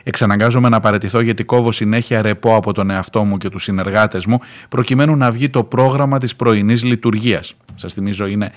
Εξαναγκάζομαι 0.04 0.70
να 0.70 0.80
παρατηθώ 0.80 1.20
γιατί 1.20 1.44
κόβω 1.44 1.72
συνέχεια 1.72 2.22
ρεπό 2.22 2.56
από 2.56 2.74
τον 2.74 2.90
εαυτό 2.90 3.24
μου 3.24 3.38
και 3.38 3.50
τους 3.50 3.64
συνεργάτες 3.64 4.26
μου 4.26 4.40
προκειμένου 4.70 5.16
να 5.16 5.32
βγει 5.32 5.50
το 5.50 5.64
πρόγραμμα 5.64 6.20
της 6.20 6.36
πρωινής 6.36 6.84
λειτουργίας. 6.84 7.56
Σας 7.76 7.94
θυμίζω 7.94 8.26
είναι 8.26 8.52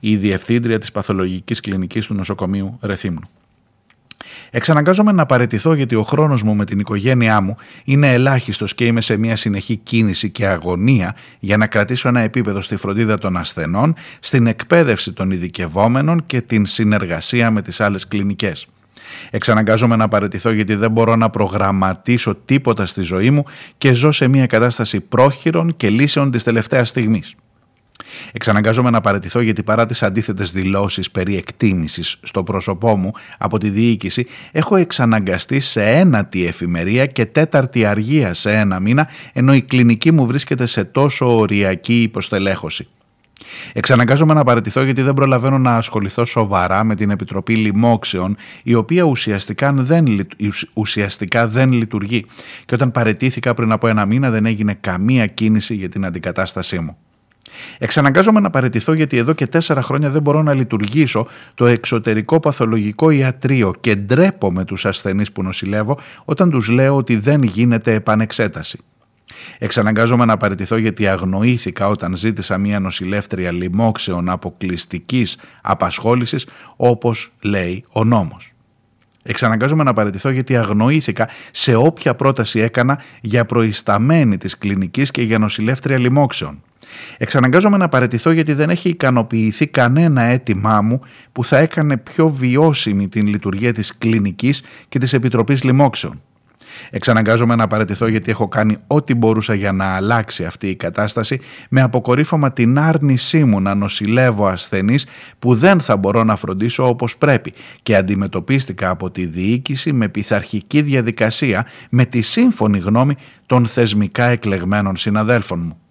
η 0.00 0.16
διευθύντρια 0.16 0.78
της 0.78 0.92
παθολογικής 0.92 1.60
κλινικής 1.60 2.06
του 2.06 2.14
νοσοκομείου 2.14 2.78
Ρεθύμνου. 2.80 3.28
Εξαναγκάζομαι 4.50 5.12
να 5.12 5.26
παραιτηθώ 5.26 5.74
γιατί 5.74 5.94
ο 5.94 6.02
χρόνος 6.02 6.42
μου 6.42 6.54
με 6.54 6.64
την 6.64 6.78
οικογένειά 6.78 7.40
μου 7.40 7.56
είναι 7.84 8.12
ελάχιστος 8.12 8.74
και 8.74 8.86
είμαι 8.86 9.00
σε 9.00 9.16
μια 9.16 9.36
συνεχή 9.36 9.76
κίνηση 9.76 10.30
και 10.30 10.46
αγωνία 10.46 11.16
για 11.38 11.56
να 11.56 11.66
κρατήσω 11.66 12.08
ένα 12.08 12.20
επίπεδο 12.20 12.60
στη 12.60 12.76
φροντίδα 12.76 13.18
των 13.18 13.36
ασθενών, 13.36 13.94
στην 14.20 14.46
εκπαίδευση 14.46 15.12
των 15.12 15.30
ειδικευόμενων 15.30 16.26
και 16.26 16.40
την 16.40 16.66
συνεργασία 16.66 17.50
με 17.50 17.62
τις 17.62 17.80
άλλες 17.80 18.08
κλινικές. 18.08 18.66
Εξαναγκάζομαι 19.30 19.96
να 19.96 20.08
παραιτηθώ 20.08 20.50
γιατί 20.50 20.74
δεν 20.74 20.90
μπορώ 20.90 21.16
να 21.16 21.30
προγραμματίσω 21.30 22.34
τίποτα 22.44 22.86
στη 22.86 23.02
ζωή 23.02 23.30
μου 23.30 23.44
και 23.78 23.92
ζω 23.92 24.12
σε 24.12 24.28
μια 24.28 24.46
κατάσταση 24.46 25.00
πρόχειρων 25.00 25.76
και 25.76 25.90
λύσεων 25.90 26.30
της 26.30 26.42
τελευταίας 26.42 26.88
στιγμής. 26.88 27.34
Εξαναγκάζομαι 28.32 28.90
να 28.90 29.00
παραιτηθώ 29.00 29.40
γιατί 29.40 29.62
παρά 29.62 29.86
τις 29.86 30.02
αντίθετες 30.02 30.52
δηλώσεις 30.52 31.10
περί 31.10 31.36
εκτίμησης 31.36 32.16
στο 32.22 32.44
πρόσωπό 32.44 32.96
μου 32.96 33.12
από 33.38 33.58
τη 33.58 33.68
διοίκηση 33.68 34.26
έχω 34.52 34.76
εξαναγκαστεί 34.76 35.60
σε 35.60 35.84
ένατη 35.84 36.46
εφημερία 36.46 37.06
και 37.06 37.26
τέταρτη 37.26 37.84
αργία 37.84 38.34
σε 38.34 38.50
ένα 38.50 38.80
μήνα 38.80 39.08
ενώ 39.32 39.54
η 39.54 39.62
κλινική 39.62 40.12
μου 40.12 40.26
βρίσκεται 40.26 40.66
σε 40.66 40.84
τόσο 40.84 41.38
οριακή 41.38 42.02
υποστελέχωση. 42.02 42.88
Εξαναγκάζομαι 43.72 44.34
να 44.34 44.44
παραιτηθώ 44.44 44.82
γιατί 44.82 45.02
δεν 45.02 45.14
προλαβαίνω 45.14 45.58
να 45.58 45.74
ασχοληθώ 45.76 46.24
σοβαρά 46.24 46.84
με 46.84 46.94
την 46.94 47.10
Επιτροπή 47.10 47.56
Λοιμόξεων, 47.56 48.36
η 48.62 48.74
οποία 48.74 49.02
ουσιαστικά 49.02 49.72
δεν, 49.72 50.26
ουσιαστικά 50.74 51.48
δεν 51.48 51.72
λειτουργεί. 51.72 52.24
Και 52.64 52.74
όταν 52.74 52.92
παρετήθηκα 52.92 53.54
πριν 53.54 53.72
από 53.72 53.88
ένα 53.88 54.06
μήνα 54.06 54.30
δεν 54.30 54.46
έγινε 54.46 54.76
καμία 54.80 55.26
κίνηση 55.26 55.74
για 55.74 55.88
την 55.88 56.04
αντικατάστασή 56.04 56.78
μου. 56.78 56.96
Εξαναγκάζομαι 57.78 58.40
να 58.40 58.50
παραιτηθώ 58.50 58.92
γιατί 58.92 59.16
εδώ 59.16 59.32
και 59.32 59.46
τέσσερα 59.46 59.82
χρόνια 59.82 60.10
δεν 60.10 60.22
μπορώ 60.22 60.42
να 60.42 60.54
λειτουργήσω 60.54 61.26
το 61.54 61.66
εξωτερικό 61.66 62.40
παθολογικό 62.40 63.10
ιατρείο 63.10 63.72
και 63.80 63.94
ντρέπω 63.94 64.64
τους 64.64 64.84
ασθενείς 64.86 65.32
που 65.32 65.42
νοσηλεύω 65.42 65.98
όταν 66.24 66.50
τους 66.50 66.68
λέω 66.68 66.96
ότι 66.96 67.16
δεν 67.16 67.42
γίνεται 67.42 67.94
επανεξέταση. 67.94 68.78
Εξαναγκάζομαι 69.58 70.24
να 70.24 70.36
παραιτηθώ 70.36 70.76
γιατί 70.76 71.06
αγνοήθηκα 71.06 71.88
όταν 71.88 72.16
ζήτησα 72.16 72.58
μια 72.58 72.80
νοσηλεύτρια 72.80 73.52
λοιμόξεων 73.52 74.28
αποκλειστικής 74.28 75.38
απασχόλησης 75.62 76.46
όπως 76.76 77.32
λέει 77.42 77.84
ο 77.92 78.04
νόμος. 78.04 78.52
Εξαναγκάζομαι 79.22 79.82
να 79.82 79.92
παραιτηθώ 79.92 80.30
γιατί 80.30 80.56
αγνοήθηκα 80.56 81.28
σε 81.50 81.74
όποια 81.74 82.14
πρόταση 82.14 82.60
έκανα 82.60 82.98
για 83.20 83.44
προϊσταμένη 83.44 84.38
της 84.38 84.58
κλινικής 84.58 85.10
και 85.10 85.22
για 85.22 85.38
νοσηλεύτρια 85.38 85.98
λοιμόξεων. 85.98 86.62
Εξαναγκάζομαι 87.18 87.76
να 87.76 87.88
παραιτηθώ 87.88 88.30
γιατί 88.30 88.52
δεν 88.52 88.70
έχει 88.70 88.88
ικανοποιηθεί 88.88 89.66
κανένα 89.66 90.22
αίτημά 90.22 90.82
μου 90.82 91.00
που 91.32 91.44
θα 91.44 91.58
έκανε 91.58 91.96
πιο 91.96 92.28
βιώσιμη 92.28 93.08
την 93.08 93.26
λειτουργία 93.26 93.72
της 93.72 93.98
κλινικής 93.98 94.62
και 94.88 94.98
της 94.98 95.12
Επιτροπής 95.12 95.64
Λοιμόξεων. 95.64 96.22
Εξαναγκάζομαι 96.90 97.54
να 97.54 97.66
παραιτηθώ 97.66 98.06
γιατί 98.06 98.30
έχω 98.30 98.48
κάνει 98.48 98.76
ό,τι 98.86 99.14
μπορούσα 99.14 99.54
για 99.54 99.72
να 99.72 99.84
αλλάξει 99.84 100.44
αυτή 100.44 100.68
η 100.68 100.76
κατάσταση 100.76 101.40
με 101.68 101.80
αποκορύφωμα 101.80 102.52
την 102.52 102.78
άρνησή 102.78 103.44
μου 103.44 103.60
να 103.60 103.74
νοσηλεύω 103.74 104.46
ασθενείς 104.46 105.06
που 105.38 105.54
δεν 105.54 105.80
θα 105.80 105.96
μπορώ 105.96 106.24
να 106.24 106.36
φροντίσω 106.36 106.88
όπως 106.88 107.16
πρέπει 107.16 107.52
και 107.82 107.96
αντιμετωπίστηκα 107.96 108.90
από 108.90 109.10
τη 109.10 109.26
διοίκηση 109.26 109.92
με 109.92 110.08
πειθαρχική 110.08 110.82
διαδικασία 110.82 111.66
με 111.90 112.04
τη 112.04 112.20
σύμφωνη 112.20 112.78
γνώμη 112.78 113.16
των 113.46 113.66
θεσμικά 113.66 114.24
εκλεγμένων 114.24 114.96
συναδέλφων 114.96 115.60
μου. 115.60 115.87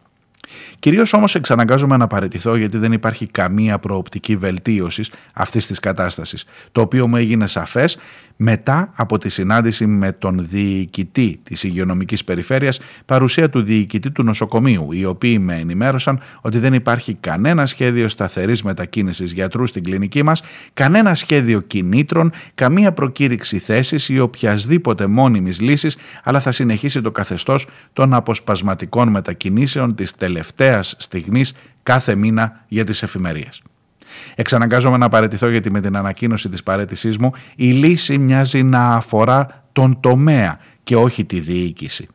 Κυρίως 0.80 1.14
όμως 1.14 1.36
εξαναγκάζομαι 1.36 1.98
να 1.98 2.08
παραιτηθώ 2.08 2.56
γιατί 2.56 2.78
δεν 2.78 2.92
υπάρχει 2.92 3.26
καμία 3.26 3.80
προοπτική 3.80 4.36
βελτίωσης 4.36 5.12
αυτής 5.34 5.68
της 5.68 5.80
κατάστασης, 5.80 6.46
το 6.72 6.82
οποίο 6.82 7.08
μου 7.08 7.16
έγινε 7.16 7.48
σαφές 7.48 7.98
μετά 8.38 8.92
από 8.96 9.18
τη 9.18 9.30
συνάντηση 9.30 9.86
με 9.86 10.12
τον 10.12 10.48
διοικητή 10.50 11.40
της 11.44 11.64
υγειονομικής 11.64 12.24
περιφέρειας, 12.24 12.80
παρουσία 13.06 13.50
του 13.50 13.62
διοικητή 13.62 14.12
του 14.12 14.24
νοσοκομείου, 14.24 14.92
οι 14.92 15.06
οποίοι 15.06 15.38
με 15.42 15.56
ενημέρωσαν 15.56 16.20
ότι 16.42 16.60
δεν 16.60 16.74
υπάρχει 16.74 17.14
κανένα 17.14 17.66
σχέδιο 17.66 18.08
σταθερής 18.08 18.64
μετακίνησης 18.64 19.32
γιατρού 19.32 19.66
στην 19.66 19.84
κλινική 19.84 20.24
μας, 20.24 20.42
κανένα 20.74 21.16
σχέδιο 21.16 21.62
κινήτρων, 21.62 22.32
καμία 22.56 22.92
προκήρυξη 22.92 23.60
θέσης 23.60 24.10
ή 24.10 24.20
οποιασδήποτε 24.20 25.08
μόνιμης 25.08 25.62
λύσης, 25.62 25.98
αλλά 26.24 26.40
θα 26.40 26.52
συνεχίσει 26.52 27.02
το 27.02 27.12
καθεστώς 27.12 27.68
των 27.94 28.14
αποσπασματικών 28.14 29.10
μετακινήσεων 29.10 29.96
της 29.96 30.16
τελευταίας 30.38 30.96
στιγμής 30.98 31.54
κάθε 31.84 32.16
μήνα 32.16 32.64
για 32.68 32.84
τις 32.84 33.04
εφημερίες. 33.04 33.62
Εξαναγκάζομαι 34.36 34.98
να 34.98 35.10
παραιτηθώ 35.10 35.50
γιατί 35.50 35.72
με 35.72 35.82
την 35.82 35.96
ανακοίνωση 35.96 36.50
της 36.50 36.64
παρέτησής 36.64 37.18
μου 37.18 37.32
η 37.56 37.72
λύση 37.72 38.18
μοιάζει 38.18 38.64
να 38.64 38.96
αφορά 38.96 39.64
τον 39.72 40.00
τομέα 40.00 40.60
και 40.84 40.96
όχι 40.96 41.26
τη 41.26 41.40
διοίκηση. 41.40 42.08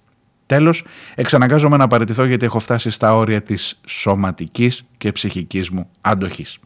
Τέλος, 0.47 0.85
εξαναγκάζομαι 1.15 1.77
να 1.77 1.87
παραιτηθώ 1.87 2.25
γιατί 2.25 2.45
έχω 2.45 2.59
φτάσει 2.59 2.91
στα 2.91 3.17
όρια 3.17 3.43
της 3.43 3.81
σωματικής 3.87 4.85
και 4.97 5.13
ψυχικής 5.13 5.71
μου 5.71 5.89
αντοχής. 6.01 6.59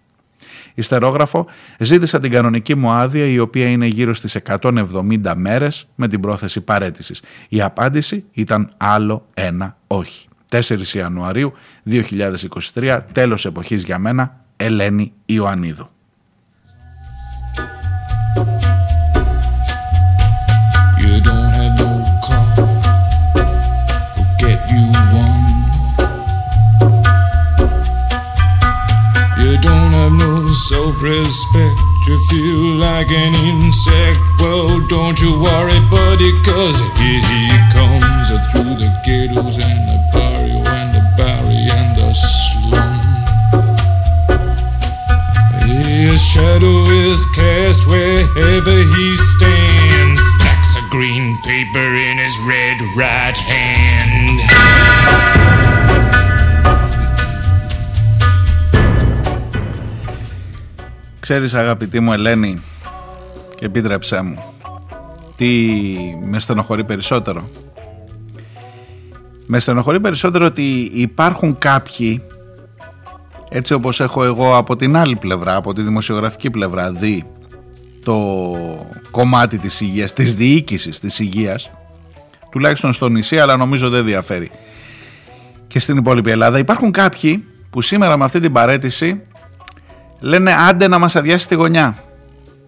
Ιστερόγραφο, 0.74 1.46
ζήτησα 1.78 2.18
την 2.18 2.30
κανονική 2.30 2.74
μου 2.74 2.90
άδεια 2.90 3.26
η 3.26 3.38
οποία 3.38 3.66
είναι 3.66 3.86
γύρω 3.86 4.14
στις 4.14 4.36
170 4.36 5.34
μέρες 5.36 5.88
με 5.94 6.08
την 6.08 6.20
πρόθεση 6.20 6.60
παρέτησης. 6.60 7.22
Η 7.48 7.62
απάντηση 7.62 8.24
ήταν 8.32 8.72
άλλο 8.76 9.26
ένα 9.34 9.76
όχι. 9.86 10.28
4 10.48 10.94
Ιανουαρίου 10.94 11.52
2023, 11.90 13.00
τέλος 13.12 13.44
εποχής 13.44 13.82
για 13.84 13.98
μένα, 13.98 14.36
Ελένη 14.56 15.12
Ιωαννίδου. 15.26 15.88
You 21.02 21.14
don't 21.28 21.50
have 21.58 21.74
no 21.82 21.90
car, 22.26 22.48
get 24.42 24.60
you 24.72 24.84
one. 25.24 25.44
You 29.42 29.52
don't 29.66 29.92
have 29.98 30.14
no 30.26 30.32
self-respect, 30.68 31.76
you 32.06 32.16
feel 32.30 32.62
like 32.86 33.10
an 33.24 33.32
insect. 33.50 34.18
Well, 34.40 34.68
don't 34.94 35.18
you 35.24 35.32
worry, 35.46 35.80
buddy, 35.96 36.30
cause 36.48 36.78
here 37.00 37.22
he 37.32 37.42
comes 37.76 38.28
through 38.50 38.74
the 38.82 38.90
ghettos 39.06 39.56
and 39.70 39.82
the 39.90 39.98
His 45.96 46.20
shadow 46.32 46.78
is 47.08 47.20
cast 47.38 47.82
wherever 47.92 48.76
he 48.94 49.06
stands. 49.30 50.20
Stacks 50.34 50.72
of 50.78 50.84
green 50.96 51.26
paper 51.48 51.88
in 52.08 52.14
his 52.24 52.34
red 52.52 52.78
right 53.02 53.38
hand. 53.52 54.38
Ξέρεις 61.20 61.54
αγαπητή 61.54 62.00
μου 62.00 62.12
Ελένη 62.12 62.62
και 63.58 63.64
επίτρεψέ 63.66 64.22
μου 64.22 64.54
τι 65.36 65.48
με 66.24 66.38
στενοχωρεί 66.38 66.84
περισσότερο; 66.84 67.48
Με 69.46 69.58
στενοχωρεί 69.58 70.00
περισσότερο 70.00 70.46
ότι 70.46 70.90
υπάρχουν 70.92 71.58
κάποιοι 71.58 72.22
έτσι 73.50 73.74
όπως 73.74 74.00
έχω 74.00 74.24
εγώ 74.24 74.56
από 74.56 74.76
την 74.76 74.96
άλλη 74.96 75.16
πλευρά, 75.16 75.54
από 75.54 75.72
τη 75.72 75.82
δημοσιογραφική 75.82 76.50
πλευρά 76.50 76.92
δει 76.92 77.24
το 78.04 78.36
κομμάτι 79.10 79.58
της 79.58 79.80
υγείας, 79.80 80.12
της 80.12 80.34
διοίκησης 80.34 81.00
της 81.00 81.18
υγείας, 81.18 81.70
τουλάχιστον 82.50 82.92
στο 82.92 83.08
νησί 83.08 83.38
αλλά 83.38 83.56
νομίζω 83.56 83.88
δεν 83.88 84.04
διαφέρει 84.04 84.50
και 85.66 85.78
στην 85.78 85.96
υπόλοιπη 85.96 86.30
Ελλάδα. 86.30 86.58
Υπάρχουν 86.58 86.90
κάποιοι 86.90 87.44
που 87.70 87.82
σήμερα 87.82 88.16
με 88.16 88.24
αυτή 88.24 88.40
την 88.40 88.52
παρέτηση 88.52 89.22
λένε 90.20 90.54
άντε 90.54 90.88
να 90.88 90.98
μας 90.98 91.16
αδειάσει 91.16 91.48
τη 91.48 91.54
γωνιά 91.54 92.04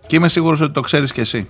και 0.07 0.17
είμαι 0.17 0.29
σίγουρος 0.29 0.61
ότι 0.61 0.73
το 0.73 0.81
ξέρεις 0.81 1.13
και 1.13 1.21
εσύ. 1.21 1.49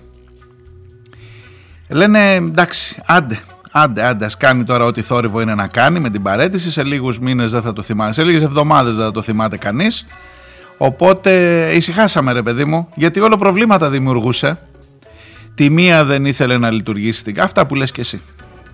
Λένε 1.89 2.33
εντάξει 2.33 2.95
άντε 3.05 3.39
Άντε, 3.71 4.03
άντε, 4.03 4.25
ας 4.25 4.37
κάνει 4.37 4.63
τώρα 4.63 4.85
ό,τι 4.85 5.01
θόρυβο 5.01 5.41
είναι 5.41 5.55
να 5.55 5.67
κάνει 5.67 5.99
με 5.99 6.09
την 6.09 6.21
παρέτηση. 6.21 6.71
Σε 6.71 6.83
λίγους 6.83 7.19
μήνες 7.19 7.51
δεν 7.51 7.61
θα 7.61 7.73
το 7.73 7.81
θυμάται, 7.81 8.13
σε 8.13 8.23
λίγες 8.23 8.41
εβδομάδες 8.41 8.95
δεν 8.95 9.05
θα 9.05 9.11
το 9.11 9.21
θυμάται 9.21 9.57
κανείς. 9.57 10.05
Οπότε 10.77 11.31
ησυχάσαμε 11.73 12.31
ρε 12.31 12.41
παιδί 12.41 12.65
μου, 12.65 12.89
γιατί 12.95 13.19
όλο 13.19 13.35
προβλήματα 13.35 13.89
δημιουργούσε. 13.89 14.59
Τη 15.55 15.69
μία 15.69 16.05
δεν 16.05 16.25
ήθελε 16.25 16.57
να 16.57 16.71
λειτουργήσει 16.71 17.23
την... 17.23 17.41
Αυτά 17.41 17.65
που 17.65 17.75
λες 17.75 17.91
και 17.91 18.01
εσύ. 18.01 18.21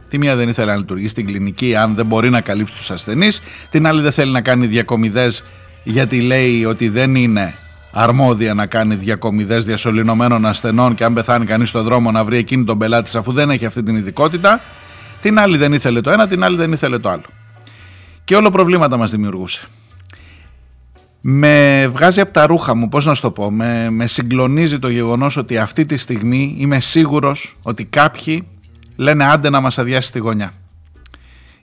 Τη 0.09 0.17
μία 0.17 0.35
δεν 0.35 0.49
ήθελε 0.49 0.71
να 0.71 0.77
λειτουργήσει 0.77 1.09
στην 1.09 1.25
κλινική 1.25 1.75
αν 1.75 1.95
δεν 1.95 2.05
μπορεί 2.05 2.29
να 2.29 2.41
καλύψει 2.41 2.73
τους 2.75 2.91
ασθενείς. 2.91 3.41
Την 3.69 3.87
άλλη 3.87 4.01
δεν 4.01 4.11
θέλει 4.11 4.31
να 4.31 4.41
κάνει 4.41 4.67
διακομιδές 4.67 5.43
γιατί 5.83 6.21
λέει 6.21 6.65
ότι 6.65 6.89
δεν 6.89 7.15
είναι 7.15 7.53
αρμόδια 7.91 8.53
να 8.53 8.65
κάνει 8.65 8.95
διακομιδές 8.95 9.65
διασωληνωμένων 9.65 10.45
ασθενών 10.45 10.95
και 10.95 11.03
αν 11.03 11.13
πεθάνει 11.13 11.45
κανείς 11.45 11.69
στον 11.69 11.83
δρόμο 11.83 12.11
να 12.11 12.23
βρει 12.23 12.37
εκείνη 12.37 12.63
τον 12.63 12.77
πελάτη 12.77 13.17
αφού 13.17 13.33
δεν 13.33 13.49
έχει 13.49 13.65
αυτή 13.65 13.83
την 13.83 13.95
ειδικότητα. 13.95 14.61
Την 15.25 15.39
άλλη 15.39 15.57
δεν 15.57 15.73
ήθελε 15.73 16.01
το 16.01 16.09
ένα, 16.09 16.27
την 16.27 16.43
άλλη 16.43 16.57
δεν 16.57 16.71
ήθελε 16.71 16.99
το 16.99 17.09
άλλο. 17.09 17.23
Και 18.23 18.35
όλο 18.35 18.49
προβλήματα 18.49 18.97
μας 18.97 19.11
δημιουργούσε. 19.11 19.67
Με 21.21 21.87
βγάζει 21.87 22.21
από 22.21 22.31
τα 22.31 22.47
ρούχα 22.47 22.75
μου, 22.75 22.89
πώς 22.89 23.05
να 23.05 23.13
σου 23.13 23.21
το 23.21 23.31
πω, 23.31 23.51
με, 23.51 23.89
με 23.89 24.07
συγκλονίζει 24.07 24.79
το 24.79 24.89
γεγονός 24.89 25.37
ότι 25.37 25.57
αυτή 25.57 25.85
τη 25.85 25.97
στιγμή 25.97 26.55
είμαι 26.59 26.79
σίγουρος 26.79 27.55
ότι 27.61 27.85
κάποιοι 27.85 28.47
λένε 28.95 29.25
άντε 29.25 29.49
να 29.49 29.59
μας 29.59 29.77
αδειάσει 29.77 30.11
τη 30.11 30.19
γωνιά. 30.19 30.53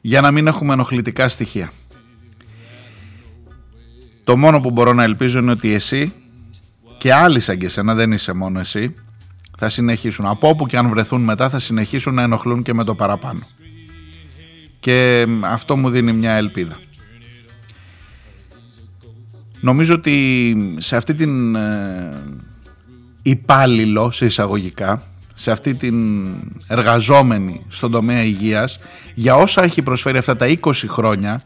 Για 0.00 0.20
να 0.20 0.30
μην 0.30 0.46
έχουμε 0.46 0.72
ενοχλητικά 0.72 1.28
στοιχεία. 1.28 1.72
Το 4.24 4.36
μόνο 4.36 4.60
που 4.60 4.70
μπορώ 4.70 4.92
να 4.92 5.02
ελπίζω 5.02 5.38
είναι 5.38 5.50
ότι 5.50 5.74
εσύ 5.74 6.12
και 6.98 7.12
άλλοι 7.12 7.40
σαν 7.40 7.58
και 7.58 7.66
εσένα, 7.66 7.94
δεν 7.94 8.12
είσαι 8.12 8.32
μόνο 8.32 8.58
εσύ, 8.58 8.94
θα 9.62 9.70
συνεχίσουν. 9.70 10.26
Από 10.26 10.48
όπου 10.48 10.66
και 10.66 10.76
αν 10.76 10.88
βρεθούν 10.88 11.20
μετά 11.20 11.48
θα 11.48 11.58
συνεχίσουν 11.58 12.14
να 12.14 12.22
ενοχλούν 12.22 12.62
και 12.62 12.74
με 12.74 12.84
το 12.84 12.94
παραπάνω. 12.94 13.40
Και 14.80 15.26
αυτό 15.42 15.76
μου 15.76 15.90
δίνει 15.90 16.12
μια 16.12 16.32
ελπίδα. 16.32 16.76
Νομίζω 19.60 19.94
ότι 19.94 20.56
σε 20.78 20.96
αυτή 20.96 21.14
την 21.14 21.54
ε, 21.54 22.22
υπάλληλο 23.22 24.10
σε 24.10 24.24
εισαγωγικά, 24.24 25.02
σε 25.34 25.50
αυτή 25.50 25.74
την 25.74 26.26
εργαζόμενη 26.68 27.64
στον 27.68 27.90
τομέα 27.90 28.22
υγείας, 28.22 28.78
για 29.14 29.34
όσα 29.36 29.62
έχει 29.62 29.82
προσφέρει 29.82 30.18
αυτά 30.18 30.36
τα 30.36 30.56
20 30.60 30.72
χρόνια, 30.86 31.42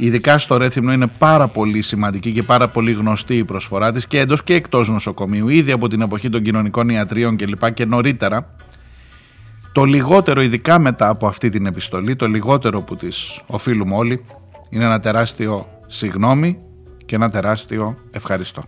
Ειδικά 0.00 0.38
στο 0.38 0.56
Ρέθυμνο 0.56 0.92
είναι 0.92 1.06
πάρα 1.06 1.48
πολύ 1.48 1.82
σημαντική 1.82 2.32
και 2.32 2.42
πάρα 2.42 2.68
πολύ 2.68 2.92
γνωστή 2.92 3.36
η 3.36 3.44
προσφορά 3.44 3.92
της 3.92 4.06
και 4.06 4.18
εντός 4.18 4.42
και 4.42 4.54
εκτός 4.54 4.88
νοσοκομείου, 4.88 5.48
ήδη 5.48 5.72
από 5.72 5.88
την 5.88 6.00
εποχή 6.00 6.28
των 6.28 6.42
κοινωνικών 6.42 6.88
ιατρίων 6.88 7.36
και 7.36 7.46
λοιπά 7.46 7.70
και 7.70 7.84
νωρίτερα. 7.84 8.54
Το 9.72 9.84
λιγότερο, 9.84 10.40
ειδικά 10.40 10.78
μετά 10.78 11.08
από 11.08 11.26
αυτή 11.26 11.48
την 11.48 11.66
επιστολή, 11.66 12.16
το 12.16 12.26
λιγότερο 12.26 12.82
που 12.82 12.96
της 12.96 13.40
οφείλουμε 13.46 13.94
όλοι, 13.96 14.24
είναι 14.70 14.84
ένα 14.84 15.00
τεράστιο 15.00 15.66
συγνώμη 15.86 16.58
και 17.06 17.14
ένα 17.14 17.30
τεράστιο 17.30 17.96
ευχαριστώ. 18.10 18.62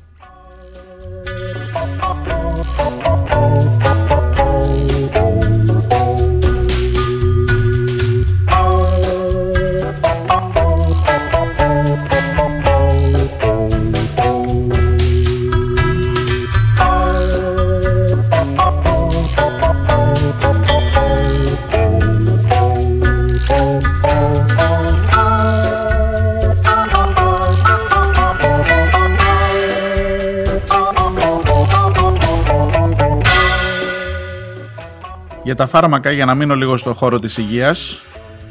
Τα 35.61 35.67
φάρμακα, 35.67 36.11
για 36.11 36.25
να 36.25 36.35
μείνω 36.35 36.55
λίγο 36.55 36.77
στο 36.77 36.95
χώρο 36.95 37.19
της 37.19 37.37
υγείας 37.37 38.03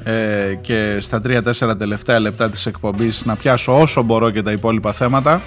ε, 0.04 0.56
και 0.62 0.98
στα 1.00 1.22
3-4 1.26 1.78
τελευταία 1.78 2.20
λεπτά 2.20 2.50
της 2.50 2.66
εκπομπής 2.66 3.26
να 3.26 3.36
πιάσω 3.36 3.80
όσο 3.80 4.02
μπορώ 4.02 4.32
και 4.32 4.42
τα 4.42 4.52
υπόλοιπα 4.52 4.94
θέματα. 4.94 5.42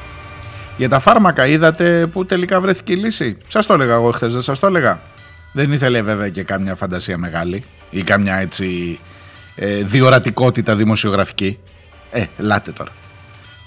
Για 0.76 0.88
τα 0.88 0.98
φάρμακα 0.98 1.46
είδατε 1.46 2.06
που 2.06 2.26
τελικά 2.26 2.60
βρέθηκε 2.60 2.92
η 2.92 2.96
λύση. 2.96 3.38
Σας 3.46 3.66
το 3.66 3.72
έλεγα 3.72 3.94
εγώ 3.94 4.10
χθες, 4.10 4.32
δεν 4.32 4.42
σας 4.42 4.58
το 4.58 4.66
έλεγα; 4.66 5.00
Δεν 5.52 5.72
ήθελε 5.72 6.02
βέβαια 6.02 6.28
και 6.28 6.42
κάμια 6.42 6.74
φαντασία 6.74 7.18
μεγάλη 7.18 7.64
ή 7.90 8.02
κάμια 8.02 8.36
έτσι 8.36 8.98
ε, 9.54 9.82
διορατικότητα 9.82 10.76
δημοσιογραφική. 10.76 11.58
Ε, 12.10 12.24
λάτε 12.38 12.72
τώρα. 12.72 12.90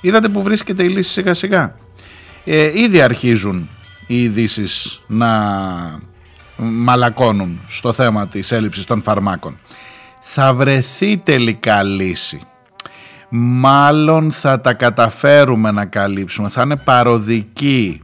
Είδατε 0.02 0.30
που 0.30 0.42
βρίσκεται 0.42 0.84
η 0.84 0.88
λύση 0.88 1.12
σιγά 1.12 1.34
σιγά. 1.34 1.76
Ε, 2.44 2.80
ήδη 2.80 3.02
αρχίζουν 3.02 3.70
οι 4.08 4.24
ειδήσεις 4.24 5.02
να 5.08 5.30
μαλακώνουν 6.58 7.60
στο 7.68 7.94
θέμα 7.94 8.28
της 8.28 8.52
έλλειψης 8.52 8.86
των 8.86 9.02
φαρμάκων. 9.02 9.58
Θα 10.22 10.54
βρεθεί 10.54 11.18
τελικά 11.18 11.84
λύση. 11.84 12.42
Μάλλον 13.30 14.32
θα 14.32 14.62
τα 14.62 14.74
καταφέρουμε 14.74 15.72
να 15.72 15.86
καλύψουμε. 15.86 16.50
Θα 16.50 16.62
είναι 16.62 16.78
παροδική 16.78 18.02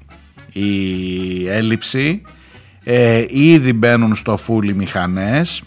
η 0.53 1.47
έλλειψη. 1.47 2.21
Ε, 2.83 3.25
ήδη 3.29 3.73
μπαίνουν 3.73 4.15
στο 4.15 4.37
φούλι 4.37 4.73
μηχανές. 4.73 5.63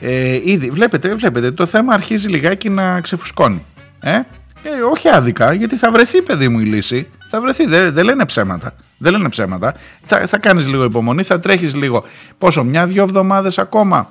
Ε, 0.00 0.40
ήδη, 0.44 0.70
βλέπετε, 0.70 1.14
βλέπετε, 1.14 1.50
το 1.50 1.66
θέμα 1.66 1.94
αρχίζει 1.94 2.28
λιγάκι 2.28 2.68
να 2.68 3.00
ξεφουσκώνει. 3.00 3.64
Ε; 4.00 4.20
Ε, 4.62 4.80
όχι 4.92 5.08
άδικα, 5.08 5.52
γιατί 5.52 5.76
θα 5.76 5.90
βρεθεί 5.90 6.22
παιδί 6.22 6.48
μου 6.48 6.58
η 6.58 6.64
λύση. 6.64 7.06
Θα 7.32 7.40
βρεθεί, 7.40 7.66
δεν, 7.66 7.92
δεν 7.92 8.04
λένε 8.04 8.24
ψέματα. 8.24 8.74
Δεν 8.98 9.12
λένε 9.12 9.28
ψέματα. 9.28 9.74
Θα, 10.06 10.26
θα 10.26 10.38
κάνεις 10.38 10.68
λίγο 10.68 10.84
υπομονή, 10.84 11.22
θα 11.22 11.40
τρέχεις 11.40 11.74
λίγο. 11.74 12.04
Πόσο, 12.38 12.64
μια-δυο 12.64 13.02
εβδομάδες 13.02 13.58
ακόμα 13.58 14.08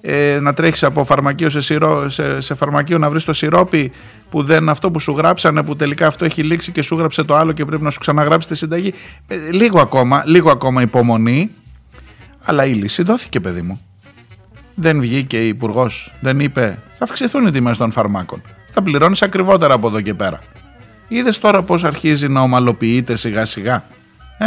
ε, 0.00 0.38
να 0.40 0.54
τρέχεις 0.54 0.82
από 0.82 1.04
φαρμακείο 1.04 1.48
σε, 1.48 1.60
σιρό, 1.60 2.08
σε, 2.08 2.40
σε 2.40 2.54
φαρμακείο 2.54 2.98
να 2.98 3.10
βρεις 3.10 3.24
το 3.24 3.32
σιρόπι 3.32 3.92
που 4.30 4.42
δεν 4.42 4.68
αυτό 4.68 4.90
που 4.90 5.00
σου 5.00 5.12
γράψανε 5.16 5.62
που 5.62 5.76
τελικά 5.76 6.06
αυτό 6.06 6.24
έχει 6.24 6.42
λήξει 6.42 6.72
και 6.72 6.82
σου 6.82 6.96
γράψε 6.96 7.22
το 7.22 7.36
άλλο 7.36 7.52
και 7.52 7.64
πρέπει 7.64 7.82
να 7.82 7.90
σου 7.90 8.00
ξαναγράψει 8.00 8.48
τη 8.48 8.56
συνταγή. 8.56 8.94
Ε, 9.26 9.36
λίγο 9.50 9.80
ακόμα, 9.80 10.22
λίγο 10.26 10.50
ακόμα 10.50 10.82
υπομονή. 10.82 11.50
Αλλά 12.44 12.64
η 12.64 12.72
λύση 12.72 13.02
δόθηκε 13.02 13.40
παιδί 13.40 13.62
μου. 13.62 13.80
Δεν 14.74 15.00
βγήκε 15.00 15.44
η 15.44 15.48
υπουργός, 15.48 16.12
δεν 16.20 16.40
είπε 16.40 16.78
θα 17.04 17.04
αυξηθούν 17.04 17.46
οι 17.46 17.50
τιμές 17.50 17.76
των 17.76 17.90
φαρμάκων. 17.90 18.42
Θα 18.72 18.82
πληρώνεις 18.82 19.22
ακριβότερα 19.22 19.74
από 19.74 19.86
εδώ 19.86 20.00
και 20.00 20.14
πέρα. 20.14 20.40
Είδες 21.14 21.38
τώρα 21.38 21.62
πώς 21.62 21.84
αρχίζει 21.84 22.28
να 22.28 22.40
ομαλοποιείται 22.40 23.16
σιγά 23.16 23.44
σιγά. 23.44 23.84
Ε; 24.38 24.46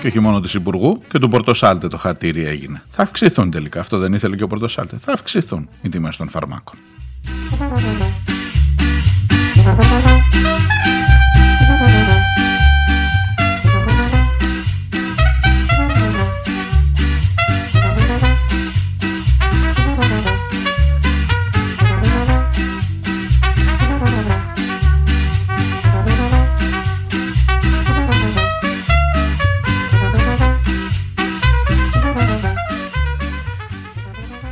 και 0.00 0.06
όχι 0.06 0.20
μόνο 0.20 0.40
του 0.40 0.48
Υπουργού 0.54 1.02
και 1.08 1.18
του 1.18 1.28
Πορτοσάλτε 1.28 1.86
το 1.86 1.96
χατήρι 1.96 2.46
έγινε. 2.46 2.82
Θα 2.88 3.02
αυξηθούν 3.02 3.50
τελικά. 3.50 3.80
Αυτό 3.80 3.98
δεν 3.98 4.12
ήθελε 4.12 4.36
και 4.36 4.42
ο 4.42 4.46
Πορτοσάλτε. 4.46 4.96
Θα 4.98 5.12
αυξηθούν 5.12 5.68
οι 5.82 5.88
τιμές 5.88 6.16
των 6.16 6.28
φαρμάκων. 6.28 6.78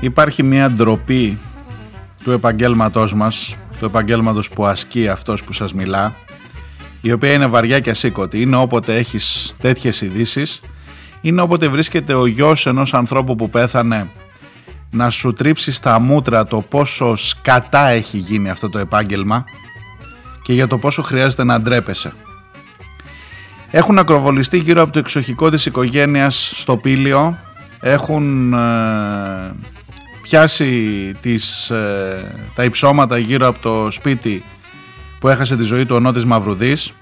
Υπάρχει 0.05 0.43
μια 0.43 0.71
ντροπή 0.71 1.39
του 2.25 2.31
επαγγέλματός 2.31 3.15
μας, 3.15 3.57
του 3.85 3.91
επαγγέλματος 3.91 4.49
που 4.49 4.66
ασκεί 4.66 5.09
αυτός 5.09 5.45
που 5.45 5.53
σας 5.53 5.74
μιλά, 5.74 6.14
η 7.01 7.12
οποία 7.12 7.32
είναι 7.32 7.47
βαριά 7.47 7.80
και 7.80 7.91
ασήκωτη. 7.91 8.41
Είναι 8.41 8.57
όποτε 8.57 8.97
έχεις 8.97 9.57
τέτοιες 9.61 10.01
ειδήσεις, 10.01 10.61
είναι 11.20 11.41
όποτε 11.41 11.68
βρίσκεται 11.68 12.14
ο 12.14 12.26
γιος 12.26 12.66
ενός 12.66 12.95
ανθρώπου 12.95 13.37
που 13.37 13.51
πέθανε 13.51 14.11
να 14.91 15.11
σου 15.11 15.32
τρίψει 15.32 15.72
στα 15.72 15.99
μούτρα 15.99 16.47
το 16.47 16.61
πόσο 16.61 17.16
σκατά 17.16 17.89
έχει 17.89 18.18
γίνει 18.18 18.51
αυτό 18.51 18.70
το 18.70 18.78
επάγγελμα 18.78 19.45
και 20.43 20.53
για 20.53 20.66
το 20.66 20.78
πόσο 20.78 21.03
χρειάζεται 21.03 21.45
να 21.45 21.61
ντρέπεσαι. 21.61 22.12
Έχουν 23.70 23.99
ακροβολιστεί 23.99 24.59
γύρω 24.59 24.82
από 24.82 24.93
το 24.93 24.99
εξοχικό 24.99 25.51
της 25.51 25.66
οικογένειας 25.66 26.53
στο 26.55 26.76
Πήλιο, 26.76 27.39
έχουν 27.80 28.53
ε, 28.53 29.55
πιάσει 30.25 31.12
τις, 31.20 31.70
ε, 31.70 32.49
τα 32.55 32.64
υψώματα 32.64 33.18
γύρω 33.18 33.47
από 33.47 33.59
το 33.59 33.91
σπίτι 33.91 34.45
που 35.18 35.29
έχασε 35.29 35.57
τη 35.57 35.62
ζωή 35.62 35.87
του 35.87 35.95
ο 35.95 36.01
Νότης 36.01 36.25
Μαυρουδής 36.25 36.93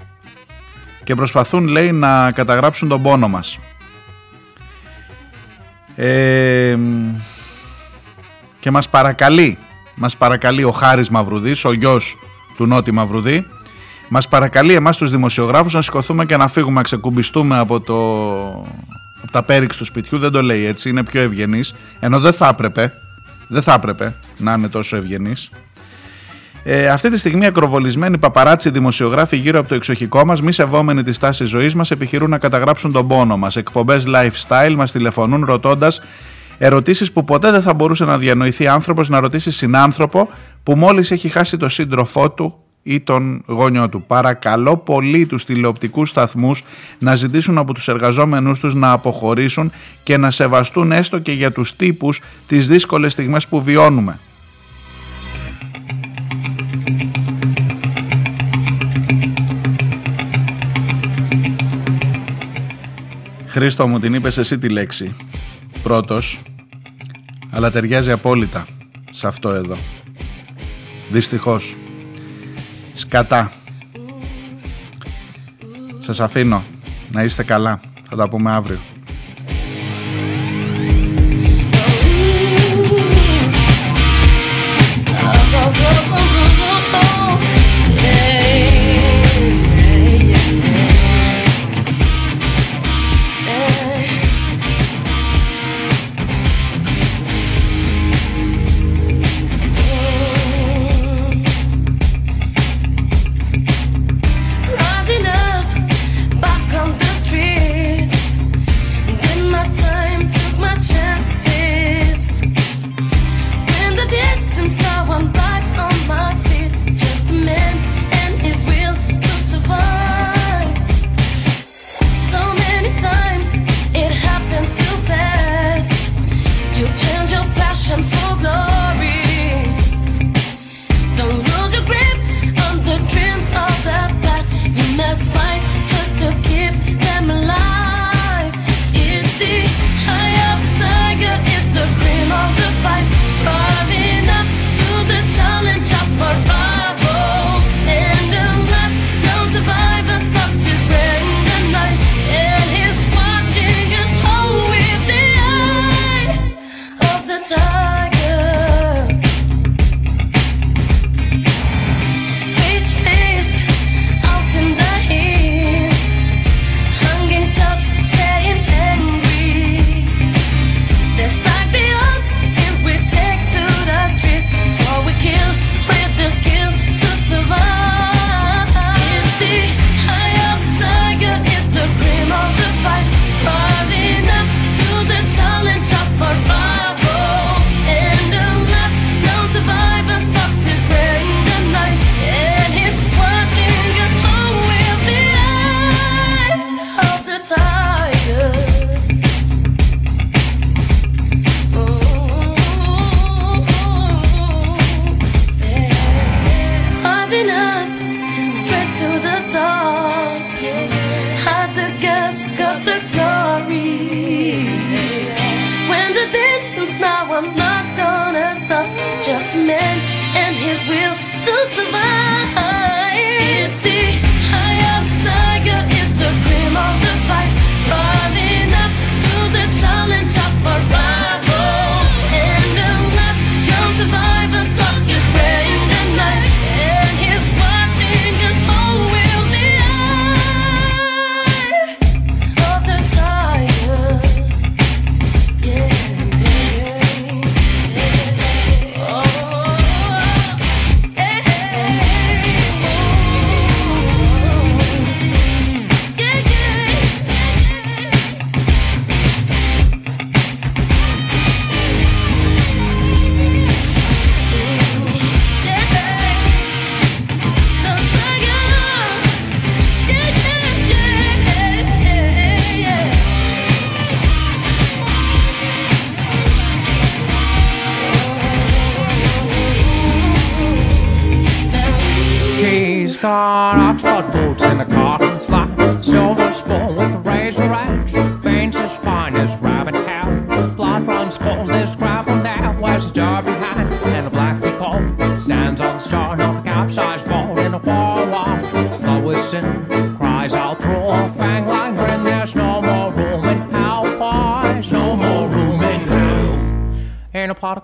και 1.05 1.15
προσπαθούν 1.15 1.67
λέει 1.67 1.93
να 1.93 2.31
καταγράψουν 2.33 2.89
τον 2.89 3.03
πόνο 3.03 3.29
μας. 3.29 3.59
Ε, 5.97 6.79
και 8.61 8.71
μας 8.71 8.89
παρακαλεί, 8.89 9.59
μας 9.95 10.17
παρακαλεί 10.17 10.65
ο 10.65 10.71
Χάρης 10.71 11.09
Μαυρουδής, 11.09 11.65
ο 11.65 11.73
γιος 11.73 12.17
του 12.57 12.67
Νότι 12.67 12.93
Μαυρουδή, 12.93 13.47
μας 14.09 14.29
παρακαλεί 14.29 14.75
εμάς 14.75 14.97
τους 14.97 15.11
δημοσιογράφους 15.11 15.73
να 15.73 15.83
σηκωθούμε 15.83 16.25
και 16.25 16.37
να 16.37 16.49
φύγουμε, 16.49 16.75
να 16.75 16.83
ξεκουμπιστούμε 16.83 17.59
από, 17.59 17.81
το, 17.81 17.97
από 19.23 19.33
τα 19.33 19.43
πέριξ 19.43 19.77
του 19.77 19.85
σπιτιού, 19.85 20.19
δεν 20.19 20.31
το 20.31 20.43
λέει 20.43 20.65
έτσι, 20.65 20.89
είναι 20.89 21.05
πιο 21.05 21.21
ευγενής, 21.21 21.75
ενώ 22.01 22.21
δεν 22.21 22.33
θα 22.33 22.49
έπρεπε, 22.49 22.95
δεν 23.53 23.63
θα 23.63 23.73
έπρεπε 23.73 24.15
να 24.39 24.53
είναι 24.53 24.69
τόσο 24.69 24.97
ευγενής. 24.97 25.51
Ε, 26.65 26.89
αυτή 26.89 27.11
τη 27.11 27.19
στιγμή 27.19 27.47
ακροβολισμένοι 27.47 28.19
παπαράτσι 28.19 28.71
δημοσιογράφοι 28.71 29.37
γύρω 29.37 29.59
από 29.59 29.69
το 29.69 29.75
εξοχικό 29.75 30.25
μας, 30.25 30.43
μη 30.43 30.53
σεβόμενοι 30.53 31.03
τη 31.03 31.19
τάση 31.19 31.45
ζωής 31.45 31.75
μας, 31.75 31.91
επιχειρούν 31.91 32.31
να 32.31 32.39
καταγράψουν 32.39 32.93
τον 32.93 33.09
πόνο 33.09 33.37
μας. 33.37 33.57
Εκπομπές 33.57 34.05
lifestyle 34.07 34.75
μας 34.77 34.93
τηλεφωνούν 34.93 35.45
ρωτώντας 35.45 36.03
ερωτήσεις 36.59 37.13
που 37.13 37.25
ποτέ 37.25 37.51
δεν 37.51 37.63
θα 37.63 37.75
μπορούσε 37.75 38.05
να 38.05 38.19
διανοηθεί 38.19 38.67
άνθρωπος 38.67 39.09
να 39.09 39.21
ρωτήσει 39.21 39.51
συνάνθρωπο 39.51 40.29
που 40.63 40.77
μόλις 40.77 41.11
έχει 41.11 41.29
χάσει 41.29 41.57
το 41.57 41.69
σύντροφό 41.69 42.31
του 42.31 42.62
ή 42.83 43.01
τον 43.01 43.43
γόνιο 43.47 43.89
του. 43.89 44.03
Παρακαλώ 44.07 44.77
πολύ 44.77 45.27
τους 45.27 45.45
τηλεοπτικούς 45.45 46.09
σταθμούς 46.09 46.63
να 46.99 47.15
ζητήσουν 47.15 47.59
από 47.59 47.75
τους 47.75 47.89
εργαζόμενους 47.89 48.59
τους 48.59 48.75
να 48.75 48.93
αποχωρήσουν 48.93 49.73
και 50.03 50.17
να 50.17 50.31
σεβαστούν 50.31 50.93
έστω 50.93 51.19
και 51.19 51.33
για 51.33 51.53
τους 51.53 51.77
τύπους 51.77 52.21
τις 52.47 52.69
δύσκολες 52.69 53.13
στιγμές 53.13 53.47
που 53.47 53.63
βιώνουμε. 53.63 54.19
Χρήστο 63.47 63.89
μου 63.89 63.99
την 63.99 64.15
είπες 64.15 64.39
εσύ 64.39 64.59
τη 64.59 64.69
λέξη 64.69 65.15
πρώτος 65.83 66.41
αλλά 67.51 67.71
ταιριάζει 67.71 68.11
απόλυτα 68.11 68.67
σε 69.11 69.27
αυτό 69.27 69.49
εδώ. 69.49 69.77
Δυστυχώς 71.11 71.77
σκατά. 72.95 73.53
Σας 75.99 76.21
αφήνω. 76.21 76.63
Να 77.13 77.23
είστε 77.23 77.43
καλά. 77.43 77.81
Θα 78.11 78.17
τα 78.17 78.29
πούμε 78.29 78.51
αύριο. 78.51 78.81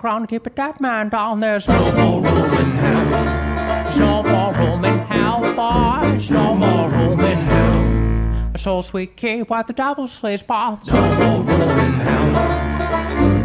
around, 0.09 0.27
keep 0.27 0.47
a 0.47 0.51
dead 0.51 0.81
man 0.81 1.11
down. 1.11 1.41
There's 1.41 1.69
no 1.69 1.93
more 1.93 2.23
room 2.23 2.55
in 2.55 2.71
hell. 2.71 3.85
There's 3.85 3.99
no 3.99 4.23
more 4.23 4.55
room 4.55 4.85
in 4.85 4.99
hell, 5.01 5.41
boys. 5.55 6.31
No 6.31 6.55
more 6.55 6.89
room 6.89 7.21
in 7.21 7.39
hell. 7.39 8.51
A 8.55 8.59
soul 8.59 8.83
sweet 8.83 9.17
key 9.17 9.41
where 9.41 9.63
the 9.63 9.75
devil 9.75 10.07
sleeps, 10.07 10.43
boys. 10.43 10.87
No 10.87 11.03
more 11.19 11.43
room 11.43 11.79
in 11.79 11.93
hell. 12.01 13.38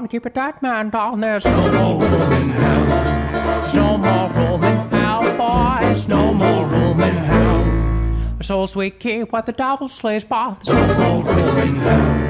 can't 0.00 0.10
keep 0.10 0.26
a 0.26 0.30
dead 0.30 0.60
man 0.60 0.90
down. 0.90 1.20
There's 1.20 1.44
no 1.46 1.72
more 1.72 2.06
room 2.06 2.32
in 2.32 2.50
hell. 2.50 3.74
No 3.74 3.96
more 3.96 4.28
room 4.30 4.62
in 4.62 4.90
hell, 4.90 5.22
boys. 5.38 6.06
No 6.06 6.34
more 6.34 6.66
room 6.66 7.00
in 7.00 7.14
hell. 7.14 8.36
The 8.36 8.44
souls 8.44 8.76
we 8.76 8.90
keep 8.90 9.32
what 9.32 9.46
the 9.46 9.52
devil 9.52 9.88
slays, 9.88 10.22
but 10.22 10.60
there's 10.60 10.98
no 10.98 11.22
more 11.22 11.34
room 11.34 11.56
in 11.68 11.76
hell. 11.76 12.25